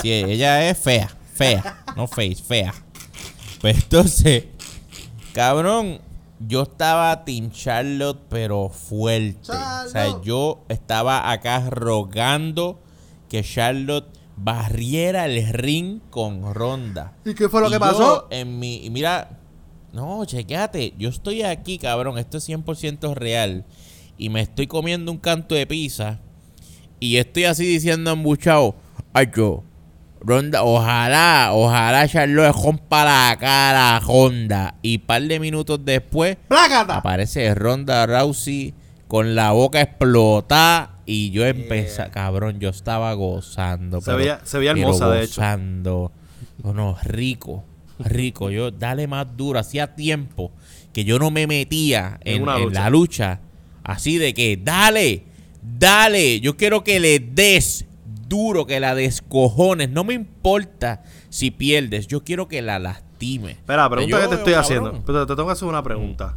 Sí, 0.00 0.12
ella 0.12 0.70
es 0.70 0.78
fea, 0.78 1.10
fea, 1.34 1.82
no 1.96 2.06
face, 2.06 2.36
fea. 2.36 2.72
Pues 3.60 3.78
entonces, 3.78 4.44
cabrón, 5.32 6.02
yo 6.46 6.62
estaba 6.62 7.24
Team 7.24 7.50
Charlotte, 7.50 8.20
pero 8.28 8.68
fuerte. 8.68 9.52
O 9.52 9.88
sea, 9.88 10.20
yo 10.22 10.60
estaba 10.68 11.30
acá 11.30 11.68
rogando 11.70 12.78
que 13.28 13.42
Charlotte 13.42 14.06
barriera 14.36 15.26
el 15.26 15.48
ring 15.52 16.00
con 16.10 16.54
Ronda. 16.54 17.14
¿Y 17.24 17.34
qué 17.34 17.48
fue 17.48 17.60
lo 17.60 17.66
Y 17.66 17.70
que 17.70 17.74
yo 17.74 17.80
pasó? 17.80 18.26
en 18.30 18.58
mi, 18.58 18.84
y 18.84 18.90
mira, 18.90 19.38
no, 19.92 20.24
chequéate, 20.24 20.94
yo 20.98 21.08
estoy 21.08 21.42
aquí, 21.42 21.78
cabrón, 21.78 22.18
esto 22.18 22.38
es 22.38 22.48
100% 22.48 23.14
real. 23.14 23.64
Y 24.16 24.30
me 24.30 24.40
estoy 24.40 24.66
comiendo 24.66 25.10
un 25.12 25.18
canto 25.18 25.54
de 25.54 25.66
pizza. 25.66 26.20
Y 27.00 27.16
estoy 27.16 27.44
así 27.44 27.64
diciendo 27.64 28.10
embuchado, 28.10 28.74
ay 29.12 29.30
yo, 29.34 29.62
Ronda, 30.20 30.62
ojalá, 30.64 31.50
ojalá 31.52 32.08
Charlotte 32.08 32.52
rompa 32.54 33.04
la 33.04 33.36
cara 33.38 33.96
a 33.96 34.00
Ronda. 34.00 34.74
Y 34.82 34.98
par 34.98 35.22
de 35.22 35.38
minutos 35.40 35.84
después 35.84 36.36
¡Plácata! 36.48 36.96
aparece 36.96 37.54
Ronda 37.54 38.06
Rousey 38.06 38.74
con 39.06 39.34
la 39.34 39.52
boca 39.52 39.80
explotada. 39.80 40.94
Y 41.06 41.30
yo 41.30 41.46
empecé, 41.46 42.10
cabrón, 42.10 42.58
yo 42.60 42.68
estaba 42.68 43.12
gozando. 43.14 44.00
Se 44.00 44.06
pero- 44.06 44.18
veía- 44.18 44.40
se 44.44 44.58
veía 44.58 44.74
pero 44.74 44.86
hermosa, 44.88 45.08
de 45.10 45.22
hecho. 45.24 45.40
gozando. 45.40 46.12
No, 46.62 46.74
no, 46.74 46.96
rico, 47.04 47.64
rico. 47.98 48.50
Yo, 48.50 48.70
dale 48.70 49.06
más 49.06 49.26
duro. 49.36 49.58
Hacía 49.58 49.94
tiempo 49.94 50.52
que 50.92 51.04
yo 51.04 51.18
no 51.18 51.30
me 51.30 51.46
metía 51.46 52.18
En 52.24 52.46
en, 52.48 52.72
la 52.74 52.90
lucha. 52.90 53.40
Así 53.84 54.18
de 54.18 54.34
que, 54.34 54.58
dale, 54.62 55.24
dale. 55.62 56.40
Yo 56.40 56.56
quiero 56.58 56.84
que 56.84 57.00
le 57.00 57.20
des, 57.20 57.86
duro, 58.28 58.66
que 58.66 58.80
la 58.80 58.94
descojones. 58.94 59.90
No 59.90 60.04
me 60.04 60.14
importa 60.14 61.02
si 61.28 61.50
pierdes, 61.50 62.06
yo 62.06 62.24
quiero 62.24 62.48
que 62.48 62.62
la 62.62 62.78
lastime. 62.78 63.52
Espera, 63.52 63.88
pregunta 63.90 64.16
Yo 64.16 64.22
que 64.22 64.28
te 64.28 64.34
estoy 64.40 64.52
cabrón. 64.54 64.64
haciendo. 64.64 65.02
Pero 65.06 65.26
te 65.26 65.34
tengo 65.34 65.46
que 65.48 65.52
hacer 65.52 65.68
una 65.68 65.82
pregunta. 65.82 66.34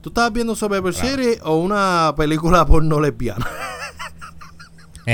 ¿Tú 0.00 0.08
estabas 0.10 0.32
viendo 0.32 0.54
Survivor 0.56 0.92
Series 0.94 1.38
o 1.44 1.56
una 1.58 2.12
película 2.16 2.64
porno 2.66 3.00
lesbiana? 3.00 3.46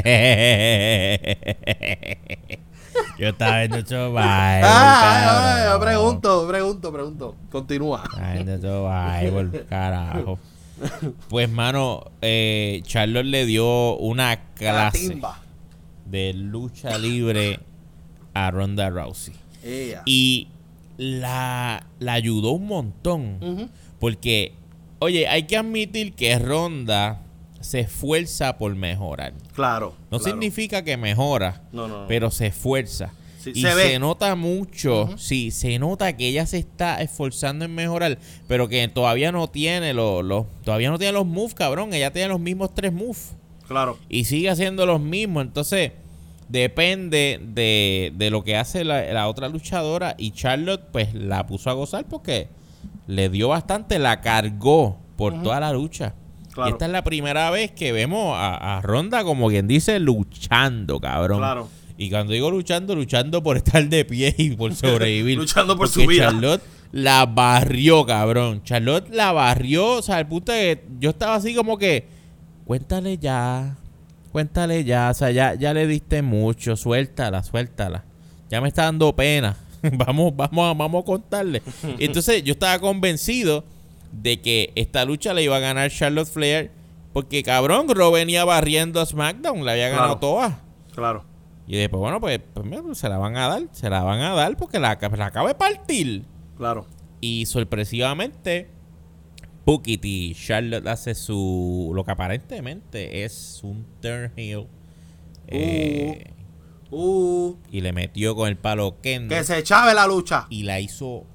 yo 3.18 3.28
estaba 3.28 3.58
viendo 3.58 3.78
Survivor, 3.86 4.20
Ah, 4.20 5.70
yo 5.72 5.80
pregunto, 5.80 6.48
pregunto, 6.48 6.92
pregunto. 6.92 7.34
Continúa. 7.50 8.02
Estaba 8.04 8.32
viendo 8.32 8.60
Survivor, 8.60 9.66
carajo. 9.66 10.38
Pues, 11.28 11.50
mano, 11.50 12.04
eh, 12.22 12.82
Charlotte 12.84 13.26
le 13.26 13.44
dio 13.46 13.96
una 13.96 14.28
La 14.30 14.40
clase 14.54 15.08
timba. 15.08 15.40
De 16.10 16.32
lucha 16.34 16.98
libre 16.98 17.60
a 18.34 18.50
Ronda 18.50 18.90
Rousey. 18.90 19.34
Y 20.06 20.48
la, 20.96 21.86
la 21.98 22.12
ayudó 22.14 22.52
un 22.52 22.66
montón. 22.66 23.70
Porque, 23.98 24.52
oye, 25.00 25.26
hay 25.28 25.44
que 25.44 25.56
admitir 25.56 26.12
que 26.14 26.38
Ronda 26.38 27.20
se 27.60 27.80
esfuerza 27.80 28.56
por 28.58 28.74
mejorar. 28.76 29.32
Claro. 29.54 29.94
No 30.10 30.18
claro. 30.18 30.24
significa 30.32 30.82
que 30.84 30.96
mejora, 30.96 31.62
No, 31.72 31.88
no, 31.88 32.02
no. 32.02 32.06
pero 32.08 32.30
se 32.30 32.46
esfuerza. 32.46 33.12
Sí, 33.40 33.52
y 33.54 33.62
se 33.62 33.98
nota 34.00 34.34
mucho, 34.34 35.16
sí, 35.16 35.52
se 35.52 35.78
nota 35.78 36.16
que 36.16 36.26
ella 36.26 36.44
se 36.44 36.58
está 36.58 37.00
esforzando 37.00 37.64
en 37.64 37.72
mejorar, 37.74 38.18
pero 38.48 38.68
que 38.68 38.86
todavía 38.88 39.30
no 39.30 39.48
tiene 39.48 39.94
los, 39.94 40.24
los- 40.24 40.46
todavía 40.64 40.90
no 40.90 40.98
tiene 40.98 41.12
los 41.12 41.24
moves, 41.26 41.54
cabrón. 41.54 41.94
Ella 41.94 42.12
tiene 42.12 42.28
los 42.28 42.40
mismos 42.40 42.74
tres 42.74 42.92
moves 42.92 43.34
Claro. 43.68 43.98
y 44.08 44.24
sigue 44.24 44.50
haciendo 44.50 44.86
los 44.86 45.00
mismos. 45.00 45.44
Entonces, 45.44 45.92
depende 46.48 47.40
de, 47.42 48.12
de 48.16 48.30
lo 48.30 48.42
que 48.42 48.56
hace 48.56 48.82
la, 48.84 49.02
la 49.12 49.28
otra 49.28 49.48
luchadora. 49.48 50.14
Y 50.18 50.32
Charlotte, 50.32 50.82
pues, 50.90 51.14
la 51.14 51.46
puso 51.46 51.70
a 51.70 51.74
gozar 51.74 52.06
porque 52.08 52.48
le 53.06 53.28
dio 53.28 53.48
bastante, 53.48 53.98
la 53.98 54.20
cargó 54.20 54.98
por 55.16 55.42
toda 55.42 55.60
la 55.60 55.72
lucha. 55.72 56.14
Claro. 56.52 56.70
Y 56.70 56.72
esta 56.72 56.86
es 56.86 56.92
la 56.92 57.04
primera 57.04 57.50
vez 57.50 57.70
que 57.70 57.92
vemos 57.92 58.34
a, 58.36 58.78
a 58.78 58.82
Ronda, 58.82 59.22
como 59.22 59.48
quien 59.48 59.68
dice, 59.68 60.00
luchando, 60.00 61.00
cabrón. 61.00 61.38
Claro. 61.38 61.68
Y 61.96 62.10
cuando 62.10 62.32
digo 62.32 62.50
luchando, 62.50 62.94
luchando 62.94 63.42
por 63.42 63.56
estar 63.56 63.86
de 63.88 64.04
pie 64.04 64.34
y 64.38 64.50
por 64.50 64.74
sobrevivir. 64.74 65.36
Luchando 65.38 65.76
por 65.76 65.88
Porque 65.88 66.04
su 66.04 66.08
vida. 66.08 66.26
Charlotte 66.26 66.62
la 66.92 67.26
barrió, 67.26 68.06
cabrón. 68.06 68.62
Charlotte 68.62 69.10
la 69.10 69.32
barrió, 69.32 69.98
o 69.98 70.02
sea, 70.02 70.16
al 70.16 70.28
punto 70.28 70.52
de 70.52 70.58
que 70.58 70.84
yo 71.00 71.10
estaba 71.10 71.34
así 71.34 71.54
como 71.54 71.76
que, 71.76 72.06
cuéntale 72.68 73.16
ya, 73.18 73.76
cuéntale 74.30 74.84
ya, 74.84 75.08
o 75.10 75.14
sea, 75.14 75.30
ya, 75.32 75.54
ya 75.54 75.74
le 75.74 75.86
diste 75.88 76.22
mucho, 76.22 76.76
suéltala, 76.76 77.42
suéltala. 77.42 78.04
Ya 78.50 78.60
me 78.60 78.68
está 78.68 78.84
dando 78.84 79.16
pena. 79.16 79.56
vamos, 79.92 80.36
vamos, 80.36 80.70
a- 80.70 80.74
vamos 80.74 81.02
a 81.02 81.04
contarle. 81.06 81.62
Entonces 81.98 82.44
yo 82.44 82.52
estaba 82.52 82.78
convencido 82.78 83.64
de 84.12 84.40
que 84.40 84.70
esta 84.76 85.04
lucha 85.04 85.32
la 85.34 85.40
iba 85.40 85.56
a 85.56 85.60
ganar 85.60 85.90
Charlotte 85.90 86.28
Flair. 86.28 86.70
Porque 87.14 87.42
cabrón, 87.42 87.88
Ro 87.88 88.12
venía 88.12 88.44
barriendo 88.44 89.00
a 89.00 89.06
SmackDown, 89.06 89.64
la 89.64 89.72
había 89.72 89.88
ganado 89.88 90.18
Claro. 90.18 90.20
toda. 90.20 90.60
Claro. 90.94 91.24
Y 91.66 91.76
después, 91.76 91.98
bueno, 92.00 92.20
pues, 92.20 92.38
pues, 92.54 92.64
mira, 92.66 92.82
pues, 92.82 92.98
se 92.98 93.08
la 93.08 93.16
van 93.18 93.36
a 93.36 93.48
dar, 93.48 93.62
se 93.72 93.88
la 93.90 94.02
van 94.02 94.20
a 94.20 94.34
dar 94.34 94.56
porque 94.58 94.78
la, 94.78 94.98
la 95.16 95.26
acaba 95.26 95.48
de 95.48 95.54
partir. 95.54 96.24
Claro. 96.58 96.86
Y 97.20 97.46
sorpresivamente, 97.46 98.68
Bookie 99.68 100.34
Charlotte 100.34 100.86
hace 100.86 101.14
su. 101.14 101.92
lo 101.94 102.02
que 102.02 102.10
aparentemente 102.10 103.22
es 103.24 103.60
un 103.62 103.84
turn 104.00 104.32
heel. 104.34 104.66
eh, 105.46 106.32
Uh, 106.90 107.54
y 107.70 107.82
le 107.82 107.92
metió 107.92 108.34
con 108.34 108.48
el 108.48 108.56
palo 108.56 108.96
Kendo. 109.02 109.34
que 109.34 109.44
se 109.44 109.62
chave 109.62 109.92
la 109.92 110.06
lucha. 110.06 110.46
Y 110.48 110.62
la 110.62 110.80
hizo 110.80 111.26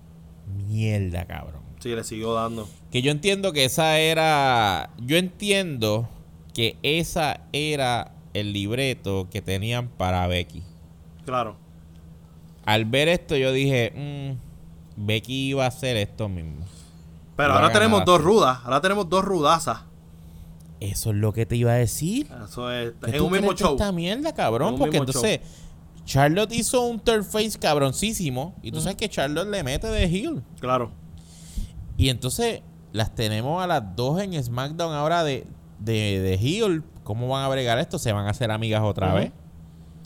mierda, 0.68 1.26
cabrón. 1.26 1.62
Sí, 1.78 1.90
le 1.90 2.04
siguió 2.04 2.34
dando. 2.34 2.68
Que 2.92 3.04
yo 3.04 3.12
entiendo 3.12 3.54
que 3.54 3.66
esa 3.66 4.00
era. 4.00 4.90
Yo 4.98 5.18
entiendo 5.18 6.10
que 6.56 6.78
esa 6.82 7.42
era 7.52 8.14
el 8.34 8.52
libreto 8.52 9.28
que 9.30 9.44
tenían 9.44 9.90
para 9.90 10.26
Becky. 10.26 10.64
Claro. 11.24 11.56
Al 12.66 12.86
ver 12.86 13.10
esto, 13.10 13.38
yo 13.38 13.52
dije, 13.52 13.92
mm, 13.96 15.06
Becky 15.06 15.50
iba 15.50 15.66
a 15.66 15.68
hacer 15.68 15.98
esto 15.98 16.30
mismo. 16.30 16.66
Pero 17.36 17.54
ahora 17.54 17.72
tenemos 17.72 18.02
así. 18.02 18.06
dos 18.06 18.22
rudas. 18.22 18.60
Ahora 18.64 18.82
tenemos 18.82 19.10
dos 19.10 19.24
rudazas. 19.26 19.82
Eso 20.80 21.12
es 21.12 21.16
lo 21.16 21.32
que 21.34 21.46
te 21.46 21.56
iba 21.56 21.72
a 21.72 21.76
decir. 21.76 22.28
Eso 22.46 22.72
es. 22.72 22.94
¿Qué 23.04 23.12
En 23.12 23.18
tú 23.18 23.26
un 23.28 23.32
mismo 23.32 23.54
show. 23.54 23.72
esta 23.74 23.92
mierda, 23.92 24.34
cabrón? 24.34 24.78
Porque 24.78 24.98
entonces 24.98 25.40
Charlotte 26.06 26.52
hizo 26.52 26.82
un 26.82 27.00
third 27.00 27.24
face 27.24 27.58
cabroncísimo. 27.58 28.56
Y 28.62 28.72
tú 28.72 28.82
sabes 28.82 28.98
que 28.98 29.08
Charlotte 29.10 29.48
le 29.48 29.64
mete 29.64 29.88
de 29.88 30.04
heel. 30.04 30.44
Claro. 30.60 30.92
Y 31.98 32.10
entonces 32.10 32.62
las 32.92 33.16
tenemos 33.16 33.64
a 33.64 33.68
las 33.68 33.96
dos 33.96 34.22
en 34.22 34.42
SmackDown 34.44 34.94
ahora 34.94 35.24
de, 35.24 35.48
de, 35.80 36.20
de 36.20 36.34
heel. 36.36 36.84
¿Cómo 37.04 37.28
van 37.30 37.44
a 37.44 37.50
bregar 37.50 37.80
esto? 37.80 37.98
¿Se 37.98 38.12
van 38.14 38.28
a 38.28 38.32
hacer 38.32 38.52
amigas 38.52 38.82
otra 38.84 39.14
vez? 39.14 39.32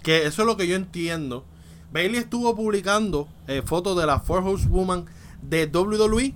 Que 0.03 0.25
eso 0.25 0.43
es 0.43 0.45
lo 0.47 0.57
que 0.57 0.67
yo 0.67 0.75
entiendo. 0.75 1.43
Bailey 1.91 2.19
estuvo 2.19 2.55
publicando 2.55 3.27
eh, 3.47 3.61
fotos 3.65 3.97
de 3.97 4.05
la 4.05 4.19
Four 4.19 4.43
Horsewoman 4.43 5.05
de 5.41 5.65
WWE. 5.67 6.33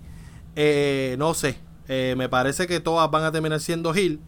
Eh, 0.56 1.16
no 1.18 1.34
sé. 1.34 1.58
eh, 1.88 2.16
me 2.18 2.30
parece 2.30 2.68
que 2.68 2.80
todas 2.80 3.10
van 3.12 3.24
a 3.24 3.32
terminar 3.32 3.60
siendo 3.60 3.94
heel. 3.94 4.20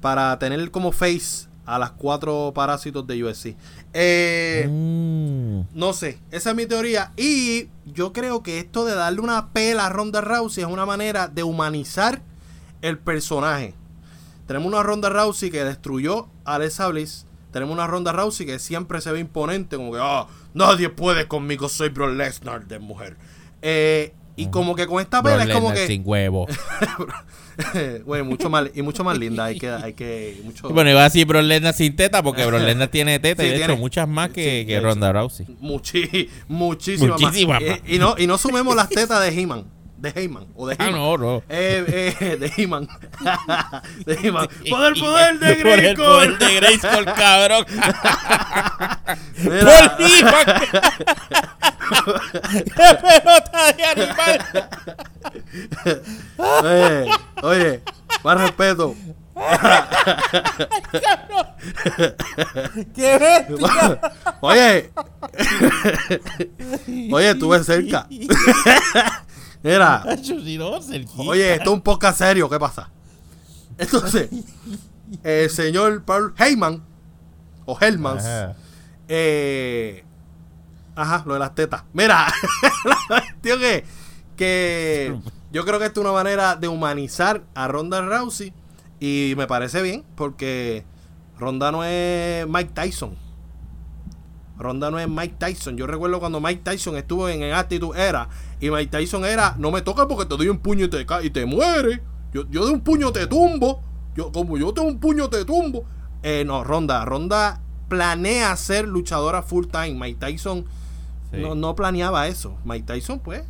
Para 0.00 0.38
tener 0.38 0.70
como 0.70 0.92
face 0.92 1.48
a 1.64 1.78
las 1.78 1.90
cuatro 1.92 2.52
parásitos 2.54 3.06
de 3.06 3.24
USC. 3.24 3.56
Eh, 3.92 4.66
Mm. 4.68 5.62
No 5.74 5.92
sé, 5.92 6.18
esa 6.30 6.50
es 6.50 6.56
mi 6.56 6.66
teoría. 6.66 7.12
Y 7.16 7.68
yo 7.86 8.12
creo 8.12 8.42
que 8.42 8.58
esto 8.58 8.84
de 8.84 8.94
darle 8.94 9.20
una 9.20 9.52
pela 9.52 9.86
a 9.86 9.88
Ronda 9.88 10.20
Rousey 10.20 10.62
es 10.64 10.70
una 10.70 10.86
manera 10.86 11.28
de 11.28 11.42
humanizar 11.42 12.22
el 12.82 12.98
personaje. 12.98 13.74
Tenemos 14.46 14.68
una 14.68 14.82
Ronda 14.82 15.08
Rousey 15.08 15.50
que 15.50 15.64
destruyó 15.64 16.28
a 16.44 16.54
Alexa 16.56 16.86
Bliss. 16.88 17.26
Tenemos 17.52 17.72
una 17.74 17.86
Ronda 17.86 18.12
Rousey 18.12 18.46
que 18.46 18.58
siempre 18.58 19.00
se 19.00 19.10
ve 19.12 19.18
imponente, 19.20 19.76
como 19.76 19.92
que, 19.92 19.98
ah, 20.00 20.26
nadie 20.54 20.88
puede 20.90 21.26
conmigo, 21.26 21.68
soy 21.68 21.88
Brock 21.88 22.12
Lesnar 22.14 22.66
de 22.66 22.78
mujer. 22.78 23.16
Eh, 23.62 24.12
y 24.36 24.46
como 24.48 24.74
que 24.76 24.86
con 24.86 25.00
esta 25.00 25.22
pela 25.22 25.36
Brock 25.36 25.48
es 25.48 25.54
como 25.54 25.72
que, 25.72 25.86
sin 25.86 26.02
huevo. 26.04 26.46
bueno, 28.04 28.24
mucho 28.26 28.50
más, 28.50 28.68
y 28.74 28.82
mucho 28.82 29.02
más 29.02 29.18
linda, 29.18 29.44
hay 29.46 29.58
que, 29.58 29.68
hay 29.70 29.94
que, 29.94 30.40
mucho, 30.44 30.68
Bueno, 30.68 30.90
iba 30.90 31.00
a 31.00 31.04
decir 31.04 31.26
Brock 31.26 31.42
Lesnar 31.42 31.74
sin 31.74 31.96
teta 31.96 32.22
porque 32.22 32.44
Lesnar 32.50 32.88
tiene 32.88 33.18
teta 33.18 33.42
Sí, 33.42 33.48
y 33.48 33.52
de 33.52 33.56
tiene. 33.58 33.72
hecho 33.72 33.80
muchas 33.80 34.06
más 34.08 34.30
que, 34.30 34.60
Sí, 34.60 34.66
que. 34.66 34.80
Ronda 34.80 35.12
Rousey. 35.12 35.46
muchi, 35.60 36.28
muchísimas 36.48 37.20
Muchísimas 37.20 37.60
más. 37.62 37.70
más. 37.70 37.80
Y, 37.88 37.96
y 37.96 37.98
no, 37.98 38.14
y 38.18 38.26
no 38.26 38.36
sumemos 38.38 38.76
las 38.76 38.88
tetas 38.90 39.20
de 39.22 39.28
He-Man, 39.40 39.64
de 39.96 40.10
Heyman, 40.14 40.46
o 40.54 40.66
de 40.66 40.76
Ah, 40.78 40.88
He-Man. 40.88 41.00
no, 41.00 41.16
no. 41.16 41.42
Eh, 41.48 42.14
eh, 42.20 42.36
de 42.36 42.52
He-Man. 42.56 42.86
de 44.06 44.14
He-Man. 44.22 44.48
¡Por 44.68 44.84
el 44.84 44.94
poder 45.00 45.38
de 45.38 45.56
Por 45.56 45.78
el 45.78 45.96
poder 45.96 46.36
Grayskull! 46.36 46.38
de 46.38 46.54
Grayskull, 46.56 47.04
cabrón. 47.14 47.64
Por 49.44 50.00
He-Man. 50.00 50.46
¡Qué 52.76 52.98
pelota 53.00 53.72
de 53.72 53.84
animal! 53.84 54.38
Oye, 56.62 57.10
oye, 57.42 57.80
más 58.22 58.40
respeto. 58.40 58.94
¡Qué 62.94 63.18
bestia! 63.18 64.00
Oye, 64.40 64.90
oye, 67.12 67.30
estuve 67.30 67.64
cerca. 67.64 68.06
Mira, 69.66 70.04
oye, 71.16 71.54
esto 71.54 71.70
es 71.70 71.74
un 71.74 71.80
podcast 71.80 72.18
serio, 72.18 72.48
¿qué 72.48 72.56
pasa? 72.56 72.88
Entonces, 73.76 74.30
el 75.24 75.50
señor 75.50 76.04
Paul 76.04 76.34
Heyman, 76.38 76.84
o 77.64 77.76
Hellmans, 77.80 78.24
Ajá. 78.24 78.54
Eh, 79.08 80.04
ajá, 80.94 81.24
lo 81.26 81.32
de 81.34 81.40
las 81.40 81.56
tetas. 81.56 81.82
Mira, 81.92 82.32
la 83.08 83.20
cuestión 83.22 83.64
es 83.64 83.82
que 84.36 85.18
yo 85.50 85.64
creo 85.64 85.80
que 85.80 85.86
esto 85.86 86.00
es 86.00 86.04
una 86.04 86.12
manera 86.12 86.54
de 86.54 86.68
humanizar 86.68 87.42
a 87.56 87.66
Ronda 87.66 88.02
Rousey 88.02 88.52
y 89.00 89.34
me 89.36 89.48
parece 89.48 89.82
bien 89.82 90.04
porque 90.14 90.84
Ronda 91.40 91.72
no 91.72 91.82
es 91.82 92.46
Mike 92.46 92.70
Tyson. 92.72 93.16
Ronda 94.56 94.92
no 94.92 95.00
es 95.00 95.08
Mike 95.08 95.34
Tyson. 95.40 95.76
Yo 95.76 95.88
recuerdo 95.88 96.20
cuando 96.20 96.40
Mike 96.40 96.62
Tyson 96.62 96.96
estuvo 96.96 97.28
en 97.28 97.42
el 97.42 97.52
Attitude 97.52 98.00
Era 98.00 98.28
y 98.60 98.70
Mike 98.70 98.90
Tyson 98.96 99.24
era 99.24 99.54
no 99.58 99.70
me 99.70 99.82
toques 99.82 100.06
porque 100.06 100.26
te 100.26 100.36
doy 100.36 100.48
un 100.48 100.58
puño 100.58 100.86
y 100.86 100.88
te, 100.88 101.06
y 101.22 101.30
te 101.30 101.46
mueres. 101.46 102.00
Yo, 102.32 102.48
yo 102.50 102.66
de 102.66 102.72
un 102.72 102.80
puño 102.80 103.12
te 103.12 103.26
tumbo. 103.26 103.82
Yo, 104.14 104.32
como 104.32 104.56
yo 104.58 104.72
te 104.72 104.80
doy 104.80 104.90
un 104.90 105.00
puño 105.00 105.28
te 105.28 105.44
tumbo. 105.44 105.84
Eh, 106.22 106.44
no, 106.46 106.64
Ronda. 106.64 107.04
Ronda 107.04 107.60
planea 107.88 108.56
ser 108.56 108.88
luchadora 108.88 109.42
full 109.42 109.66
time. 109.66 109.94
Mike 109.94 110.18
Tyson 110.18 110.64
Sí. 111.32 111.38
no, 111.38 111.54
no 111.54 111.74
planeaba 111.74 112.28
eso. 112.28 112.56
Mike 112.64 112.86
Tyson, 112.86 113.18
pues. 113.18 113.42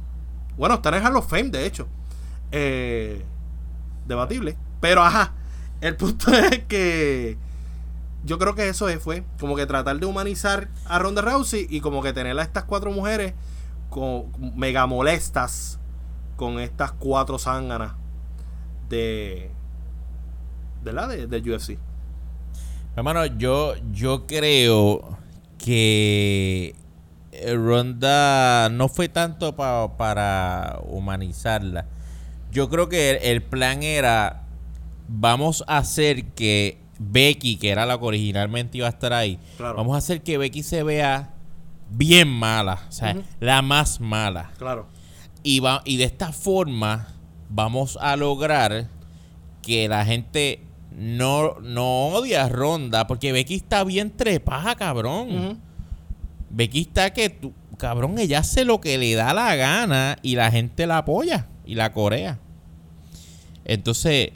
Bueno, 0.56 0.76
está 0.76 0.96
en 0.96 1.04
Hall 1.04 1.16
of 1.16 1.28
Fame, 1.28 1.50
de 1.50 1.66
hecho. 1.66 1.86
Eh, 2.52 3.22
debatible. 4.06 4.56
Pero 4.80 5.02
ajá. 5.02 5.32
El 5.80 5.96
punto 5.96 6.32
es 6.52 6.64
que 6.64 7.36
yo 8.24 8.38
creo 8.38 8.54
que 8.54 8.68
eso 8.68 8.88
es, 8.88 9.00
fue 9.00 9.24
como 9.38 9.56
que 9.56 9.66
tratar 9.66 9.98
de 9.98 10.06
humanizar 10.06 10.68
a 10.86 10.98
Ronda 10.98 11.22
Rousey 11.22 11.66
y 11.70 11.80
como 11.80 12.02
que 12.02 12.12
tener 12.12 12.38
a 12.38 12.42
estas 12.42 12.64
cuatro 12.64 12.90
mujeres 12.90 13.34
con, 13.96 14.30
mega 14.54 14.86
molestas 14.86 15.80
con 16.36 16.60
estas 16.60 16.92
cuatro 16.92 17.38
zánganas 17.38 17.92
de 18.90 19.50
la 20.84 21.06
de, 21.08 21.26
del 21.26 21.50
UFC. 21.50 21.78
Hermano, 22.94 23.24
yo, 23.24 23.72
yo 23.92 24.26
creo 24.26 25.16
que 25.58 26.74
Ronda 27.54 28.68
no 28.70 28.88
fue 28.88 29.08
tanto 29.08 29.56
pa- 29.56 29.96
para 29.96 30.78
humanizarla. 30.86 31.86
Yo 32.52 32.68
creo 32.68 32.88
que 32.90 33.10
el, 33.10 33.16
el 33.22 33.42
plan 33.42 33.82
era, 33.82 34.42
vamos 35.08 35.64
a 35.66 35.78
hacer 35.78 36.26
que 36.34 36.78
Becky, 36.98 37.56
que 37.56 37.70
era 37.70 37.84
la 37.86 37.98
que 37.98 38.04
originalmente 38.04 38.78
iba 38.78 38.86
a 38.86 38.90
estar 38.90 39.12
ahí, 39.12 39.38
Claro. 39.56 39.76
vamos 39.76 39.94
a 39.94 39.98
hacer 39.98 40.22
que 40.22 40.38
Becky 40.38 40.62
se 40.62 40.82
vea 40.82 41.34
bien 41.90 42.28
mala, 42.28 42.80
o 42.88 42.92
sea, 42.92 43.16
la 43.40 43.62
más 43.62 44.00
mala. 44.00 44.50
Claro. 44.58 44.86
Y, 45.42 45.60
va, 45.60 45.82
y 45.84 45.96
de 45.96 46.04
esta 46.04 46.32
forma 46.32 47.08
vamos 47.48 47.98
a 48.00 48.16
lograr 48.16 48.88
que 49.62 49.88
la 49.88 50.04
gente 50.04 50.62
no, 50.96 51.54
no 51.60 52.08
odie 52.08 52.36
a 52.36 52.48
Ronda, 52.48 53.06
porque 53.06 53.32
Becky 53.32 53.54
está 53.56 53.84
bien 53.84 54.10
trepada, 54.10 54.74
cabrón. 54.76 55.28
Ujú. 55.36 55.56
Becky 56.50 56.82
está 56.82 57.12
que, 57.12 57.28
tú- 57.30 57.52
cabrón, 57.78 58.18
ella 58.18 58.38
hace 58.40 58.64
lo 58.64 58.80
que 58.80 58.96
le 58.98 59.14
da 59.14 59.34
la 59.34 59.54
gana 59.56 60.16
y 60.22 60.36
la 60.36 60.50
gente 60.50 60.86
la 60.86 60.98
apoya 60.98 61.46
y 61.66 61.74
la 61.74 61.92
corea. 61.92 62.38
Entonces, 63.64 64.30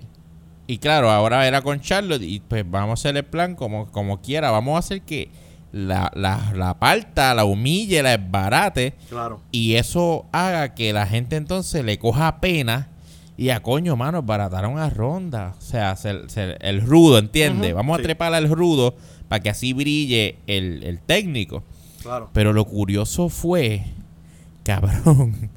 y 0.66 0.78
claro, 0.78 1.10
ahora 1.10 1.46
era 1.46 1.62
con 1.62 1.80
Charlotte 1.80 2.22
y 2.22 2.40
pues 2.40 2.68
vamos 2.68 2.90
a 2.90 2.94
hacer 3.00 3.16
el 3.16 3.24
plan 3.24 3.54
como, 3.54 3.90
como 3.90 4.20
quiera. 4.20 4.50
Vamos 4.50 4.76
a 4.76 4.78
hacer 4.78 5.02
que 5.02 5.30
la, 5.72 6.10
la, 6.14 6.52
la 6.54 6.78
parta, 6.78 7.34
la 7.34 7.44
humille, 7.44 8.02
la 8.02 8.14
esbarate 8.14 8.94
Claro. 9.08 9.40
y 9.52 9.74
eso 9.74 10.26
haga 10.32 10.74
que 10.74 10.92
la 10.92 11.06
gente 11.06 11.36
entonces 11.36 11.84
le 11.84 11.98
coja 11.98 12.40
pena 12.40 12.88
y 13.36 13.50
a 13.50 13.62
coño, 13.62 13.96
mano, 13.96 14.22
barataron 14.22 14.78
a 14.78 14.90
Ronda. 14.90 15.54
O 15.58 15.62
sea, 15.62 15.96
se- 15.96 16.28
se- 16.28 16.56
el 16.60 16.82
rudo, 16.82 17.18
¿entiendes? 17.18 17.72
Vamos 17.74 17.96
sí. 17.96 18.00
a 18.00 18.04
trepar 18.04 18.34
al 18.34 18.50
rudo 18.50 18.94
para 19.28 19.42
que 19.42 19.48
así 19.50 19.72
brille 19.72 20.36
el, 20.46 20.82
el 20.82 20.98
técnico. 21.00 21.62
Claro. 22.02 22.28
Pero 22.34 22.52
lo 22.52 22.64
curioso 22.66 23.28
fue, 23.30 23.84
cabrón, 24.64 25.50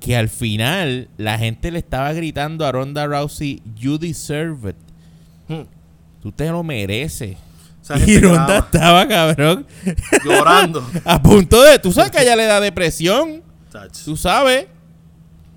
que 0.00 0.16
al 0.16 0.28
final 0.28 1.08
la 1.18 1.38
gente 1.38 1.70
le 1.70 1.80
estaba 1.80 2.12
gritando 2.12 2.64
a 2.64 2.72
Ronda 2.72 3.06
Rousey, 3.06 3.60
you 3.76 3.98
deserve 3.98 4.70
it. 4.70 4.76
Hmm. 5.48 5.62
Tú 6.22 6.32
te 6.32 6.48
lo 6.50 6.62
mereces. 6.62 7.36
Y 8.06 8.18
Ronda 8.20 8.46
lloraba, 8.46 8.58
estaba, 8.58 9.08
cabrón, 9.08 9.66
llorando. 10.24 10.86
a 11.04 11.22
punto 11.22 11.62
de... 11.62 11.78
Tú 11.78 11.92
sabes 11.92 12.10
que 12.10 12.18
a 12.18 12.22
ella 12.22 12.36
le 12.36 12.44
da 12.46 12.60
depresión. 12.60 13.42
Tú 14.04 14.16
sabes. 14.16 14.66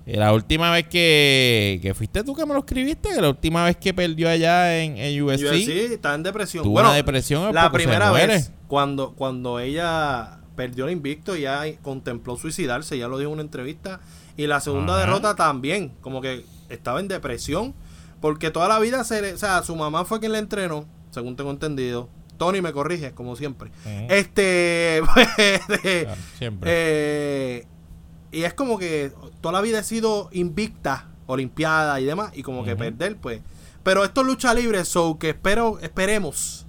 La 0.06 0.32
última 0.32 0.70
vez 0.72 0.88
que, 0.88 1.78
que 1.80 1.94
fuiste 1.94 2.24
tú 2.24 2.34
que 2.34 2.44
me 2.44 2.54
lo 2.54 2.60
escribiste, 2.60 3.10
que 3.14 3.20
la 3.20 3.28
última 3.28 3.64
vez 3.64 3.76
que 3.76 3.94
perdió 3.94 4.28
allá 4.28 4.82
en, 4.82 4.96
en 4.96 5.22
UFC, 5.22 5.42
UFC 5.44 5.68
está 5.92 6.14
en 6.14 6.24
depresión. 6.24 6.64
tuvo 6.64 6.72
Bueno, 6.72 6.88
una 6.88 6.96
depresión. 6.96 7.54
la 7.54 7.70
primera 7.70 8.10
vez 8.10 8.50
cuando, 8.66 9.12
cuando 9.12 9.60
ella 9.60 10.38
perdió 10.56 10.86
el 10.86 10.90
invicto, 10.92 11.36
ya 11.36 11.62
contempló 11.82 12.36
suicidarse, 12.36 12.98
ya 12.98 13.06
lo 13.06 13.16
dijo 13.18 13.28
en 13.28 13.34
una 13.34 13.42
entrevista. 13.42 14.00
Y 14.36 14.46
la 14.48 14.60
segunda 14.60 14.94
Ajá. 14.96 15.04
derrota 15.06 15.36
también, 15.36 15.92
como 16.00 16.20
que 16.20 16.44
estaba 16.68 16.98
en 16.98 17.06
depresión, 17.06 17.72
porque 18.20 18.50
toda 18.50 18.66
la 18.68 18.78
vida, 18.80 19.04
se 19.04 19.22
le- 19.22 19.34
o 19.34 19.38
sea, 19.38 19.62
su 19.62 19.76
mamá 19.76 20.04
fue 20.04 20.18
quien 20.20 20.32
le 20.32 20.38
entrenó, 20.38 20.84
según 21.10 21.36
tengo 21.36 21.50
entendido. 21.50 22.08
Tony 22.44 22.60
me 22.60 22.72
corrige, 22.72 23.12
como 23.12 23.36
siempre. 23.36 23.70
Este, 24.08 25.00
pues, 25.14 25.28
Claro, 26.02 26.20
siempre. 26.36 26.70
eh, 26.72 27.66
y 28.32 28.42
es 28.42 28.52
como 28.54 28.78
que 28.80 29.12
toda 29.40 29.52
la 29.52 29.60
vida 29.60 29.78
he 29.78 29.84
sido 29.84 30.28
invicta, 30.32 31.08
olimpiada 31.26 32.00
y 32.00 32.04
demás, 32.04 32.32
y 32.34 32.42
como 32.42 32.64
que 32.64 32.74
perder, 32.74 33.16
pues. 33.18 33.42
Pero 33.84 34.02
esto 34.04 34.22
es 34.22 34.26
lucha 34.26 34.52
libre, 34.54 34.84
so 34.84 35.18
que 35.20 35.28
espero, 35.30 35.78
esperemos 35.82 36.66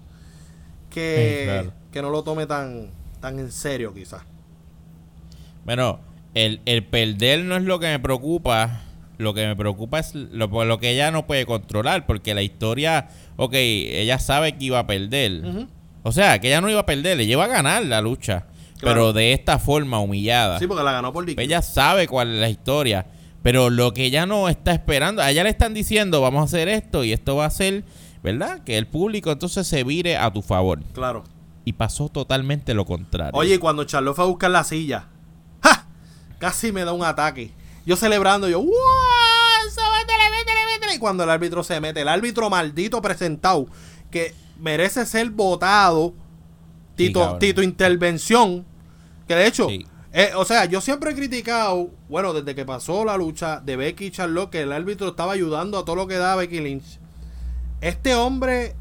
que, 0.91 1.39
Sí, 1.39 1.45
claro. 1.45 1.73
que 1.91 2.01
no 2.03 2.11
lo 2.11 2.23
tome 2.23 2.45
tan, 2.45 2.91
tan 3.19 3.39
en 3.39 3.51
serio, 3.51 3.95
quizás. 3.95 4.21
Bueno, 5.65 5.99
el, 6.35 6.61
el 6.65 6.85
perder 6.85 7.43
no 7.45 7.55
es 7.55 7.63
lo 7.63 7.79
que 7.79 7.87
me 7.87 7.99
preocupa. 7.99 8.81
Lo 9.17 9.33
que 9.35 9.45
me 9.47 9.55
preocupa 9.55 9.99
es 9.99 10.13
lo, 10.15 10.47
lo 10.65 10.79
que 10.79 10.89
ella 10.89 11.11
no 11.11 11.25
puede 11.27 11.45
controlar. 11.45 12.05
Porque 12.05 12.33
la 12.33 12.41
historia, 12.41 13.09
ok, 13.37 13.53
ella 13.53 14.19
sabe 14.19 14.57
que 14.57 14.65
iba 14.65 14.79
a 14.79 14.87
perder. 14.87 15.67
O 16.03 16.11
sea, 16.11 16.39
que 16.39 16.47
ella 16.47 16.61
no 16.61 16.69
iba 16.69 16.81
a 16.81 16.85
perder, 16.85 17.17
le 17.17 17.23
iba 17.23 17.43
a 17.43 17.47
ganar 17.47 17.85
la 17.85 18.01
lucha. 18.01 18.47
Claro. 18.79 18.95
Pero 18.95 19.13
de 19.13 19.33
esta 19.33 19.59
forma 19.59 19.99
humillada. 19.99 20.59
Sí, 20.59 20.67
porque 20.67 20.83
la 20.83 20.91
ganó 20.91 21.13
por 21.13 21.29
Ella 21.29 21.61
sabe 21.61 22.07
cuál 22.07 22.33
es 22.33 22.41
la 22.41 22.49
historia. 22.49 23.05
Pero 23.41 23.69
lo 23.69 23.93
que 23.93 24.05
ella 24.05 24.25
no 24.25 24.47
está 24.47 24.71
esperando, 24.71 25.21
a 25.21 25.29
ella 25.29 25.43
le 25.43 25.49
están 25.49 25.73
diciendo, 25.73 26.21
vamos 26.21 26.41
a 26.41 26.45
hacer 26.45 26.69
esto 26.69 27.03
y 27.03 27.11
esto 27.11 27.35
va 27.35 27.45
a 27.45 27.49
ser, 27.49 27.83
¿verdad? 28.23 28.63
Que 28.63 28.77
el 28.77 28.87
público 28.87 29.31
entonces 29.31 29.67
se 29.67 29.83
vire 29.83 30.17
a 30.17 30.31
tu 30.31 30.41
favor. 30.41 30.81
Claro. 30.93 31.25
Y 31.65 31.73
pasó 31.73 32.07
totalmente 32.09 32.73
lo 32.73 32.85
contrario. 32.85 33.31
Oye, 33.33 33.59
cuando 33.59 33.83
Charlotte 33.83 34.15
fue 34.15 34.25
a 34.25 34.27
buscar 34.27 34.51
la 34.51 34.63
silla, 34.63 35.07
¡ja! 35.61 35.87
Casi 36.39 36.71
me 36.71 36.85
da 36.85 36.93
un 36.93 37.03
ataque. 37.03 37.51
Yo 37.85 37.97
celebrando, 37.97 38.47
yo, 38.47 38.61
¡wow! 38.61 38.71
Y 40.95 40.99
cuando 40.99 41.23
el 41.23 41.29
árbitro 41.29 41.63
se 41.63 41.79
mete, 41.81 42.01
el 42.01 42.07
árbitro 42.07 42.49
maldito 42.49 43.01
presentado, 43.01 43.67
que 44.11 44.33
merece 44.59 45.05
ser 45.05 45.29
votado, 45.31 46.13
Tito. 46.95 47.37
Tito 47.39 47.61
Intervención, 47.63 48.65
que 49.27 49.35
de 49.35 49.47
hecho, 49.47 49.67
Sí. 49.67 49.85
eh, 50.11 50.31
o 50.35 50.45
sea, 50.45 50.65
yo 50.65 50.79
siempre 50.81 51.11
he 51.11 51.15
criticado, 51.15 51.89
bueno, 52.09 52.33
desde 52.33 52.53
que 52.53 52.65
pasó 52.65 53.03
la 53.05 53.17
lucha 53.17 53.59
de 53.61 53.75
Becky 53.75 54.05
y 54.05 54.11
Charlotte, 54.11 54.51
que 54.51 54.61
el 54.61 54.71
árbitro 54.71 55.07
estaba 55.09 55.33
ayudando 55.33 55.79
a 55.79 55.85
todo 55.85 55.95
lo 55.95 56.07
que 56.07 56.17
da 56.17 56.35
Becky 56.35 56.59
Lynch. 56.59 56.99
Este 57.81 58.13
hombre 58.15 58.75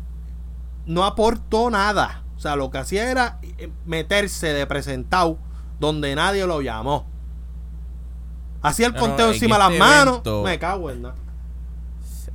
no 0.86 1.04
aportó 1.04 1.70
nada. 1.70 2.22
O 2.36 2.40
sea, 2.42 2.56
lo 2.56 2.70
que 2.70 2.78
hacía 2.78 3.10
era 3.10 3.38
eh, 3.42 3.70
meterse 3.86 4.48
de 4.52 4.66
presentado 4.66 5.38
donde 5.80 6.14
nadie 6.14 6.44
lo 6.46 6.60
llamó. 6.60 7.06
Hacía 8.62 8.86
el 8.88 8.92
No, 8.94 9.00
conteo 9.00 9.28
en 9.28 9.34
encima 9.34 9.56
de 9.56 9.58
las 9.60 9.68
este 9.72 9.78
manos. 9.80 10.14
evento- 10.14 10.42
Me 10.44 10.58
cago 10.58 10.90
en 10.90 11.02
nada. 11.02 11.14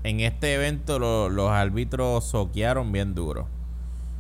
En 0.08 0.22
este 0.22 0.54
evento 0.54 1.00
lo- 1.00 1.28
los 1.30 1.50
árbitros 1.52 2.24
soquearon 2.24 2.92
bien 2.94 3.14
duro. 3.14 3.48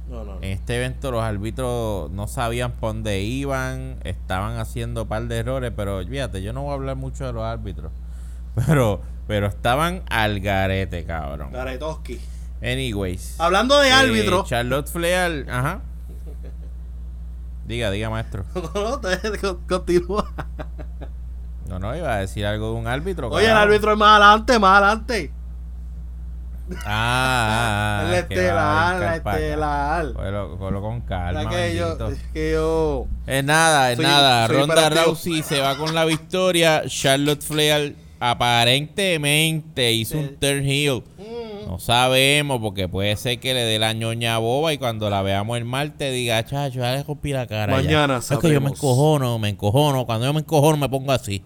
No, 0.09 0.23
no, 0.25 0.33
no. 0.35 0.38
En 0.41 0.51
este 0.51 0.75
evento 0.75 1.11
los 1.11 1.23
árbitros 1.23 2.11
no 2.11 2.27
sabían 2.27 2.73
por 2.73 2.89
dónde 2.93 3.21
iban, 3.21 3.97
estaban 4.03 4.57
haciendo 4.57 5.03
un 5.03 5.07
par 5.07 5.23
de 5.27 5.38
errores, 5.38 5.71
pero 5.75 6.05
fíjate, 6.05 6.41
yo 6.41 6.51
no 6.51 6.63
voy 6.63 6.71
a 6.71 6.73
hablar 6.73 6.95
mucho 6.97 7.25
de 7.25 7.31
los 7.33 7.43
árbitros. 7.43 7.91
Pero, 8.67 9.01
pero 9.27 9.45
estaban 9.47 10.01
al 10.09 10.39
garete, 10.39 11.05
cabrón. 11.05 11.51
Garetoski. 11.51 12.19
Anyways. 12.61 13.39
Hablando 13.39 13.79
de 13.79 13.89
eh, 13.89 13.93
árbitro. 13.93 14.43
Charlotte 14.45 14.88
Flair, 14.89 15.45
ajá. 15.49 15.81
Diga, 17.67 17.91
diga, 17.91 18.09
maestro. 18.09 18.45
no, 18.55 18.99
no, 19.43 19.59
continúa. 19.67 20.31
No, 21.69 21.77
no, 21.79 21.95
iba 21.95 22.13
a 22.15 22.17
decir 22.17 22.45
algo 22.45 22.73
de 22.73 22.79
un 22.79 22.88
árbitro. 22.88 23.29
Oye, 23.29 23.45
el 23.45 23.55
árbitro 23.57 23.91
es 23.91 23.97
más 23.97 24.19
adelante, 24.19 24.57
más 24.57 24.81
adelante. 24.81 25.31
Ah, 26.86 26.86
ah, 26.86 27.99
ah, 28.01 28.07
el 28.09 28.13
estelar, 28.15 28.99
la 28.99 29.15
estelar. 29.15 30.13
Cógelo 30.13 30.82
con 30.82 31.01
calma, 31.01 31.49
que 31.49 31.76
yo, 31.78 31.97
que 32.34 32.51
yo. 32.51 33.05
Es 33.26 33.43
nada, 33.43 33.91
es 33.91 33.95
Soy- 33.97 34.05
nada. 34.05 34.47
soy 34.47 34.57
Ronda. 34.57 34.89
Rousey 34.89 35.43
se 35.43 35.61
va 35.61 35.78
con 35.78 35.95
la 35.95 36.03
victoria. 36.05 36.84
Charlotte 36.88 37.41
Flair 37.41 37.95
aparentemente 38.20 39.93
hizo 39.93 40.18
un 40.18 40.36
turn 40.38 40.65
heel. 40.65 41.03
Mm. 41.18 41.68
No 41.68 41.80
sabemos 41.80 42.59
porque 42.61 42.88
puede 42.88 43.15
ser 43.18 43.39
que 43.39 43.53
le 43.53 43.61
dé 43.63 43.78
la 43.80 43.93
ñoña 43.93 44.38
boba 44.38 44.74
y 44.74 44.78
cuando 44.78 45.09
la 45.09 45.22
veamos 45.22 45.57
el 45.57 45.65
martes 45.65 46.13
diga, 46.13 46.43
chacho, 46.45 46.80
ya 46.80 46.93
le 46.95 47.03
rompí 47.03 47.32
la 47.32 47.45
cara. 47.47 47.74
ya". 47.78 47.84
Mañana 47.84 48.18
Es 48.18 48.38
que 48.39 48.51
yo 48.51 48.61
me 48.61 48.70
encojono, 48.72 49.38
me 49.39 49.49
encojono. 49.49 50.05
Cuando 50.05 50.26
yo 50.26 50.34
me 50.34 50.39
encojono 50.41 50.78
me 50.78 50.89
pongo 50.89 51.11
así. 51.11 51.43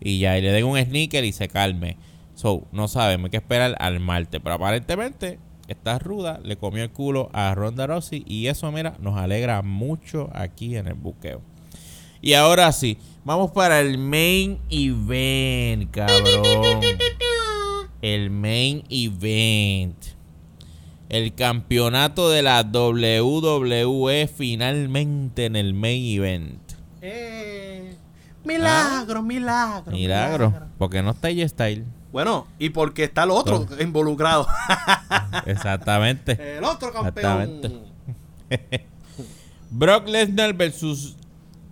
Y 0.00 0.18
ya, 0.18 0.36
y 0.36 0.42
le 0.42 0.50
den 0.50 0.64
un 0.64 0.78
sneaker 0.78 1.24
y 1.24 1.32
se 1.32 1.48
calme. 1.48 1.96
So, 2.42 2.66
no 2.72 2.88
sabemos, 2.88 3.26
hay 3.26 3.30
que 3.30 3.36
esperar 3.36 3.76
al 3.78 4.00
martes. 4.00 4.40
Pero 4.42 4.56
aparentemente, 4.56 5.38
esta 5.68 6.00
ruda 6.00 6.40
le 6.42 6.56
comió 6.56 6.82
el 6.82 6.90
culo 6.90 7.30
a 7.32 7.54
Ronda 7.54 7.86
Rousey 7.86 8.24
y 8.26 8.48
eso, 8.48 8.72
mira, 8.72 8.96
nos 8.98 9.16
alegra 9.16 9.62
mucho 9.62 10.28
aquí 10.34 10.76
en 10.76 10.88
el 10.88 10.94
buqueo. 10.94 11.40
Y 12.20 12.34
ahora 12.34 12.72
sí, 12.72 12.98
vamos 13.24 13.52
para 13.52 13.78
el 13.78 13.96
main 13.96 14.58
event, 14.70 15.92
cabrón. 15.92 16.80
El 18.00 18.30
main 18.30 18.82
event. 18.90 19.96
El 21.08 21.36
campeonato 21.36 22.28
de 22.28 22.42
la 22.42 22.62
WWE 22.62 24.26
finalmente 24.26 25.44
en 25.46 25.54
el 25.54 25.74
main 25.74 26.18
event. 26.18 26.72
Eh, 27.02 27.94
milagro, 28.42 29.22
milagro. 29.22 29.92
Milagro, 29.92 30.52
porque 30.76 31.04
no 31.04 31.12
está 31.12 31.28
ella 31.28 31.48
Style. 31.48 31.86
Bueno, 32.12 32.46
y 32.58 32.68
porque 32.68 33.04
está 33.04 33.24
el 33.24 33.30
otro 33.30 33.66
involucrado. 33.80 34.46
Exactamente. 35.46 36.58
el 36.58 36.64
otro 36.64 36.92
campeón. 36.92 37.40
Exactamente. 37.40 37.72
Brock 39.70 40.06
Lesnar 40.06 40.52
versus 40.52 41.16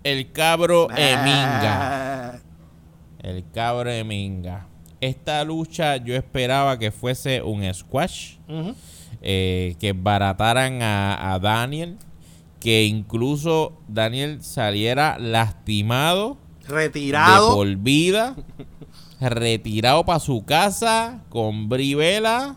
el 0.03 0.31
cabro 0.31 0.87
Eminga. 0.89 2.39
El 3.19 3.43
cabro 3.51 3.91
Eminga. 3.91 4.65
Esta 4.99 5.43
lucha 5.43 5.97
yo 5.97 6.15
esperaba 6.15 6.79
que 6.79 6.91
fuese 6.91 7.43
un 7.43 7.71
squash. 7.71 8.37
Eh, 9.21 9.75
que 9.79 9.93
barataran 9.93 10.81
a, 10.81 11.33
a 11.33 11.37
Daniel. 11.37 11.97
Que 12.59 12.85
incluso 12.85 13.77
Daniel 13.87 14.43
saliera 14.43 15.19
lastimado. 15.19 16.37
Retirado. 16.67 17.53
por 17.53 17.67
vida. 17.75 18.35
Retirado 19.29 20.03
para 20.05 20.19
su 20.19 20.43
casa. 20.45 21.23
Con 21.29 21.69
brivela. 21.69 22.55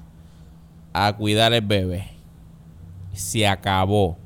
A 0.92 1.16
cuidar 1.16 1.52
el 1.52 1.62
bebé. 1.62 2.08
Se 3.12 3.46
acabó. 3.46 4.18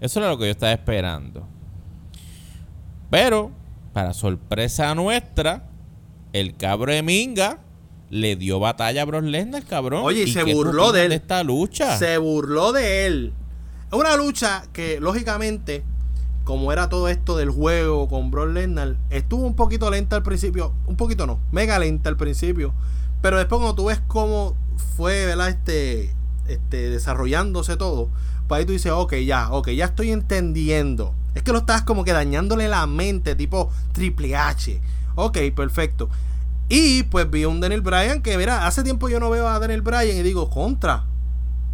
Eso 0.00 0.20
era 0.20 0.30
lo 0.30 0.38
que 0.38 0.44
yo 0.46 0.50
estaba 0.50 0.72
esperando. 0.72 1.46
Pero, 3.10 3.50
para 3.92 4.14
sorpresa 4.14 4.94
nuestra, 4.94 5.68
el 6.32 6.56
cabro 6.56 6.92
de 6.92 7.02
Minga 7.02 7.58
le 8.10 8.36
dio 8.36 8.58
batalla 8.58 9.02
a 9.02 9.04
Brock 9.04 9.24
Lesnar, 9.24 9.64
cabrón. 9.64 10.02
Oye, 10.04 10.24
y 10.24 10.32
se 10.32 10.42
burló 10.44 10.92
de 10.92 11.06
él. 11.06 11.12
esta 11.12 11.42
lucha. 11.42 11.98
Se 11.98 12.18
burló 12.18 12.72
de 12.72 13.06
él. 13.06 13.32
Es 13.90 13.98
una 13.98 14.16
lucha 14.16 14.64
que, 14.72 15.00
lógicamente, 15.00 15.84
como 16.44 16.72
era 16.72 16.88
todo 16.88 17.08
esto 17.08 17.36
del 17.36 17.50
juego 17.50 18.08
con 18.08 18.30
Brock 18.30 18.50
Lesnar, 18.50 18.96
estuvo 19.10 19.46
un 19.46 19.54
poquito 19.54 19.90
lenta 19.90 20.16
al 20.16 20.22
principio. 20.22 20.72
Un 20.86 20.96
poquito 20.96 21.26
no, 21.26 21.40
mega 21.50 21.78
lenta 21.78 22.08
al 22.08 22.16
principio. 22.16 22.74
Pero 23.20 23.38
después, 23.38 23.60
cuando 23.60 23.74
tú 23.74 23.86
ves 23.86 24.00
cómo 24.08 24.56
fue, 24.96 25.26
¿verdad? 25.26 25.48
Este, 25.48 26.14
este, 26.48 26.90
desarrollándose 26.90 27.76
todo, 27.76 28.08
pues 28.48 28.58
ahí 28.58 28.64
tú 28.64 28.72
dices, 28.72 28.92
ok, 28.92 29.14
ya, 29.24 29.50
ok, 29.50 29.70
ya 29.70 29.86
estoy 29.86 30.10
entendiendo. 30.10 31.14
Es 31.34 31.42
que 31.42 31.52
lo 31.52 31.58
estás 31.58 31.82
como 31.82 32.04
que 32.04 32.12
dañándole 32.12 32.68
la 32.68 32.86
mente, 32.86 33.34
tipo 33.34 33.70
Triple 33.92 34.36
H. 34.36 34.80
Ok, 35.14 35.38
perfecto. 35.54 36.10
Y 36.68 37.04
pues 37.04 37.30
vi 37.30 37.44
un 37.44 37.60
Daniel 37.60 37.82
Bryan 37.82 38.22
que, 38.22 38.36
mira, 38.36 38.66
hace 38.66 38.82
tiempo 38.82 39.08
yo 39.08 39.20
no 39.20 39.30
veo 39.30 39.46
a 39.48 39.58
Daniel 39.58 39.82
Bryan 39.82 40.16
y 40.16 40.22
digo, 40.22 40.50
contra, 40.50 41.04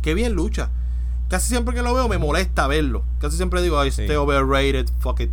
qué 0.02 0.14
bien 0.14 0.34
lucha. 0.34 0.70
Casi 1.28 1.48
siempre 1.48 1.74
que 1.74 1.82
lo 1.82 1.94
veo 1.94 2.08
me 2.08 2.18
molesta 2.18 2.66
verlo. 2.66 3.04
Casi 3.20 3.36
siempre 3.36 3.62
digo, 3.62 3.78
ay, 3.78 3.90
Sí. 3.90 4.02
este 4.02 4.16
overrated, 4.16 4.88
fuck 4.98 5.20
it. 5.20 5.30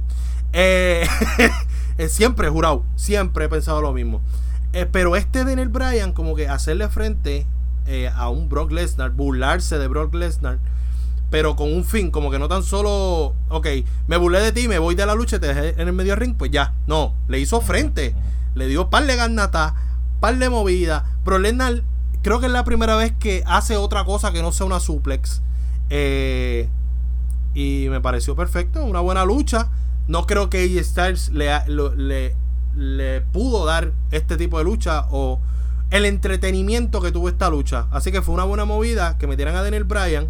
Eh, 0.54 1.08
eh, 1.98 2.10
siempre 2.10 2.48
he 2.48 2.50
jurado, 2.50 2.84
siempre 2.96 3.46
he 3.46 3.50
pensado 3.50 3.82
lo 3.82 3.94
mismo. 3.94 4.22
Eh, 4.74 4.86
pero 4.86 5.16
este 5.16 5.46
Daniel 5.46 5.70
Bryan, 5.70 6.12
como 6.12 6.36
que 6.36 6.50
hacerle 6.50 6.90
frente 6.90 7.48
eh, 7.88 8.10
a 8.14 8.30
un 8.30 8.50
Brock 8.50 8.72
Lesnar, 8.72 9.12
burlarse 9.12 9.78
de 9.78 9.88
Brock 9.88 10.14
Lesnar, 10.14 10.60
pero 11.30 11.56
con 11.56 11.72
un 11.74 11.86
fin, 11.86 12.12
como 12.12 12.30
que 12.30 12.40
no 12.40 12.50
tan 12.50 12.62
solo, 12.64 13.36
ok, 13.50 13.68
me 14.08 14.18
burlé 14.18 14.42
de 14.42 14.52
ti, 14.52 14.68
me 14.68 14.80
voy 14.80 14.96
de 14.96 15.06
la 15.06 15.16
lucha 15.16 15.40
te 15.40 15.48
dejé 15.54 15.82
en 15.82 15.88
el 15.88 15.94
medio 15.94 16.16
ring, 16.16 16.36
pues 16.36 16.52
ya, 16.52 16.74
no, 16.88 17.14
le 17.30 17.40
hizo 17.40 17.62
frente, 17.62 18.16
le 18.54 18.68
dio 18.68 18.90
par 18.90 19.06
de 19.06 19.16
garnata, 19.16 19.76
par 20.20 20.38
de 20.38 20.50
movida. 20.50 21.06
Brock 21.24 21.40
Lesnar, 21.40 21.84
creo 22.22 22.40
que 22.42 22.48
es 22.48 22.52
la 22.52 22.64
primera 22.66 22.96
vez 22.98 23.14
que 23.18 23.44
hace 23.46 23.78
otra 23.78 24.04
cosa 24.04 24.34
que 24.34 24.42
no 24.42 24.52
sea 24.52 24.66
una 24.66 24.80
suplex. 24.82 25.42
Eh, 25.90 26.70
y 27.54 27.88
me 27.90 28.02
pareció 28.02 28.36
perfecto, 28.36 28.84
una 28.84 29.00
buena 29.00 29.26
lucha. 29.26 29.70
No 30.08 30.28
creo 30.28 30.50
que 30.50 30.64
AJ 30.64 30.84
Styles 30.86 31.30
le, 31.30 31.50
le, 31.68 32.36
le 32.76 33.22
pudo 33.22 33.66
dar 33.66 33.94
este 34.12 34.38
tipo 34.38 34.58
de 34.58 34.66
lucha 34.66 35.08
o 35.10 35.40
el 35.90 36.06
entretenimiento 36.06 37.02
que 37.02 37.12
tuvo 37.12 37.30
esta 37.30 37.50
lucha. 37.50 37.88
Así 37.92 38.12
que 38.12 38.22
fue 38.22 38.34
una 38.34 38.44
buena 38.44 38.66
movida 38.66 39.18
que 39.18 39.28
metieran 39.28 39.56
a 39.56 39.64
Daniel 39.64 39.84
Bryan 39.84 40.30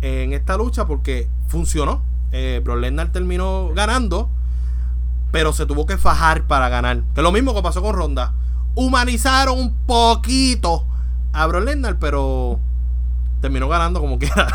en 0.00 0.32
esta 0.32 0.56
lucha 0.56 0.86
porque 0.86 1.28
funcionó. 1.48 2.02
Eh, 2.32 2.60
Brock 2.64 2.80
terminó 3.12 3.70
ganando, 3.74 4.30
pero 5.32 5.52
se 5.52 5.66
tuvo 5.66 5.86
que 5.86 5.98
fajar 5.98 6.46
para 6.46 6.68
ganar. 6.68 7.02
Que 7.14 7.20
es 7.20 7.24
lo 7.24 7.32
mismo 7.32 7.54
que 7.54 7.62
pasó 7.62 7.82
con 7.82 7.94
Ronda. 7.94 8.34
Humanizaron 8.74 9.58
un 9.58 9.74
poquito 9.86 10.86
a 11.32 11.46
Brock 11.46 11.64
Lesnar, 11.64 11.98
pero 11.98 12.60
terminó 13.40 13.68
ganando 13.68 14.00
como 14.00 14.18
quiera. 14.18 14.48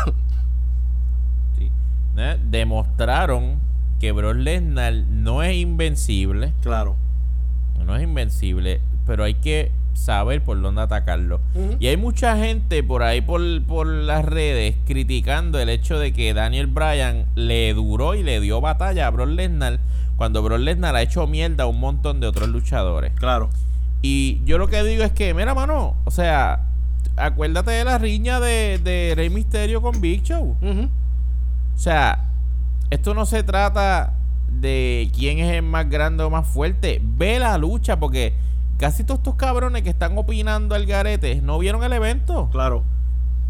Sí. 1.58 1.70
¿Eh? 2.16 2.38
Demostraron 2.44 3.58
que 4.00 4.12
Brock 4.12 4.36
Lesnar 4.36 4.94
no 5.08 5.42
es 5.42 5.56
invencible. 5.56 6.52
claro. 6.62 6.96
No 7.84 7.94
es 7.94 8.02
invencible, 8.02 8.80
pero 9.06 9.22
hay 9.22 9.34
que 9.34 9.70
saber 9.92 10.42
por 10.42 10.60
dónde 10.60 10.80
atacarlo. 10.80 11.40
Y 11.78 11.86
hay 11.86 11.96
mucha 11.96 12.36
gente 12.36 12.82
por 12.82 13.02
ahí 13.02 13.20
por, 13.20 13.40
por 13.64 13.86
las 13.86 14.24
redes 14.24 14.76
criticando 14.86 15.60
el 15.60 15.68
hecho 15.68 15.98
de 15.98 16.12
que 16.12 16.34
Daniel 16.34 16.66
Bryan 16.66 17.26
le 17.36 17.72
duró 17.74 18.14
y 18.14 18.22
le 18.24 18.40
dio 18.40 18.60
batalla 18.60 19.06
a 19.06 19.10
Brock 19.10 19.28
Lesnar 19.28 19.78
cuando 20.16 20.42
Brock 20.42 20.58
Lesnar 20.60 20.96
ha 20.96 21.02
hecho 21.02 21.26
mierda 21.26 21.64
a 21.64 21.66
un 21.66 21.78
montón 21.78 22.18
de 22.18 22.26
otros 22.26 22.48
luchadores. 22.48 23.12
Claro. 23.12 23.50
Y 24.02 24.40
yo 24.44 24.58
lo 24.58 24.68
que 24.68 24.82
digo 24.82 25.04
es 25.04 25.12
que, 25.12 25.32
mira, 25.34 25.54
mano, 25.54 25.94
o 26.04 26.10
sea, 26.10 26.65
acuérdate 27.16 27.70
de 27.72 27.84
la 27.84 27.98
riña 27.98 28.40
de, 28.40 28.78
de 28.82 29.14
Rey 29.16 29.30
Misterio 29.30 29.80
con 29.82 30.00
Big 30.00 30.22
Show. 30.22 30.56
O 30.62 31.78
sea, 31.78 32.24
esto 32.90 33.14
no 33.14 33.26
se 33.26 33.42
trata 33.42 34.14
de 34.48 35.10
quién 35.14 35.38
es 35.38 35.52
el 35.54 35.62
más 35.62 35.88
grande 35.90 36.22
o 36.24 36.30
más 36.30 36.46
fuerte. 36.46 37.00
Ve 37.02 37.38
la 37.38 37.58
lucha, 37.58 37.98
porque 37.98 38.34
casi 38.78 39.04
todos 39.04 39.18
estos 39.20 39.34
cabrones 39.34 39.82
que 39.82 39.90
están 39.90 40.16
opinando 40.16 40.74
al 40.74 40.86
garete 40.86 41.40
no 41.42 41.58
vieron 41.58 41.82
el 41.84 41.92
evento. 41.92 42.48
Claro. 42.50 42.84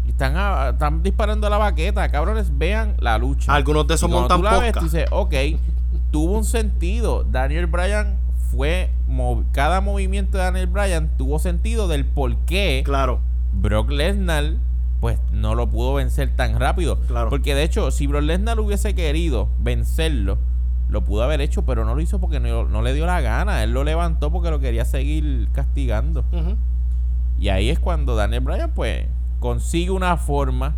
Están, 0.07 0.35
a- 0.37 0.69
están 0.69 1.03
disparando 1.03 1.47
a 1.47 1.49
la 1.49 1.57
baqueta. 1.57 2.09
Cabrones, 2.09 2.57
vean 2.57 2.95
la 2.99 3.17
lucha. 3.17 3.53
Algunos 3.53 3.87
de 3.87 3.95
esos 3.95 4.09
montan 4.09 4.37
tú 4.39 4.43
la 4.43 4.59
ves, 4.59 4.73
tú 4.73 4.85
dices, 4.85 5.05
ok, 5.11 5.33
tuvo 6.11 6.37
un 6.37 6.45
sentido. 6.45 7.23
Daniel 7.23 7.67
Bryan 7.67 8.17
fue. 8.51 8.89
mov- 9.09 9.45
Cada 9.51 9.81
movimiento 9.81 10.37
de 10.37 10.43
Daniel 10.45 10.67
Bryan 10.67 11.09
tuvo 11.17 11.39
sentido 11.39 11.87
del 11.87 12.05
por 12.05 12.35
qué 12.45 12.81
Claro. 12.85 13.19
Brock 13.59 13.89
Lesnar 13.89 14.53
pues 14.99 15.19
no 15.31 15.53
lo 15.53 15.69
pudo 15.69 15.93
vencer 15.93 16.35
tan 16.35 16.59
rápido. 16.59 16.99
Claro. 17.01 17.29
Porque 17.29 17.53
de 17.53 17.63
hecho, 17.63 17.91
si 17.91 18.07
Brock 18.07 18.23
Lesnar 18.23 18.59
hubiese 18.59 18.95
querido 18.95 19.49
vencerlo, 19.59 20.39
lo 20.89 21.03
pudo 21.03 21.23
haber 21.23 21.41
hecho, 21.41 21.65
pero 21.65 21.85
no 21.85 21.95
lo 21.95 22.01
hizo 22.01 22.19
porque 22.19 22.39
no, 22.39 22.65
no 22.65 22.81
le 22.81 22.93
dio 22.93 23.05
la 23.05 23.21
gana. 23.21 23.63
Él 23.63 23.73
lo 23.73 23.83
levantó 23.83 24.31
porque 24.31 24.49
lo 24.49 24.59
quería 24.59 24.85
seguir 24.85 25.49
castigando. 25.51 26.23
Y 27.39 27.49
ahí 27.49 27.69
es 27.69 27.79
cuando 27.79 28.15
Daniel 28.15 28.41
Bryan 28.41 28.71
pues 28.73 29.05
consigue 29.39 29.91
una 29.91 30.17
forma 30.17 30.75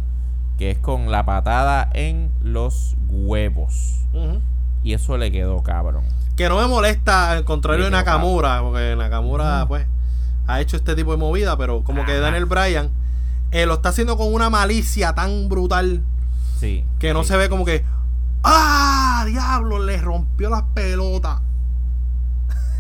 que 0.57 0.71
es 0.71 0.77
con 0.77 1.09
la 1.09 1.25
patada 1.25 1.89
en 1.93 2.32
los 2.41 2.97
huevos. 3.09 4.05
Y 4.84 4.93
eso 4.93 5.17
le 5.17 5.32
quedó 5.32 5.61
cabrón. 5.63 6.03
Que 6.36 6.49
no 6.49 6.59
me 6.59 6.67
molesta, 6.67 7.32
al 7.32 7.45
contrario 7.45 7.86
de. 7.86 7.91
Nakamura, 7.91 8.61
porque 8.61 8.95
Nakamura, 8.97 9.65
pues, 9.67 9.86
ha 10.49 10.59
hecho 10.61 10.77
este 10.77 10.95
tipo 10.95 11.11
de 11.11 11.17
movida, 11.17 11.57
pero 11.57 11.83
como 11.83 12.05
que. 12.05 12.17
Daniel 12.19 12.45
Bryan 12.45 12.89
eh, 13.51 13.65
lo 13.65 13.75
está 13.75 13.89
haciendo 13.89 14.17
con 14.17 14.33
una 14.33 14.49
malicia 14.49 15.13
tan 15.13 15.49
brutal 15.49 16.03
Sí. 16.59 16.83
que 16.99 17.13
no 17.13 17.23
sí. 17.23 17.29
se 17.29 17.37
ve 17.37 17.49
como 17.49 17.65
que, 17.65 17.83
¡ah, 18.43 19.23
diablo! 19.27 19.83
Le 19.83 19.97
rompió 20.01 20.49
las 20.49 20.63
pelotas. 20.73 21.39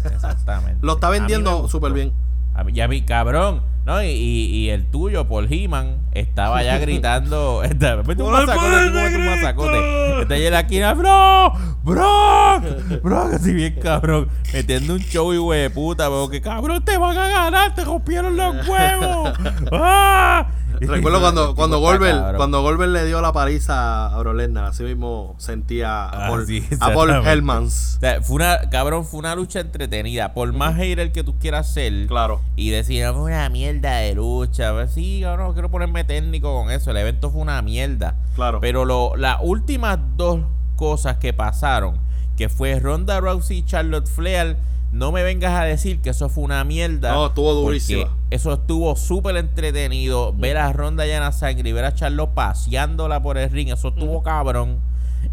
Exactamente. 0.03 0.79
Lo 0.85 0.93
está 0.93 1.09
vendiendo 1.09 1.67
súper 1.67 1.91
bien. 1.93 2.13
A 2.55 2.63
mí- 2.63 2.73
ya 2.73 2.87
vi, 2.87 3.01
cabrón. 3.03 3.61
¿No? 3.89 4.03
Y, 4.03 4.07
y, 4.07 4.45
y 4.55 4.69
el 4.69 4.85
tuyo, 4.91 5.27
Paul 5.27 5.47
He-Man, 5.51 5.97
estaba 6.11 6.61
ya 6.63 6.77
gritando. 6.79 7.63
Está- 7.65 7.97
Mete 7.97 8.21
un 8.23 8.29
¡Por 8.31 8.41
el 8.41 8.45
masacote, 8.47 8.89
mete 8.91 9.15
un 9.17 9.25
masacote. 9.25 10.21
Está 10.21 10.33
ahí 10.35 10.45
en 10.45 10.53
la 10.53 10.59
esquina, 10.59 10.93
¡Bro! 10.93 11.53
¡Bro! 11.83 12.61
¡Bro! 13.03 13.19
Así 13.33 13.53
bien 13.53 13.79
cabrón. 13.81 14.29
Metiendo 14.53 14.93
un 14.93 14.99
show, 14.99 15.33
hijo 15.33 15.51
de 15.53 15.69
puta. 15.71 16.05
Pero 16.07 16.29
que 16.29 16.39
cabrón, 16.41 16.83
te 16.85 16.97
van 16.97 17.17
a 17.17 17.27
ganar, 17.27 17.73
te 17.73 17.83
rompieron 17.83 18.37
los 18.37 18.67
huevos. 18.67 19.33
¡Ah! 19.71 20.45
Recuerdo 20.87 21.19
cuando, 21.19 21.55
cuando 21.55 21.79
Goldberg, 21.79 22.35
cuando 22.37 22.61
Goldberg 22.61 22.91
le 22.91 23.05
dio 23.05 23.21
la 23.21 23.33
paliza 23.33 24.07
a 24.07 24.17
Bro 24.19 24.33
Lesnar, 24.33 24.65
así 24.65 24.83
mismo 24.83 25.35
sentía 25.37 26.05
a 26.05 26.25
Ah, 26.25 26.29
Paul, 26.29 26.45
sí, 26.47 26.65
a 26.79 26.93
Paul 26.93 27.09
exactamente. 27.09 27.31
Hellmans. 27.31 27.95
O 27.97 27.99
sea, 27.99 28.21
fue 28.21 28.35
una, 28.37 28.69
cabrón, 28.69 29.05
fue 29.05 29.19
una 29.19 29.35
lucha 29.35 29.59
entretenida. 29.59 30.33
Por 30.33 30.53
más 30.53 30.75
hater 30.75 31.11
que 31.11 31.23
tú 31.23 31.37
quieras 31.39 31.71
ser. 31.71 32.07
Claro. 32.07 32.41
Y 32.55 32.69
decir, 32.69 33.03
no, 33.05 33.13
fue 33.13 33.31
una 33.31 33.49
mierda 33.49 33.97
de 33.97 34.15
lucha. 34.15 34.71
Pues 34.73 34.91
sí, 34.93 35.21
cabrón, 35.23 35.47
no 35.47 35.53
quiero 35.53 35.69
ponerme 35.69 36.03
técnico 36.03 36.53
con 36.53 36.71
eso. 36.71 36.91
El 36.91 36.97
evento 36.97 37.29
fue 37.31 37.41
una 37.41 37.61
mierda. 37.61 38.15
Claro. 38.35 38.59
Pero 38.59 38.85
lo, 38.85 39.15
las 39.15 39.37
últimas 39.41 39.99
dos 40.15 40.41
cosas 40.75 41.17
que 41.17 41.33
pasaron, 41.33 41.99
que 42.37 42.47
fue 42.49 42.79
Ronda 42.79 43.19
Rousey 43.19 43.57
y 43.57 43.65
Charlotte 43.65 44.07
Flair, 44.07 44.55
no 44.91 45.11
me 45.11 45.23
vengas 45.23 45.53
a 45.59 45.63
decir 45.63 46.01
que 46.01 46.09
eso 46.09 46.29
fue 46.29 46.43
una 46.43 46.63
mierda. 46.63 47.13
No, 47.13 47.27
estuvo 47.27 47.49
porque 47.53 47.65
durísima. 47.65 48.09
Eso 48.29 48.53
estuvo 48.53 48.95
súper 48.95 49.37
entretenido. 49.37 50.33
Ver 50.33 50.57
a 50.57 50.73
Ronda 50.73 51.05
llena 51.05 51.31
sangre 51.31 51.69
y 51.69 51.73
ver 51.73 51.85
a 51.85 51.93
Charlotte 51.93 52.33
paseándola 52.33 53.21
por 53.21 53.37
el 53.37 53.49
ring, 53.51 53.69
eso 53.69 53.89
estuvo 53.89 54.23
cabrón. 54.23 54.79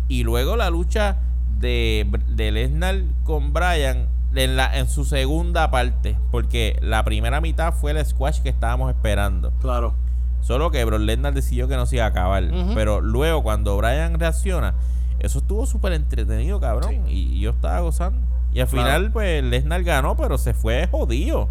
Y 0.09 0.25
luego 0.25 0.57
la 0.57 0.71
lucha 0.71 1.17
de, 1.59 2.07
de 2.29 2.53
Lesnar 2.53 3.03
con 3.25 3.53
Bryan 3.53 4.09
en, 4.35 4.57
la, 4.57 4.77
en 4.79 4.89
su 4.89 5.05
segunda 5.05 5.71
parte, 5.71 6.17
porque 6.31 6.79
la 6.83 7.05
primera 7.05 7.41
mitad 7.41 7.73
fue 7.73 7.93
el 7.93 8.05
squash 8.05 8.41
que 8.41 8.51
estábamos 8.51 8.91
esperando. 8.91 9.53
Claro. 9.63 9.95
Solo 10.43 10.71
que 10.71 10.85
Brock 10.85 11.01
Lesnar 11.01 11.35
decidió 11.35 11.67
que 11.67 11.77
no 11.77 11.87
se 11.87 11.97
iba 11.97 12.05
a 12.05 12.09
acabar. 12.09 12.45
Pero 12.75 13.01
luego, 13.01 13.43
cuando 13.43 13.77
Brian 13.79 14.21
reacciona, 14.21 14.75
eso 15.19 15.39
estuvo 15.39 15.67
súper 15.67 15.93
entretenido, 15.95 16.61
cabrón. 16.61 17.09
Y, 17.09 17.37
y 17.37 17.41
yo 17.41 17.51
estaba 17.51 17.81
gozando. 17.81 18.21
Y 18.57 18.61
al 18.61 18.69
Claro. 18.69 18.87
final, 18.87 19.13
pues 19.13 19.45
Lesnar 19.45 19.83
ganó, 19.83 20.17
pero 20.17 20.39
se 20.39 20.55
fue 20.55 20.87
jodido. 20.87 21.51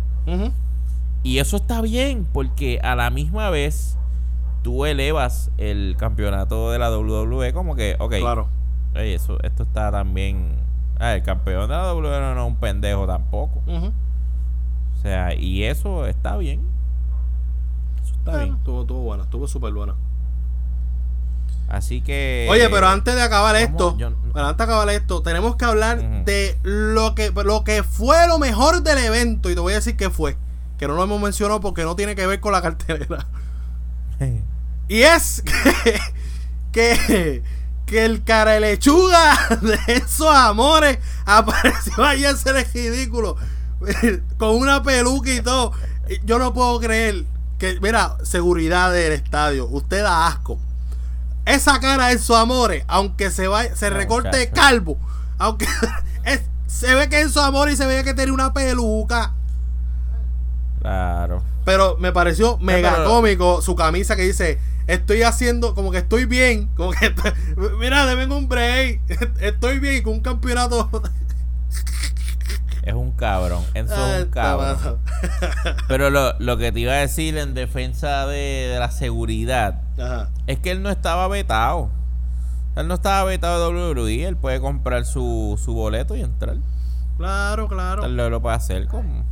Y 1.22 1.38
eso 1.38 1.58
está 1.58 1.82
bien, 1.82 2.26
porque 2.34 2.80
a 2.84 2.95
la 2.95 3.12
misma 3.12 3.51
vez 3.51 3.95
tú 4.64 4.86
elevas 4.86 5.51
el 5.60 5.95
campeonato 5.99 6.72
de 6.72 6.80
la 6.80 6.89
WWE 6.89 7.53
como 7.53 7.76
que, 7.76 7.95
ok, 7.99 8.16
Claro. 8.20 8.47
eso, 8.95 9.38
esto 9.43 9.62
está 9.64 9.91
también... 9.91 10.56
Ah, 10.97 11.14
el 11.14 11.22
campeón 11.22 11.68
de 11.70 11.76
la 11.76 11.93
WWE 11.93 12.20
no 12.34 12.41
es 12.41 12.47
un 12.47 12.56
pendejo 12.56 13.06
tampoco. 13.06 13.62
O 13.68 14.97
sea, 15.01 15.36
y 15.36 15.62
eso 15.64 16.08
está 16.08 16.38
bien. 16.38 16.62
Eso 18.03 18.14
está 18.16 18.32
Bueno, 18.32 18.45
bien. 18.45 18.56
Estuvo, 18.58 18.82
estuvo 18.82 18.99
buena, 19.01 19.24
estuvo 19.26 19.47
súper 19.47 19.74
buena. 19.74 19.93
Así 21.68 22.01
que... 22.01 22.47
Oye, 22.49 22.70
pero 22.70 22.88
antes 22.88 23.16
de 23.16 23.22
acabar 23.22 23.55
esto, 23.55 23.97
Yo 23.97 24.09
no- 24.11 24.18
pero 24.34 24.45
antes 24.47 24.57
de 24.57 24.63
acabar 24.74 24.89
esto, 24.89 25.22
tenemos 25.22 25.55
que 25.55 25.66
hablar 25.66 26.24
de 26.26 26.57
lo 26.63 27.16
que, 27.16 27.32
lo 27.32 27.63
que 27.63 27.84
fue 27.84 28.28
lo 28.28 28.38
mejor 28.39 28.84
del 28.84 28.97
evento. 28.99 29.49
Y 29.49 29.55
te 29.55 29.59
voy 29.61 29.74
a 29.74 29.78
decir 29.78 29.97
qué 29.97 30.09
fue. 30.09 30.38
Que 30.78 30.88
no 30.88 30.93
lo 30.95 31.03
hemos 31.03 31.22
mencionado 31.22 31.59
porque 31.61 31.84
no 31.84 31.95
tiene 31.95 32.16
que 32.16 32.28
ver 32.28 32.39
con 32.39 32.51
la 32.51 32.61
cartelera. 32.61 33.26
Y 34.88 35.01
es 35.01 35.41
que, 35.43 35.99
que, 36.72 37.43
que 37.86 38.05
el 38.05 38.24
cara 38.24 38.51
de 38.51 38.59
lechuga 38.59 39.36
de 39.61 39.78
esos 39.93 40.28
amores 40.34 40.99
apareció 41.26 42.03
ahí 42.03 42.24
el 42.24 42.38
ridículo. 42.74 43.36
Con 44.38 44.55
una 44.55 44.84
peluca 44.84 45.32
y 45.34 45.41
todo. 45.41 45.72
Yo 46.24 46.38
no 46.39 46.53
puedo 46.53 46.80
creer 46.80 47.26
que, 47.57 47.80
mira, 47.82 48.18
seguridad 48.24 48.91
del 48.93 49.13
estadio. 49.13 49.66
Usted 49.68 50.03
da 50.03 50.28
asco. 50.28 50.59
Esa 51.46 51.80
cara 51.80 52.08
de 52.08 52.14
esos 52.16 52.36
amores, 52.38 52.84
aunque 52.88 53.30
se 53.32 53.48
vaya, 53.48 53.76
se 53.76 53.89
No, 53.89 53.98
recorte 53.98 54.50
calvo. 54.50 54.98
Aunque 55.38 55.68
es- 56.26 56.41
se 56.68 56.93
ve 56.96 57.08
que 57.10 57.22
en 57.22 57.30
su 57.30 57.39
amor 57.39 57.70
y 57.70 57.76
se 57.78 57.86
veía 57.86 58.04
que 58.04 58.14
tenía 58.14 58.34
una 58.34 58.54
peluca. 58.54 59.34
Claro. 60.82 61.43
Pero 61.64 61.98
me 62.00 62.12
pareció 62.12 62.58
mega 62.60 62.91
pero- 62.96 63.06
cómico 63.10 63.62
su 63.62 63.76
camisa 63.76 64.16
que 64.16 64.24
dice, 64.24 64.60
estoy 64.88 65.24
haciendo, 65.24 65.74
como 65.76 65.91
que 65.91 65.98
estoy 66.00 66.26
bien, 66.26 66.68
como 66.76 66.91
que, 66.91 67.08
estoy- 67.08 67.34
mira, 67.80 68.06
deben 68.06 68.32
un 68.32 68.48
break, 68.48 69.02
estoy 69.41 69.80
bien 69.80 69.96
y 69.98 70.02
con 70.02 70.14
un 70.14 70.22
campeonato. 70.22 70.89
Es 72.86 72.93
un 72.93 73.11
cabrón. 73.13 73.63
Enzo 73.73 73.95
Ah, 73.97 74.11
es 74.11 74.15
un 74.17 74.21
está 74.27 74.41
cabrón. 74.41 74.99
Pero 75.88 76.09
lo, 76.11 76.38
lo 76.39 76.57
que 76.57 76.71
te 76.71 76.79
iba 76.81 76.93
a 76.93 76.97
decir 76.97 77.38
en 77.38 77.53
defensa 77.55 78.27
de, 78.27 78.69
de 78.71 78.77
la 78.79 78.91
seguridad 78.91 79.81
Ajá. 79.99 80.29
es 80.47 80.59
que 80.59 80.71
él 80.71 80.81
no 80.83 80.89
estaba 80.91 81.27
vetado. 81.27 81.89
Él 82.75 82.88
no 82.88 82.93
estaba 82.93 83.23
vetado 83.23 83.71
de 83.73 83.91
WWE. 83.93 84.25
Él 84.27 84.38
puede 84.38 84.59
comprar 84.59 85.05
su, 85.05 85.59
su 85.63 85.73
boleto 85.73 86.15
y 86.15 86.21
entrar. 86.21 86.57
Claro, 87.17 87.67
claro. 87.67 88.05
Él 88.05 88.15
lo, 88.17 88.29
lo 88.29 88.41
puede 88.41 88.55
hacer. 88.55 88.88
Como, 88.88 89.23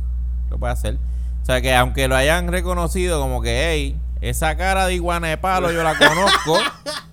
lo 0.50 0.58
puede 0.58 0.72
hacer. 0.72 0.98
O 1.42 1.44
sea 1.44 1.60
que 1.60 1.74
aunque 1.74 2.08
lo 2.08 2.16
hayan 2.16 2.48
reconocido 2.50 3.20
como 3.20 3.40
que, 3.42 3.70
hey, 3.70 4.00
esa 4.22 4.56
cara 4.56 4.86
de 4.86 4.94
iguana 4.94 5.28
de 5.28 5.36
palo 5.36 5.70
yo 5.70 5.82
la 5.84 5.96
conozco. 5.98 6.58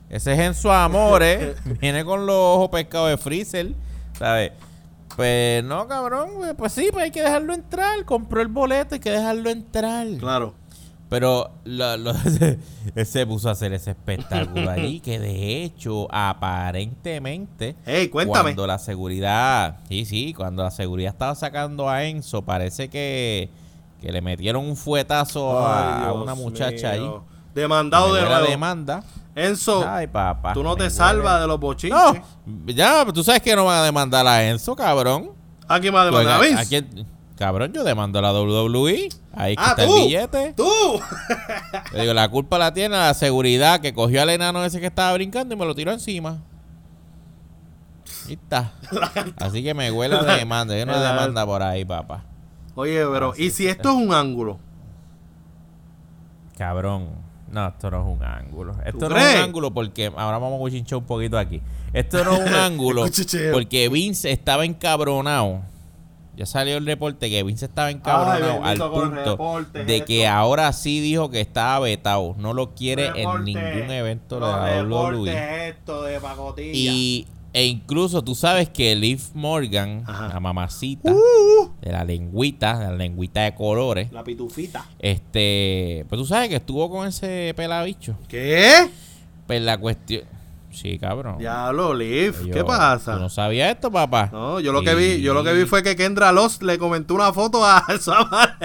Ese 0.09 0.33
es 0.33 0.39
en 0.39 0.55
su 0.55 0.71
amores. 0.71 1.55
Viene 1.79 2.03
con 2.05 2.25
los 2.25 2.35
ojos 2.35 2.69
pescados 2.69 3.09
de 3.09 3.17
Freezer. 3.17 3.73
¿Sabes? 4.17 4.53
Pues 5.15 5.63
no, 5.63 5.87
cabrón. 5.87 6.29
pues, 6.37 6.53
Pues 6.55 6.71
sí, 6.73 6.89
pues 6.91 7.03
hay 7.05 7.11
que 7.11 7.21
dejarlo 7.21 7.53
entrar. 7.53 8.05
Compró 8.05 8.41
el 8.41 8.47
boleto, 8.47 8.95
hay 8.95 8.99
que 9.01 9.11
dejarlo 9.11 9.49
entrar. 9.49 10.07
Claro. 10.19 10.53
Pero 11.09 11.51
lo, 11.65 11.97
lo- 11.97 12.13
se 13.05 13.27
puso 13.27 13.49
a 13.49 13.51
hacer 13.51 13.73
ese 13.73 13.91
espectáculo 13.91 14.69
allí, 14.71 14.99
que 15.03 15.19
de 15.19 15.63
hecho, 15.63 16.07
aparentemente, 16.09 17.75
Hey, 17.85 18.07
cuéntame. 18.07 18.41
cuando 18.43 18.65
la 18.67 18.79
seguridad, 18.79 19.79
sí, 19.89 20.05
sí, 20.05 20.33
cuando 20.33 20.63
la 20.63 20.71
seguridad 20.71 21.11
estaba 21.11 21.35
sacando 21.35 21.89
a 21.89 22.05
Enzo, 22.05 22.43
parece 22.43 22.89
que, 22.89 23.49
que 24.01 24.11
le 24.13 24.21
metieron 24.21 24.63
un 24.65 24.77
fuetazo 24.77 25.59
a, 25.59 25.97
Ay, 25.97 26.03
a 26.03 26.11
Dios 26.11 26.23
una 26.23 26.35
muchacha 26.35 26.93
mío. 26.93 27.25
ahí. 27.27 27.37
Demandado 27.55 28.13
de 28.13 28.21
la 28.21 28.29
nuevo. 28.29 28.47
demanda. 28.47 29.03
Enzo, 29.35 29.87
Ay, 29.87 30.07
papá. 30.07 30.53
tú 30.53 30.61
no 30.63 30.75
te 30.75 30.89
salvas 30.89 31.39
de 31.41 31.47
los 31.47 31.59
bochinches. 31.59 31.97
No, 32.45 32.67
ya, 32.67 33.05
tú 33.05 33.23
sabes 33.23 33.41
que 33.41 33.55
no 33.55 33.65
van 33.65 33.79
a 33.79 33.83
demandar 33.83 34.27
a 34.27 34.43
Enzo, 34.47 34.75
cabrón. 34.75 35.31
¿A 35.67 35.79
quién 35.79 35.95
va 35.95 36.01
a 36.01 36.05
demandar? 36.05 36.35
¿A 36.35 36.37
Pues, 36.37 36.53
¿a- 36.53 36.59
Vince? 36.59 36.63
a 36.63 36.67
quién? 36.67 37.07
Cabrón, 37.37 37.71
yo 37.73 37.83
demando 37.83 38.19
a 38.19 38.21
la 38.21 38.33
WWE. 38.33 39.09
Ahí 39.33 39.55
Ah, 39.57 39.69
está 39.71 39.85
tú. 39.87 39.95
el 39.97 40.03
billete. 40.05 40.53
¡Tú! 40.55 40.69
Le 41.93 42.01
digo, 42.01 42.13
la 42.13 42.29
culpa 42.29 42.59
la 42.59 42.71
tiene 42.73 42.95
la 42.97 43.13
seguridad 43.15 43.79
que 43.79 43.93
cogió 43.93 44.21
al 44.21 44.29
enano 44.29 44.63
ese 44.63 44.79
que 44.79 44.85
estaba 44.87 45.11
brincando 45.13 45.55
y 45.55 45.57
me 45.57 45.65
lo 45.65 45.73
tiró 45.73 45.91
encima. 45.91 46.37
Y 48.27 48.33
está. 48.33 48.73
Así 49.39 49.63
que 49.63 49.73
me 49.73 49.89
huele 49.91 50.17
a 50.17 50.23
demanda. 50.35 50.75
Una 50.83 50.97
La- 50.99 51.13
demanda 51.13 51.45
por 51.45 51.63
ahí, 51.63 51.83
papá. 51.85 52.25
Oye, 52.75 53.03
pero, 53.11 53.33
¿y 53.35 53.49
si 53.49 53.65
esto 53.67 53.89
es 53.89 53.95
un 53.95 54.13
ángulo? 54.13 54.59
Cabrón. 56.57 57.07
No, 57.51 57.67
esto 57.67 57.91
no 57.91 58.01
es 58.01 58.17
un 58.17 58.23
ángulo. 58.23 58.75
Esto 58.85 59.09
no 59.09 59.17
es 59.17 59.35
un 59.35 59.41
ángulo 59.41 59.71
porque. 59.71 60.11
Ahora 60.15 60.37
vamos 60.37 60.55
a 60.55 60.59
cuchinchar 60.59 60.99
un 60.99 61.05
poquito 61.05 61.37
aquí. 61.37 61.61
Esto 61.93 62.23
no 62.23 62.33
es 62.35 62.49
un 62.49 62.53
ángulo 62.55 63.05
porque 63.51 63.89
Vince 63.89 64.31
estaba 64.31 64.65
encabronado. 64.65 65.61
Ya 66.37 66.45
salió 66.45 66.77
el 66.77 66.85
reporte 66.85 67.29
que 67.29 67.43
Vince 67.43 67.65
estaba 67.65 67.91
encabronado 67.91 68.63
al 68.63 68.77
punto 68.77 69.31
reportes, 69.31 69.85
de 69.85 69.95
esto. 69.97 70.05
que 70.07 70.27
ahora 70.27 70.71
sí 70.71 71.01
dijo 71.01 71.29
que 71.29 71.41
estaba 71.41 71.79
vetado. 71.79 72.35
No 72.37 72.53
lo 72.53 72.73
quiere 72.73 73.07
en 73.07 73.15
Reporte, 73.15 73.43
ningún 73.43 73.91
evento 73.91 74.35
de 74.35 74.41
la. 74.41 74.83
WWE. 74.83 75.67
esto 75.69 76.03
de 76.03 76.19
pacotilla. 76.21 76.71
Y, 76.73 77.27
e 77.53 77.65
incluso 77.65 78.21
tú 78.23 78.33
sabes 78.35 78.69
que 78.69 78.95
Liv 78.95 79.21
Morgan, 79.33 80.03
Ajá. 80.07 80.29
la 80.29 80.39
mamacita 80.39 81.11
Uh, 81.11 81.71
de 81.81 81.91
la 81.91 82.03
lengüita, 82.05 82.77
de 82.79 82.85
la 82.85 82.95
lengüita 82.95 83.41
de 83.41 83.53
colores, 83.55 84.11
la 84.11 84.23
pitufita. 84.23 84.85
este, 84.99 86.05
pues 86.09 86.19
tú 86.21 86.25
sabes 86.25 86.49
que 86.49 86.55
estuvo 86.57 86.89
con 86.89 87.07
ese 87.07 87.53
pelabicho. 87.55 88.15
¿Qué? 88.27 88.89
Pues 89.47 89.61
la 89.61 89.77
cuestión. 89.77 90.23
Sí, 90.71 90.97
cabrón. 90.97 91.37
Diablo, 91.37 91.93
Liv, 91.93 92.45
Yo- 92.45 92.53
¿qué 92.53 92.63
pasa? 92.63 93.15
¿Tú 93.15 93.19
no 93.19 93.27
sabías 93.27 93.69
esto, 93.75 93.91
papá? 93.91 94.29
No, 94.31 94.61
yo 94.61 94.71
lo 94.71 94.81
que 94.83 94.95
vi, 94.95 95.19
yo 95.21 95.33
lo 95.33 95.43
que 95.43 95.51
vi 95.51 95.65
fue 95.65 95.83
que 95.83 95.97
Kendra 95.97 96.31
Lost 96.31 96.63
le 96.63 96.77
comentó 96.77 97.13
una 97.13 97.33
foto 97.33 97.65
a 97.65 97.85
Samar. 97.99 98.55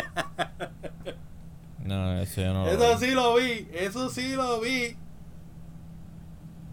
No, 1.85 2.21
eso 2.21 2.41
yo 2.41 2.53
no 2.53 2.65
lo 2.65 2.71
Eso 2.71 2.99
sí 3.01 3.11
lo 3.11 3.35
vi, 3.35 3.69
eso 3.75 4.11
sí 4.11 4.33
lo 4.37 4.61
vi. 4.61 4.97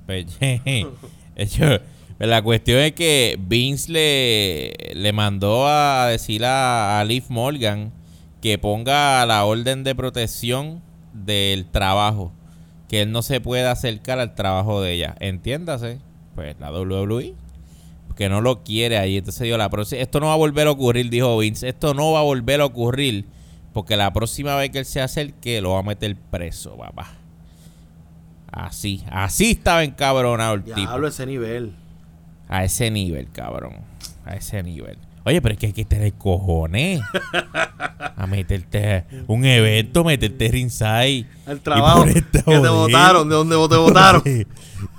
Pues, 0.06 0.26
hecho, 1.36 1.80
pues 2.18 2.30
la 2.30 2.42
cuestión 2.42 2.80
es 2.80 2.94
que 2.94 3.38
Vince 3.40 3.92
le, 3.92 4.74
le 4.94 5.14
mandó 5.14 5.68
a 5.68 6.08
decir 6.08 6.46
a, 6.46 7.00
a 7.00 7.06
Liv 7.06 7.26
Morgan 7.30 7.92
que 8.42 8.58
ponga 8.58 9.26
la 9.26 9.46
orden 9.46 9.84
de 9.86 9.96
protección 9.96 10.82
del 11.14 11.66
trabajo. 11.66 12.34
Que 12.90 13.02
él 13.04 13.12
no 13.12 13.22
se 13.22 13.40
pueda 13.40 13.72
acercar 13.72 14.20
al 14.20 14.36
trabajo 14.36 14.82
de 14.82 14.92
ella. 14.92 15.16
Entiéndase. 15.20 16.00
Pues 16.36 16.56
la 16.60 16.72
WWE. 16.72 17.36
Que 18.18 18.30
no 18.30 18.42
lo 18.42 18.64
quiere 18.64 18.98
ahí. 18.98 19.18
Entonces 19.18 19.42
dijo, 19.44 19.58
la 19.58 19.70
próxima, 19.70 20.02
esto 20.02 20.20
no 20.20 20.28
va 20.28 20.34
a 20.34 20.38
volver 20.38 20.68
a 20.68 20.72
ocurrir, 20.72 21.10
dijo 21.10 21.38
Vince. 21.38 21.70
Esto 21.70 21.94
no 21.94 22.12
va 22.12 22.20
a 22.20 22.24
volver 22.24 22.62
a 22.62 22.66
ocurrir. 22.66 23.26
Porque 23.72 23.96
la 23.96 24.12
próxima 24.14 24.56
vez 24.56 24.70
que 24.70 24.80
él 24.80 24.86
se 24.86 25.02
acerque, 25.02 25.62
lo 25.62 25.72
va 25.72 25.80
a 25.80 25.84
meter 25.84 26.16
preso, 26.30 26.78
papá. 26.78 27.14
Así, 28.52 29.04
así 29.10 29.52
estaba 29.52 29.84
encabronado 29.84 30.56
el 30.56 30.64
tipo. 30.64 30.76
Diablo 30.76 31.08
ese 31.08 31.26
nivel. 31.26 31.74
A 32.54 32.64
ese 32.64 32.92
nivel, 32.92 33.32
cabrón. 33.32 33.78
A 34.26 34.36
ese 34.36 34.62
nivel. 34.62 35.00
Oye, 35.24 35.42
pero 35.42 35.54
es 35.54 35.60
que 35.60 35.66
hay 35.66 35.74
que 35.74 35.86
tener 35.86 36.14
cojones. 36.14 37.02
A 38.16 38.28
meterte 38.28 39.06
un 39.26 39.44
evento, 39.44 40.04
meterte 40.04 40.50
ringside. 40.50 41.26
El 41.48 41.62
trabajo 41.62 42.08
Y 42.08 42.14
que 42.14 42.22
te 42.22 42.42
votaron, 42.44 43.28
de 43.30 43.36
donde 43.36 43.56
te 43.56 43.76
votaron. 43.78 44.24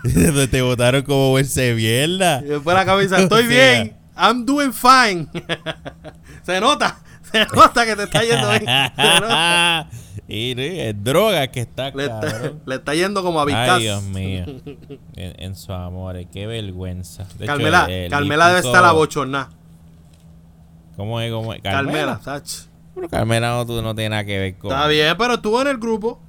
Donde 0.03 0.49
te 0.49 0.63
votaron 0.63 1.03
como 1.03 1.31
buen 1.31 1.47
mierda. 1.77 2.41
Y 2.45 2.49
después 2.49 2.75
la 2.75 2.85
camisa, 2.85 3.21
estoy 3.21 3.45
O 3.45 3.49
sea. 3.49 3.73
bien, 3.83 3.97
I'm 4.17 4.45
doing 4.45 4.73
fine. 4.73 5.29
se 6.43 6.61
nota, 6.61 6.99
se 7.31 7.47
nota 7.55 7.87
que 7.87 7.95
te 7.95 8.03
está 8.03 8.23
yendo 8.25 8.49
bien. 8.51 8.65
Se 8.65 9.21
nota. 9.21 9.89
Y 10.29 10.55
es 10.61 11.03
droga 11.05 11.47
que 11.49 11.61
está, 11.61 11.91
Le 11.91 12.05
está, 12.05 12.21
cabrón. 12.21 12.61
le 12.67 12.75
está 12.75 12.95
yendo 12.95 13.23
como 13.23 13.41
a 13.41 13.45
Vizcas. 13.45 13.69
Ay, 13.71 13.83
Dios 13.83 14.03
mío. 14.05 14.45
En, 15.15 15.43
en 15.43 15.55
su 15.57 15.73
amor, 15.73 16.17
qué 16.33 16.47
vergüenza. 16.47 17.25
De 17.39 17.45
hecho, 17.45 17.53
Carmela, 17.55 17.85
el- 17.87 17.93
el 17.93 18.11
Carmela 18.11 18.49
debe 18.49 18.61
estar 18.61 18.83
la 18.83 18.93
bochorná. 18.93 19.49
¿Cómo 20.97 21.21
es? 21.21 21.33
¿Cómo 21.33 21.53
es? 21.55 21.61
Carmela, 21.63 22.21
Sach. 22.23 22.67
Pero 22.95 23.09
Carmela 23.09 23.51
no, 23.57 23.67
tú 23.67 23.83
no 23.83 23.95
tiene 23.95 24.11
nada 24.11 24.25
que 24.25 24.39
ver 24.39 24.57
con. 24.57 24.71
Está 24.71 24.87
bien, 24.87 25.17
pero 25.19 25.35
estuvo 25.35 25.61
en 25.61 25.69
el 25.69 25.79
grupo. 25.79 26.21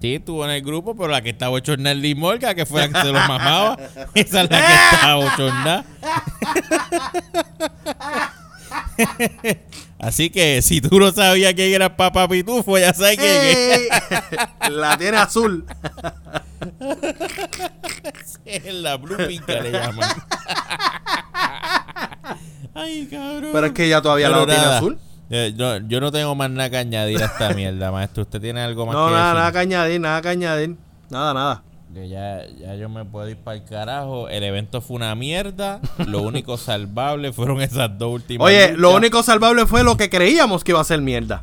Sí, 0.00 0.14
estuvo 0.14 0.44
en 0.46 0.50
el 0.52 0.62
grupo, 0.62 0.96
pero 0.96 1.08
la 1.08 1.20
que 1.20 1.28
estaba 1.30 1.50
bochornada 1.50 1.92
es 1.94 1.98
Liz 2.00 2.16
Morgan, 2.16 2.56
que 2.56 2.64
fue 2.64 2.80
la 2.80 2.88
que 2.88 3.00
se 3.06 3.12
los 3.12 3.28
mamaba. 3.28 3.76
Esa 4.14 4.42
es 4.42 4.50
la 4.50 4.58
que 4.58 4.74
estaba 4.96 5.14
bochornada. 5.16 5.84
Así 10.00 10.30
que 10.30 10.62
si 10.62 10.80
tú 10.80 10.98
no 10.98 11.10
sabías 11.12 11.52
quién 11.54 11.72
era 11.74 11.96
Papá 11.96 12.26
Pitufo, 12.28 12.78
ya 12.78 12.92
sabes 12.94 13.18
quién 13.18 13.30
es. 13.30 13.78
¡Ey! 13.80 13.88
La 14.70 14.96
tiene 14.96 15.16
azul. 15.18 15.64
Es 18.44 18.74
la 18.74 18.96
Blue 18.96 19.16
que 19.16 19.60
le 19.62 19.70
llaman. 19.72 20.08
Ay, 22.74 23.06
cabrón. 23.10 23.50
Pero 23.52 23.66
es 23.66 23.72
que 23.72 23.84
ella 23.86 24.00
todavía 24.02 24.28
Pero 24.28 24.46
la 24.46 24.54
tiene 24.54 24.64
azul. 24.74 24.98
eh, 25.30 25.52
yo, 25.56 25.78
yo 25.78 26.00
no 26.00 26.10
tengo 26.12 26.34
más 26.34 26.50
nada 26.50 26.70
que 26.70 26.76
añadir 26.78 27.22
a 27.22 27.26
esta 27.26 27.50
mierda, 27.54 27.90
maestro. 27.92 28.22
¿Usted 28.24 28.40
tiene 28.40 28.60
algo 28.60 28.86
más 28.86 28.94
No, 28.94 29.06
que 29.06 29.12
nada, 29.12 29.24
decir? 29.28 29.38
nada 29.38 29.52
que 29.52 29.58
añadir, 29.58 30.00
nada 30.00 30.22
que 30.22 30.28
añadir. 30.28 30.76
Nada, 31.10 31.34
nada. 31.34 31.62
Que 31.94 32.08
ya, 32.08 32.46
ya 32.46 32.76
yo 32.76 32.88
me 32.88 33.04
puedo 33.04 33.28
ir 33.28 33.36
para 33.36 33.56
el 33.56 33.64
carajo. 33.64 34.28
El 34.28 34.44
evento 34.44 34.80
fue 34.80 34.96
una 34.96 35.14
mierda. 35.16 35.80
Lo 36.06 36.22
único 36.22 36.56
salvable 36.58 37.32
fueron 37.32 37.60
esas 37.60 37.98
dos 37.98 38.14
últimas. 38.14 38.46
Oye, 38.46 38.74
lo 38.76 38.94
único 38.94 39.22
salvable 39.24 39.66
fue 39.66 39.82
lo 39.82 39.96
que 39.96 40.08
creíamos 40.08 40.62
que 40.62 40.70
iba 40.72 40.80
a 40.80 40.84
ser 40.84 41.00
mierda. 41.00 41.42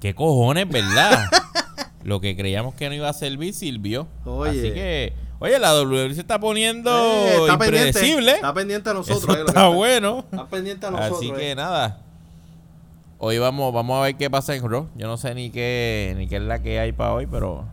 ¿Qué 0.00 0.14
cojones, 0.14 0.68
verdad? 0.68 1.24
lo 2.04 2.20
que 2.20 2.36
creíamos 2.36 2.74
que 2.74 2.88
no 2.88 2.94
iba 2.94 3.08
a 3.08 3.12
servir 3.12 3.54
sirvió. 3.54 4.08
Oye. 4.24 4.50
Así 4.50 4.72
que, 4.72 5.12
oye, 5.38 5.58
la 5.60 5.80
WWE 5.80 6.14
se 6.14 6.22
está 6.22 6.40
poniendo 6.40 6.90
Eh, 6.90 7.36
está 7.42 7.58
pendiente. 7.58 7.88
impredecible. 7.90 8.32
Está 8.32 8.54
pendiente 8.54 8.90
a 8.90 8.94
nosotros. 8.94 9.22
Eso 9.36 9.38
eh, 9.38 9.44
está 9.46 9.68
bueno. 9.68 10.24
Está 10.32 10.46
pendiente 10.46 10.86
a 10.86 10.90
nosotros. 10.90 11.18
Así 11.18 11.30
que 11.30 11.50
eh. 11.52 11.54
nada. 11.54 12.00
Hoy 13.18 13.38
vamos, 13.38 13.72
vamos 13.72 13.98
a 13.98 14.02
ver 14.02 14.16
qué 14.16 14.28
pasa 14.30 14.56
en 14.56 14.68
Raw. 14.68 14.88
Yo 14.96 15.06
no 15.06 15.16
sé 15.16 15.34
ni 15.34 15.50
qué, 15.50 16.14
ni 16.16 16.26
qué 16.26 16.36
es 16.36 16.42
la 16.42 16.60
que 16.60 16.80
hay 16.80 16.90
para 16.92 17.12
hoy, 17.12 17.26
pero 17.26 17.66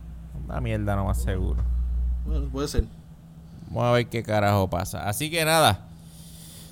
una 0.48 0.62
mierda 0.62 0.96
no 0.96 1.04
más 1.04 1.22
seguro. 1.22 1.62
Bueno, 2.26 2.48
puede 2.48 2.68
ser. 2.68 2.84
Vamos 3.68 3.84
a 3.84 3.92
ver 3.92 4.06
qué 4.06 4.22
carajo 4.22 4.68
pasa. 4.70 5.06
Así 5.06 5.30
que 5.30 5.44
nada. 5.44 5.84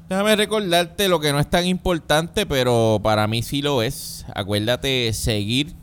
Déjame 0.09 0.35
recordarte 0.35 1.09
lo 1.09 1.21
que 1.21 1.31
no 1.31 1.41
es 1.41 1.51
tan 1.51 1.67
importante, 1.67 2.47
pero 2.47 3.01
para 3.03 3.27
mí 3.27 3.43
sí 3.43 3.61
lo 3.61 3.83
es. 3.83 4.25
Acuérdate 4.35 5.13
seguir 5.13 5.75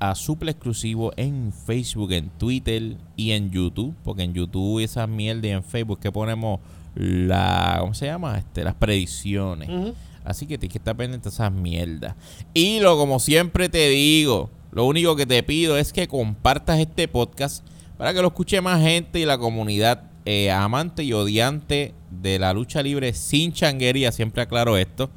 a 0.00 0.16
Suple 0.16 0.50
Exclusivo 0.50 1.12
en 1.16 1.52
Facebook, 1.52 2.12
en 2.12 2.28
Twitter 2.30 2.96
y 3.14 3.30
en 3.32 3.50
YouTube. 3.50 3.94
Porque 4.02 4.24
en 4.24 4.34
YouTube 4.34 4.80
y 4.80 4.84
esas 4.84 5.08
mierdas 5.08 5.44
y 5.44 5.50
en 5.50 5.62
Facebook 5.62 6.00
que 6.00 6.10
ponemos 6.10 6.58
la. 6.96 7.76
¿Cómo 7.78 7.94
se 7.94 8.06
llama? 8.06 8.38
Este, 8.38 8.64
las 8.64 8.74
predicciones. 8.74 9.94
Así 10.24 10.46
que 10.46 10.58
tienes 10.58 10.72
que 10.72 10.78
estar 10.78 10.96
pendiente 10.96 11.28
de 11.28 11.34
esas 11.34 11.52
mierdas. 11.52 12.16
Y 12.52 12.80
lo 12.80 12.96
como 12.96 13.20
siempre 13.20 13.68
te 13.68 13.88
digo, 13.90 14.50
lo 14.70 14.84
único 14.84 15.16
que 15.16 15.26
te 15.26 15.42
pido 15.42 15.78
es 15.78 15.92
que 15.92 16.08
compartas 16.08 16.78
este 16.78 17.08
podcast 17.08 17.64
para 17.96 18.14
que 18.14 18.22
lo 18.22 18.28
escuche 18.28 18.60
más 18.60 18.82
gente 18.82 19.18
y 19.18 19.24
la 19.24 19.38
comunidad 19.38 20.04
eh, 20.24 20.50
amante 20.50 21.04
y 21.04 21.12
odiante 21.12 21.94
de 22.10 22.38
la 22.38 22.52
lucha 22.52 22.82
libre 22.82 23.12
sin 23.14 23.52
changuería. 23.52 24.12
Siempre 24.12 24.42
aclaro 24.42 24.76
esto. 24.76 25.10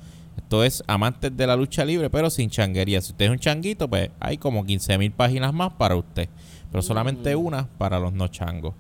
Esto 0.52 0.66
es 0.66 0.84
amantes 0.86 1.38
de 1.38 1.48
la 1.48 1.56
lucha 1.56 1.86
libre, 1.86 2.10
pero 2.10 2.30
sin 2.30 2.50
changuería. 2.50 3.00
Si 3.00 3.14
usted 3.14 3.24
es 3.24 3.32
un 3.32 3.40
changuito, 3.40 3.88
pues 3.88 4.10
hay 4.20 4.38
como 4.38 4.66
15 4.66 4.98
mil 4.98 5.14
páginas 5.14 5.54
más 5.54 5.72
para 5.72 5.96
usted. 5.96 6.28
Pero 6.70 6.82
solamente 6.82 7.34
una 7.38 7.70
para 7.78 8.02
los 8.02 8.12
no 8.12 8.28
changos. 8.28 8.74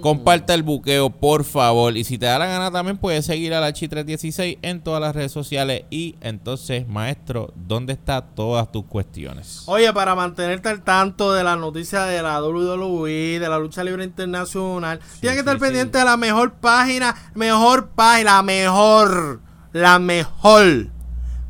Comparta 0.00 0.54
el 0.54 0.62
buqueo, 0.62 1.10
por 1.10 1.44
favor. 1.44 1.94
Y 1.94 2.04
si 2.04 2.16
te 2.16 2.24
da 2.24 2.38
la 2.38 2.46
gana 2.46 2.70
también, 2.70 2.96
puedes 2.96 3.26
seguir 3.26 3.52
a 3.52 3.60
la 3.60 3.74
Chi316 3.74 4.60
en 4.62 4.80
todas 4.80 5.02
las 5.02 5.14
redes 5.14 5.30
sociales. 5.30 5.82
Y 5.90 6.14
entonces, 6.22 6.88
maestro, 6.88 7.52
¿dónde 7.54 7.92
están 7.92 8.24
todas 8.34 8.72
tus 8.72 8.86
cuestiones? 8.86 9.64
Oye, 9.66 9.92
para 9.92 10.14
mantenerte 10.14 10.70
al 10.70 10.84
tanto 10.84 11.34
de 11.34 11.44
las 11.44 11.58
noticias 11.58 12.08
de 12.08 12.22
la 12.22 12.42
WWE, 12.42 13.40
de 13.40 13.48
la 13.50 13.58
lucha 13.58 13.84
libre 13.84 14.04
internacional, 14.04 15.00
tienes 15.20 15.36
que 15.36 15.40
estar 15.40 15.56
sí, 15.56 15.60
pendiente 15.60 15.98
de 15.98 16.04
la 16.06 16.16
mejor 16.16 16.54
página, 16.54 17.14
mejor 17.34 17.90
página, 17.90 18.36
la 18.36 18.42
mejor, 18.42 19.42
la 19.72 19.98
mejor 19.98 20.93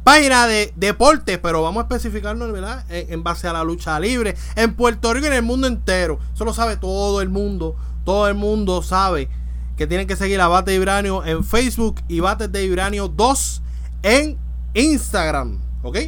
página 0.04 0.46
de 0.46 0.72
deportes, 0.76 1.38
pero 1.38 1.62
vamos 1.62 1.80
a 1.80 1.94
especificarnos, 1.94 2.52
¿verdad? 2.52 2.84
En, 2.90 3.22
base 3.24 3.48
a 3.48 3.52
la 3.52 3.64
lucha 3.64 3.98
libre, 3.98 4.36
en 4.54 4.74
Puerto 4.74 5.12
Rico 5.12 5.26
y 5.26 5.28
en 5.30 5.34
el 5.34 5.42
mundo 5.42 5.66
entero. 5.66 6.20
Eso 6.34 6.44
lo 6.44 6.52
sabe 6.54 6.76
todo 6.76 7.20
el 7.22 7.30
mundo, 7.30 7.74
todo 8.04 8.28
el 8.28 8.34
mundo 8.34 8.82
sabe 8.82 9.28
que 9.76 9.86
tienen 9.86 10.06
que 10.06 10.14
seguir 10.14 10.40
a 10.40 10.46
Bate 10.46 10.70
de 10.70 10.78
Vibranio 10.78 11.24
en 11.24 11.42
Facebook 11.42 12.00
y 12.06 12.20
Bates 12.20 12.52
de 12.52 12.62
Vibranio 12.62 13.08
2 13.08 13.62
en 14.02 14.38
Instagram, 14.74 15.58
¿ok? 15.82 15.98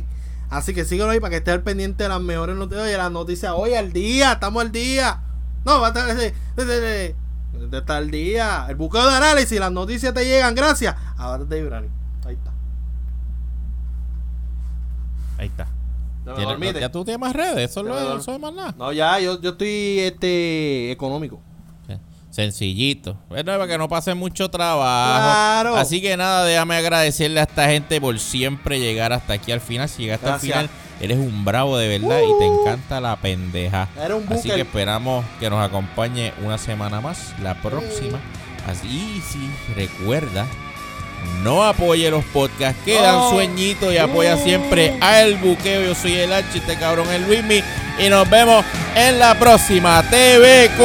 Así 0.51 0.72
que 0.74 0.84
síguelo 0.84 1.11
ahí 1.11 1.18
para 1.18 1.30
que 1.30 1.36
esté 1.38 1.51
al 1.51 1.62
pendiente 1.62 2.05
de 2.05 2.09
las 2.09 2.20
mejores 2.20 2.55
noticias. 2.55 2.84
Oye, 2.84 2.97
las 2.97 3.11
noticias 3.11 3.53
hoy 3.57 3.74
al 3.74 3.92
día, 3.92 4.32
estamos 4.32 4.62
al 4.62 4.70
día. 4.70 5.22
No, 5.64 5.80
va 5.80 5.88
a 5.88 5.90
estar 5.90 6.07
desde, 6.07 6.34
desde, 6.55 7.16
desde- 7.70 7.92
al 7.92 8.11
día. 8.11 8.66
El 8.68 8.76
buqueo 8.76 9.09
de 9.09 9.16
análisis, 9.16 9.59
las 9.59 9.72
noticias 9.72 10.14
te 10.14 10.24
llegan 10.24 10.55
gracias 10.55 10.94
a 11.16 11.30
Bates 11.30 11.49
de 11.49 11.62
Vibranio. 11.62 11.90
Ahí 15.39 15.47
está. 15.47 15.68
¿Ya 16.80 16.91
tú 16.91 17.05
tienes 17.05 17.20
más 17.20 17.34
redes, 17.34 17.70
eso 17.70 17.82
dormí. 17.84 18.20
eso 18.20 18.32
es 18.32 18.41
más 18.41 18.53
nada. 18.53 18.74
No, 18.76 18.93
ya, 18.93 19.20
yo, 19.20 19.41
yo 19.41 19.51
estoy 19.51 20.01
este 20.01 20.91
económico. 20.91 21.41
Sencillito. 22.37 23.16
Bueno, 23.30 23.53
para 23.53 23.66
que 23.66 23.78
no 23.78 23.89
pase 23.89 24.12
mucho 24.12 24.51
trabajo. 24.51 25.22
Claro. 25.22 25.76
Así 25.76 26.03
que 26.03 26.18
nada, 26.18 26.45
déjame 26.45 26.76
agradecerle 26.76 27.41
a 27.41 27.45
esta 27.45 27.66
gente 27.66 27.99
por 27.99 28.18
siempre 28.18 28.78
llegar 28.78 29.14
hasta 29.14 29.32
aquí 29.32 29.53
al 29.53 29.62
final. 29.62 29.89
Si 29.89 30.03
llegaste 30.03 30.26
Gracias. 30.26 30.57
al 30.59 30.68
final, 30.68 30.80
eres 31.01 31.16
un 31.16 31.47
bravo 31.47 31.78
de 31.78 31.89
verdad 31.89 32.20
y 32.20 32.39
te 32.39 32.45
encanta 32.45 33.01
la 33.01 33.16
pendeja. 33.16 33.89
Eres 33.97 34.18
un 34.18 34.30
Así 34.30 34.51
que 34.51 34.61
esperamos 34.61 35.24
que 35.41 35.49
nos 35.49 35.64
acompañe 35.64 36.34
una 36.45 36.59
semana 36.59 37.01
más, 37.01 37.34
la 37.43 37.55
próxima. 37.62 38.20
Así 38.66 38.87
y 38.87 39.20
sí, 39.22 39.51
recuerda, 39.74 40.47
no 41.43 41.64
apoye 41.64 42.11
los 42.11 42.24
podcasts, 42.24 42.81
quedan 42.85 43.14
No. 43.16 43.31
sueñitos 43.31 43.93
y 43.93 43.99
apoya 43.99 44.37
siempre 44.37 44.95
al 45.01 45.37
buqueo. 45.37 45.83
Yo 45.83 45.95
soy 45.95 46.14
el 46.14 46.33
Archi, 46.33 46.59
este 46.59 46.77
cabrón 46.77 47.09
el 47.11 47.24
Luismi. 47.27 47.62
Y 47.99 48.09
nos 48.09 48.29
vemos 48.29 48.64
en 48.95 49.18
la 49.18 49.39
próxima. 49.39 50.03
TVQ. 50.03 50.83